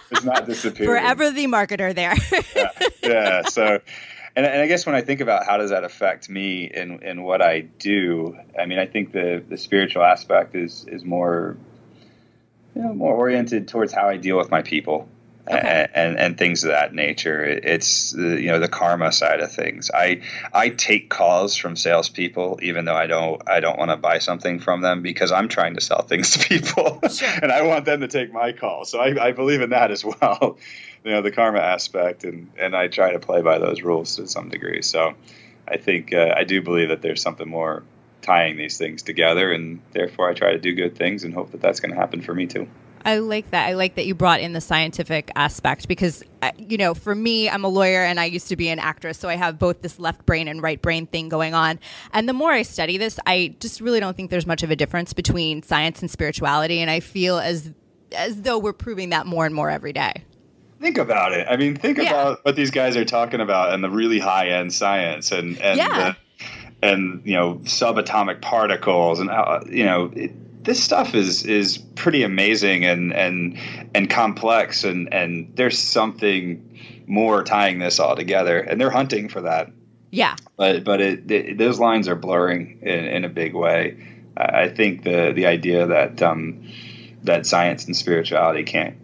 it's 0.09 0.23
not 0.23 0.47
disappearing. 0.47 0.89
Forever 0.89 1.29
the 1.29 1.45
marketer 1.45 1.93
there. 1.93 2.15
yeah, 2.55 2.71
yeah. 3.03 3.41
So, 3.43 3.79
and, 4.35 4.45
and 4.45 4.61
I 4.61 4.67
guess 4.67 4.85
when 4.85 4.95
I 4.95 5.01
think 5.01 5.21
about 5.21 5.45
how 5.45 5.57
does 5.57 5.69
that 5.69 5.83
affect 5.83 6.29
me 6.29 6.63
in 6.63 7.03
in 7.03 7.21
what 7.21 7.41
I 7.41 7.61
do, 7.61 8.35
I 8.59 8.65
mean, 8.65 8.79
I 8.79 8.87
think 8.87 9.11
the 9.11 9.43
the 9.47 9.57
spiritual 9.57 10.03
aspect 10.03 10.55
is 10.55 10.85
is 10.87 11.03
more 11.03 11.57
you 12.75 12.81
know 12.81 12.93
more 12.93 13.13
oriented 13.13 13.67
towards 13.67 13.91
how 13.91 14.07
I 14.07 14.17
deal 14.17 14.37
with 14.37 14.49
my 14.49 14.61
people 14.61 15.09
okay. 15.49 15.87
and, 15.93 16.17
and 16.17 16.37
things 16.37 16.63
of 16.63 16.69
that 16.69 16.93
nature. 16.93 17.43
It's 17.43 18.13
you 18.13 18.47
know 18.47 18.59
the 18.59 18.67
karma 18.67 19.11
side 19.11 19.39
of 19.39 19.51
things. 19.51 19.89
I 19.93 20.21
I 20.53 20.69
take 20.69 21.09
calls 21.09 21.55
from 21.55 21.75
salespeople 21.75 22.59
even 22.61 22.85
though 22.85 22.95
I 22.95 23.07
don't 23.07 23.41
I 23.47 23.59
don't 23.59 23.77
want 23.77 23.91
to 23.91 23.97
buy 23.97 24.19
something 24.19 24.59
from 24.59 24.81
them 24.81 25.01
because 25.01 25.31
I'm 25.31 25.47
trying 25.47 25.75
to 25.75 25.81
sell 25.81 26.01
things 26.01 26.31
to 26.31 26.39
people 26.39 26.99
sure. 27.09 27.29
and 27.41 27.51
I 27.51 27.63
want 27.63 27.85
them 27.85 28.01
to 28.01 28.07
take 28.07 28.31
my 28.31 28.51
call. 28.51 28.85
So 28.85 28.99
I, 28.99 29.27
I 29.27 29.31
believe 29.31 29.61
in 29.61 29.71
that 29.71 29.91
as 29.91 30.03
well. 30.03 30.57
you 31.03 31.11
know 31.11 31.21
the 31.21 31.31
karma 31.31 31.59
aspect 31.59 32.23
and 32.23 32.51
and 32.57 32.75
I 32.75 32.87
try 32.87 33.13
to 33.13 33.19
play 33.19 33.41
by 33.41 33.57
those 33.57 33.81
rules 33.81 34.15
to 34.17 34.27
some 34.27 34.49
degree. 34.49 34.81
So 34.81 35.13
I 35.67 35.77
think 35.77 36.13
uh, 36.13 36.33
I 36.35 36.43
do 36.43 36.61
believe 36.61 36.89
that 36.89 37.01
there's 37.01 37.21
something 37.21 37.47
more 37.47 37.83
tying 38.21 38.57
these 38.57 38.77
things 38.77 39.01
together 39.01 39.51
and 39.51 39.81
therefore 39.93 40.29
I 40.29 40.33
try 40.33 40.51
to 40.51 40.59
do 40.59 40.73
good 40.73 40.95
things 40.95 41.23
and 41.23 41.33
hope 41.33 41.51
that 41.51 41.61
that's 41.61 41.79
going 41.79 41.91
to 41.91 41.97
happen 41.97 42.21
for 42.21 42.33
me 42.33 42.47
too. 42.47 42.67
I 43.05 43.19
like 43.19 43.51
that. 43.51 43.67
I 43.67 43.73
like 43.73 43.95
that 43.95 44.05
you 44.05 44.13
brought 44.13 44.41
in 44.41 44.53
the 44.53 44.61
scientific 44.61 45.31
aspect 45.35 45.87
because, 45.87 46.23
uh, 46.41 46.51
you 46.57 46.77
know, 46.77 46.93
for 46.93 47.15
me, 47.15 47.49
I'm 47.49 47.63
a 47.63 47.67
lawyer 47.67 48.03
and 48.03 48.19
I 48.19 48.25
used 48.25 48.49
to 48.49 48.55
be 48.55 48.69
an 48.69 48.79
actress. 48.79 49.17
So 49.17 49.29
I 49.29 49.35
have 49.35 49.57
both 49.57 49.81
this 49.81 49.99
left 49.99 50.25
brain 50.25 50.47
and 50.47 50.61
right 50.61 50.81
brain 50.81 51.07
thing 51.07 51.29
going 51.29 51.53
on. 51.53 51.79
And 52.13 52.27
the 52.27 52.33
more 52.33 52.51
I 52.51 52.63
study 52.63 52.97
this, 52.97 53.19
I 53.25 53.55
just 53.59 53.81
really 53.81 53.99
don't 53.99 54.17
think 54.17 54.29
there's 54.29 54.45
much 54.45 54.63
of 54.63 54.71
a 54.71 54.75
difference 54.75 55.13
between 55.13 55.63
science 55.63 56.01
and 56.01 56.11
spirituality. 56.11 56.79
And 56.79 56.91
I 56.91 56.99
feel 56.99 57.39
as, 57.39 57.71
as 58.11 58.41
though 58.41 58.57
we're 58.57 58.73
proving 58.73 59.09
that 59.09 59.25
more 59.25 59.45
and 59.45 59.55
more 59.55 59.69
every 59.69 59.93
day. 59.93 60.23
Think 60.81 60.97
about 60.97 61.33
it. 61.33 61.47
I 61.49 61.57
mean, 61.57 61.75
think 61.75 61.97
yeah. 61.97 62.09
about 62.09 62.45
what 62.45 62.55
these 62.55 62.71
guys 62.71 62.95
are 62.95 63.05
talking 63.05 63.41
about 63.41 63.73
and 63.73 63.83
the 63.83 63.89
really 63.89 64.19
high 64.19 64.49
end 64.49 64.73
science 64.73 65.31
and, 65.31 65.59
and, 65.61 65.77
yeah. 65.77 66.13
the, 66.81 66.87
and, 66.87 67.21
you 67.25 67.35
know, 67.35 67.55
subatomic 67.63 68.41
particles 68.41 69.19
and 69.19 69.29
how, 69.29 69.63
you 69.69 69.83
know, 69.83 70.11
it, 70.15 70.31
this 70.69 70.83
stuff 70.83 71.15
is 71.15 71.43
is 71.47 71.79
pretty 71.95 72.21
amazing 72.21 72.85
and 72.85 73.11
and 73.11 73.57
and 73.95 74.07
complex 74.07 74.83
and 74.83 75.11
and 75.11 75.51
there's 75.55 75.79
something 75.79 76.79
more 77.07 77.43
tying 77.43 77.79
this 77.79 77.99
all 77.99 78.15
together 78.15 78.59
and 78.59 78.79
they're 78.79 78.91
hunting 78.91 79.29
for 79.29 79.41
that. 79.41 79.71
Yeah. 80.11 80.35
But 80.57 80.83
but 80.83 81.01
it, 81.01 81.31
it, 81.31 81.57
those 81.57 81.79
lines 81.79 82.07
are 82.07 82.15
blurring 82.15 82.81
in, 82.83 83.03
in 83.05 83.25
a 83.25 83.29
big 83.29 83.55
way. 83.55 83.97
I 84.37 84.69
think 84.69 85.03
the 85.03 85.33
the 85.35 85.47
idea 85.47 85.87
that 85.87 86.21
um, 86.21 86.71
that 87.23 87.47
science 87.47 87.85
and 87.85 87.97
spirituality 87.97 88.63
can't 88.63 88.95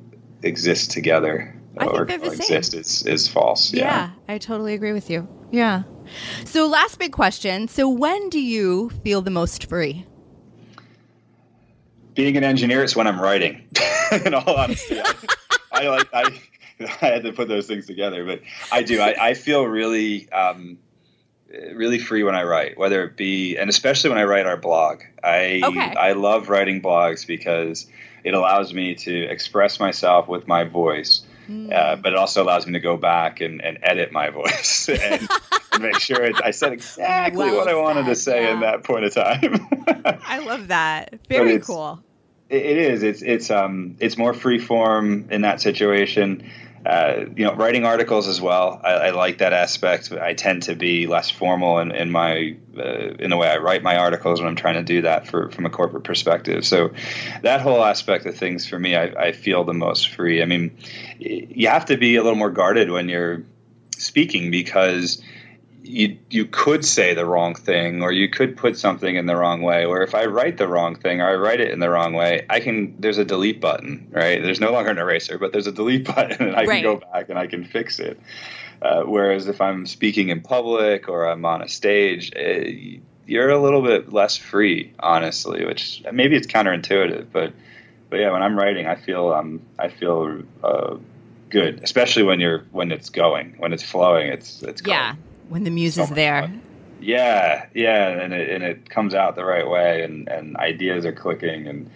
exist 0.43 0.91
together 0.91 1.60
I 1.80 1.86
or 1.86 2.04
exist 2.04 2.75
is, 2.75 3.04
is 3.08 3.28
false. 3.28 3.73
Yeah. 3.73 3.82
yeah 3.82 4.10
i 4.36 4.38
totally 4.38 4.75
agree 4.75 4.93
with 4.93 5.10
you. 5.10 5.28
Yeah. 5.51 5.82
So 6.45 6.67
last 6.67 6.99
big 6.99 7.12
question. 7.12 7.67
So 7.67 7.89
when 7.89 8.30
do 8.30 8.39
you 8.39 8.91
feel 9.04 9.23
the 9.23 9.32
most 9.32 9.67
free 9.67 10.06
being 12.15 12.38
an 12.38 12.43
engineer, 12.43 12.84
it's 12.84 12.95
when 12.95 13.08
I'm 13.08 13.19
writing. 13.19 13.67
in 14.25 14.34
all 14.34 14.56
honesty, 14.56 14.99
I, 14.99 15.13
I, 15.71 15.88
like 15.88 16.13
I, 16.13 16.41
I 16.80 17.06
had 17.06 17.23
to 17.23 17.34
put 17.34 17.47
those 17.47 17.67
things 17.67 17.86
together, 17.86 18.25
but 18.25 18.41
I 18.71 18.84
do. 18.84 18.99
I, 19.01 19.15
I 19.19 19.34
feel 19.34 19.65
really, 19.65 20.32
um, 20.32 20.80
really 21.73 21.99
free 21.99 22.23
when 22.23 22.36
I 22.36 22.43
write, 22.43 22.78
whether 22.78 23.04
it 23.04 23.15
be, 23.15 23.58
and 23.58 23.69
especially 23.69 24.10
when 24.10 24.19
I 24.19 24.23
write 24.23 24.45
our 24.45 24.58
blog. 24.58 25.01
I 25.23 25.62
okay. 25.63 25.80
I 25.80 26.13
love 26.13 26.49
writing 26.49 26.82
blogs 26.82 27.28
because 27.28 27.88
it 28.23 28.34
allows 28.34 28.73
me 28.73 28.95
to 28.95 29.23
express 29.25 29.80
myself 29.80 30.28
with 30.28 30.47
my 30.47 30.63
voice. 30.63 31.21
Mm. 31.47 31.71
Uh, 31.71 31.95
but 31.95 32.13
it 32.13 32.17
also 32.17 32.41
allows 32.43 32.65
me 32.65 32.73
to 32.73 32.80
go 32.80 32.97
back 32.97 33.39
and, 33.39 33.62
and 33.62 33.78
edit 33.84 34.12
my 34.12 34.30
voice 34.32 34.89
and, 34.89 35.30
and 35.75 35.83
make 35.83 35.99
sure 35.99 36.23
it, 36.23 36.35
I 36.43 36.51
said 36.51 36.73
exactly 36.73 37.38
well 37.38 37.55
what 37.55 37.67
I 37.67 37.75
wanted 37.75 38.05
to 38.05 38.15
say 38.15 38.43
yeah. 38.43 38.53
in 38.53 38.59
that 38.61 38.83
point 38.83 39.05
of 39.05 39.13
time. 39.13 39.67
I 40.25 40.39
love 40.39 40.69
that. 40.69 41.19
Very 41.29 41.59
cool. 41.59 42.01
It 42.49 42.77
is. 42.77 43.03
It's 43.03 43.21
it's 43.21 43.49
um 43.49 43.97
it's 43.99 44.17
more 44.17 44.33
free 44.33 44.59
form 44.59 45.27
in 45.31 45.41
that 45.41 45.61
situation. 45.61 46.49
Uh, 46.85 47.25
you 47.35 47.43
know, 47.43 47.55
writing 47.55 47.83
articles 47.83 48.27
as 48.27 48.39
well. 48.39 48.79
I, 48.83 48.91
I, 48.91 49.09
like 49.09 49.39
that 49.39 49.53
aspect. 49.53 50.11
I 50.11 50.35
tend 50.35 50.61
to 50.63 50.75
be 50.75 51.07
less 51.07 51.31
formal 51.31 51.79
in, 51.79 51.89
in 51.89 52.11
my 52.11 52.55
uh, 52.77 53.15
in 53.17 53.31
the 53.31 53.38
way 53.38 53.47
I 53.47 53.57
write 53.57 53.81
my 53.81 53.97
articles 53.97 54.39
when 54.39 54.47
I'm 54.47 54.55
trying 54.55 54.75
to 54.75 54.83
do 54.83 55.01
that 55.01 55.25
for 55.25 55.49
from 55.49 55.65
a 55.65 55.71
corporate 55.71 56.03
perspective. 56.03 56.63
So 56.63 56.91
that 57.41 57.61
whole 57.61 57.83
aspect 57.83 58.27
of 58.27 58.38
things 58.38 58.67
for 58.67 58.77
me, 58.77 58.95
I, 58.95 59.05
I 59.05 59.31
feel 59.31 59.63
the 59.63 59.73
most 59.73 60.09
free. 60.09 60.43
I 60.43 60.45
mean, 60.45 60.77
you 61.17 61.69
have 61.69 61.85
to 61.85 61.97
be 61.97 62.17
a 62.17 62.21
little 62.21 62.38
more 62.38 62.51
guarded 62.51 62.91
when 62.91 63.09
you're 63.09 63.43
speaking 63.97 64.51
because 64.51 65.23
you 65.88 66.17
you 66.30 66.45
could 66.45 66.84
say 66.84 67.13
the 67.13 67.26
wrong 67.26 67.54
thing 67.54 68.01
or 68.01 68.12
you 68.12 68.28
could 68.28 68.57
put 68.57 68.78
something 68.78 69.16
in 69.16 69.26
the 69.26 69.36
wrong 69.36 69.62
way 69.62 69.86
or 69.86 70.01
if 70.01 70.16
i 70.16 70.26
write 70.26 70.57
the 70.57 70.68
wrong 70.68 70.95
thing 70.95 71.22
or 71.22 71.30
i 71.30 71.36
write 71.36 71.62
it 71.62 71.72
in 71.72 71.80
the 71.80 71.89
wrong 71.89 72.14
way 72.14 72.45
i 72.49 72.59
can 72.59 72.95
there's 72.99 73.18
a 73.18 73.26
delete 73.26 73.62
button 73.62 74.07
right 74.12 74.41
there's 74.41 74.59
no 74.59 74.72
longer 74.72 74.89
an 74.89 74.97
eraser 74.97 75.38
but 75.38 75.51
there's 75.51 75.68
a 75.68 75.72
delete 75.72 76.05
button 76.16 76.47
and 76.47 76.55
i 76.55 76.66
right. 76.66 76.84
can 76.84 76.84
go 76.84 76.95
back 77.12 77.30
and 77.30 77.38
i 77.38 77.47
can 77.47 77.64
fix 77.64 77.99
it 77.99 78.20
uh, 78.82 79.03
whereas 79.03 79.47
if 79.47 79.62
i'm 79.62 79.86
speaking 79.86 80.30
in 80.30 80.41
public 80.41 81.07
or 81.07 81.28
i'm 81.28 81.45
on 81.45 81.62
a 81.62 81.70
stage 81.70 82.32
it, 82.32 82.97
eh, 82.97 82.99
you're 83.28 83.49
a 83.49 83.62
little 83.62 83.82
bit 83.82 84.14
less 84.14 84.38
free 84.38 84.93
honestly 84.99 85.66
which 85.66 86.03
maybe 86.12 86.36
it's 86.36 86.47
counterintuitive 86.47 87.28
but 87.32 87.53
but 88.09 88.20
yeah 88.20 88.32
when 88.32 88.41
i'm 88.41 88.57
writing 88.57 88.88
i 88.88 88.95
feel 88.95 89.32
um 89.32 89.62
i 89.80 89.88
feel 89.88 90.41
uh, 90.64 90.95
good 91.49 91.84
especially 91.84 92.24
when 92.24 92.39
you're 92.39 92.66
when 92.72 92.91
it's 92.91 93.09
going 93.09 93.55
when 93.57 93.74
it's 93.74 93.84
flowing 93.84 94.28
it's 94.28 94.62
it's 94.64 94.82
going. 94.82 94.97
yeah 94.97 95.16
when 95.50 95.64
the 95.64 95.72
muse 95.72 95.96
so 95.96 96.04
is 96.04 96.10
there. 96.12 96.41
Fun. 96.41 96.62
Yeah, 97.02 97.68
yeah, 97.74 98.08
and 98.08 98.34
it, 98.34 98.50
and 98.50 98.64
it 98.64 98.89
comes 98.89 99.14
out 99.14 99.36
the 99.36 99.46
right 99.46 99.68
way, 99.68 100.04
and, 100.04 100.28
and 100.28 100.56
ideas 100.58 101.06
are 101.06 101.12
clicking, 101.12 101.68
and 101.68 101.89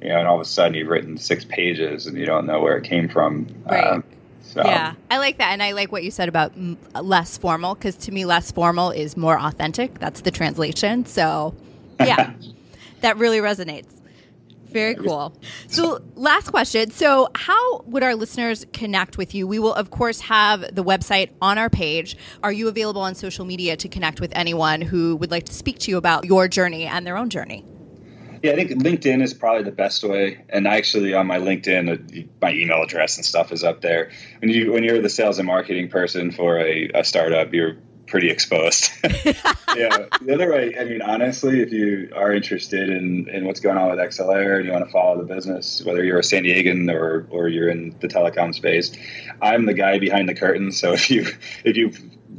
you 0.00 0.08
know, 0.08 0.18
and 0.18 0.28
all 0.28 0.36
of 0.36 0.40
a 0.40 0.44
sudden 0.44 0.74
you've 0.74 0.88
written 0.88 1.18
six 1.18 1.44
pages, 1.44 2.06
and 2.06 2.16
you 2.16 2.24
don't 2.24 2.46
know 2.46 2.60
where 2.60 2.76
it 2.76 2.84
came 2.84 3.08
from. 3.08 3.46
Right. 3.66 3.84
Um, 3.84 4.04
so. 4.42 4.62
Yeah, 4.64 4.94
I 5.10 5.18
like 5.18 5.38
that, 5.38 5.52
and 5.52 5.62
I 5.62 5.72
like 5.72 5.90
what 5.90 6.04
you 6.04 6.10
said 6.10 6.28
about 6.28 6.52
less 6.94 7.36
formal 7.36 7.74
because 7.74 7.96
to 7.96 8.12
me, 8.12 8.24
less 8.24 8.52
formal 8.52 8.90
is 8.90 9.16
more 9.16 9.38
authentic. 9.38 9.98
That's 9.98 10.20
the 10.20 10.30
translation. 10.30 11.04
So, 11.06 11.54
yeah, 11.98 12.32
that 13.00 13.16
really 13.16 13.38
resonates. 13.38 13.88
Very 14.74 14.96
cool. 14.96 15.32
So, 15.68 16.02
last 16.16 16.50
question. 16.50 16.90
So, 16.90 17.28
how 17.36 17.82
would 17.86 18.02
our 18.02 18.16
listeners 18.16 18.66
connect 18.72 19.16
with 19.16 19.32
you? 19.32 19.46
We 19.46 19.60
will, 19.60 19.72
of 19.72 19.92
course, 19.92 20.18
have 20.22 20.74
the 20.74 20.82
website 20.82 21.30
on 21.40 21.58
our 21.58 21.70
page. 21.70 22.16
Are 22.42 22.50
you 22.50 22.66
available 22.66 23.00
on 23.00 23.14
social 23.14 23.44
media 23.44 23.76
to 23.76 23.88
connect 23.88 24.20
with 24.20 24.32
anyone 24.34 24.80
who 24.80 25.14
would 25.14 25.30
like 25.30 25.44
to 25.44 25.54
speak 25.54 25.78
to 25.78 25.92
you 25.92 25.96
about 25.96 26.24
your 26.24 26.48
journey 26.48 26.86
and 26.86 27.06
their 27.06 27.16
own 27.16 27.30
journey? 27.30 27.64
Yeah, 28.42 28.50
I 28.50 28.56
think 28.56 28.72
LinkedIn 28.72 29.22
is 29.22 29.32
probably 29.32 29.62
the 29.62 29.70
best 29.70 30.02
way. 30.02 30.44
And 30.48 30.66
actually, 30.66 31.14
on 31.14 31.28
my 31.28 31.38
LinkedIn, 31.38 32.24
uh, 32.24 32.26
my 32.42 32.52
email 32.52 32.82
address 32.82 33.16
and 33.16 33.24
stuff 33.24 33.52
is 33.52 33.62
up 33.62 33.80
there. 33.80 34.10
When 34.40 34.50
you 34.50 34.72
when 34.72 34.82
you're 34.82 35.00
the 35.00 35.08
sales 35.08 35.38
and 35.38 35.46
marketing 35.46 35.88
person 35.88 36.32
for 36.32 36.58
a, 36.58 36.90
a 36.96 37.04
startup, 37.04 37.54
you're 37.54 37.76
pretty 38.06 38.30
exposed. 38.30 38.90
yeah. 39.76 40.06
The 40.22 40.34
other 40.34 40.52
way, 40.52 40.76
I 40.78 40.84
mean, 40.84 41.02
honestly, 41.02 41.60
if 41.60 41.72
you 41.72 42.10
are 42.14 42.32
interested 42.32 42.90
in, 42.90 43.28
in 43.28 43.44
what's 43.44 43.60
going 43.60 43.76
on 43.76 43.90
with 43.90 43.98
XLR 43.98 44.56
and 44.56 44.66
you 44.66 44.72
want 44.72 44.84
to 44.84 44.90
follow 44.90 45.18
the 45.18 45.34
business, 45.34 45.82
whether 45.84 46.04
you're 46.04 46.18
a 46.18 46.24
San 46.24 46.44
Diegan 46.44 46.92
or, 46.92 47.26
or 47.30 47.48
you're 47.48 47.68
in 47.68 47.96
the 48.00 48.08
telecom 48.08 48.54
space, 48.54 48.92
I'm 49.40 49.66
the 49.66 49.74
guy 49.74 49.98
behind 49.98 50.28
the 50.28 50.34
curtain. 50.34 50.72
So 50.72 50.92
if 50.94 51.10
you 51.10 51.26
if 51.64 51.76
you 51.76 51.92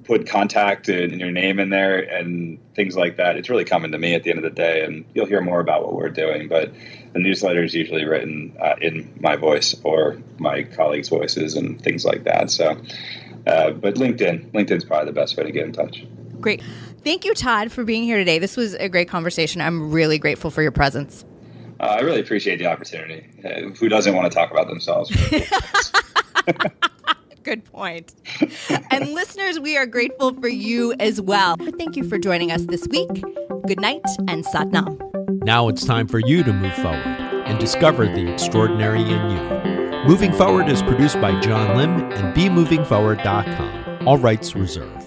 put 0.03 0.27
contact 0.27 0.87
and 0.87 1.19
your 1.19 1.31
name 1.31 1.59
in 1.59 1.69
there 1.69 1.97
and 1.97 2.59
things 2.75 2.95
like 2.95 3.17
that, 3.17 3.37
it's 3.37 3.49
really 3.49 3.65
coming 3.65 3.91
to 3.91 3.97
me 3.97 4.13
at 4.13 4.23
the 4.23 4.29
end 4.29 4.37
of 4.37 4.43
the 4.43 4.51
day, 4.51 4.83
and 4.83 5.05
you'll 5.13 5.25
hear 5.25 5.41
more 5.41 5.59
about 5.59 5.83
what 5.83 5.95
we're 5.95 6.09
doing. 6.09 6.47
But 6.47 6.71
the 7.13 7.19
newsletter 7.19 7.63
is 7.63 7.73
usually 7.73 8.05
written 8.05 8.55
uh, 8.59 8.75
in 8.81 9.17
my 9.19 9.35
voice 9.35 9.75
or 9.83 10.17
my 10.37 10.63
colleagues' 10.63 11.09
voices 11.09 11.55
and 11.55 11.81
things 11.81 12.05
like 12.05 12.25
that. 12.25 12.51
So 12.51 12.77
uh, 13.47 13.71
but 13.71 13.95
LinkedIn, 13.95 14.51
LinkedIn's 14.51 14.85
probably 14.85 15.07
the 15.07 15.13
best 15.13 15.37
way 15.37 15.43
to 15.43 15.51
get 15.51 15.65
in 15.65 15.73
touch. 15.73 16.05
Great. 16.39 16.61
Thank 17.03 17.25
you, 17.25 17.33
Todd, 17.33 17.71
for 17.71 17.83
being 17.83 18.03
here 18.03 18.17
today. 18.17 18.39
This 18.39 18.57
was 18.57 18.73
a 18.75 18.89
great 18.89 19.07
conversation. 19.07 19.61
I'm 19.61 19.91
really 19.91 20.17
grateful 20.17 20.51
for 20.51 20.61
your 20.61 20.71
presence. 20.71 21.23
Uh, 21.79 21.83
I 21.83 21.99
really 22.01 22.19
appreciate 22.19 22.57
the 22.57 22.67
opportunity. 22.67 23.27
Uh, 23.43 23.69
who 23.77 23.89
doesn't 23.89 24.15
want 24.15 24.31
to 24.31 24.35
talk 24.35 24.51
about 24.51 24.67
themselves? 24.67 25.11
Good 27.43 27.63
point. 27.65 28.15
and 28.89 29.13
listeners, 29.13 29.59
we 29.59 29.77
are 29.77 29.85
grateful 29.85 30.33
for 30.33 30.47
you 30.47 30.95
as 30.99 31.21
well. 31.21 31.55
Thank 31.77 31.95
you 31.95 32.03
for 32.03 32.17
joining 32.17 32.51
us 32.51 32.65
this 32.65 32.87
week. 32.87 33.23
Good 33.67 33.79
night 33.79 34.01
and 34.27 34.43
Satnam. 34.45 34.99
Now 35.43 35.67
it's 35.67 35.85
time 35.85 36.07
for 36.07 36.19
you 36.19 36.43
to 36.43 36.51
move 36.51 36.73
forward 36.73 37.05
and 37.05 37.59
discover 37.59 38.05
the 38.05 38.31
extraordinary 38.31 39.01
in 39.01 39.29
you. 39.29 39.74
Moving 40.07 40.31
Forward 40.33 40.69
is 40.69 40.83
produced 40.83 41.19
by 41.19 41.39
John 41.39 41.77
Lim 41.77 42.11
and 42.11 42.35
BeMovingForward.com. 42.35 44.07
All 44.07 44.19
rights 44.19 44.55
reserved. 44.55 45.04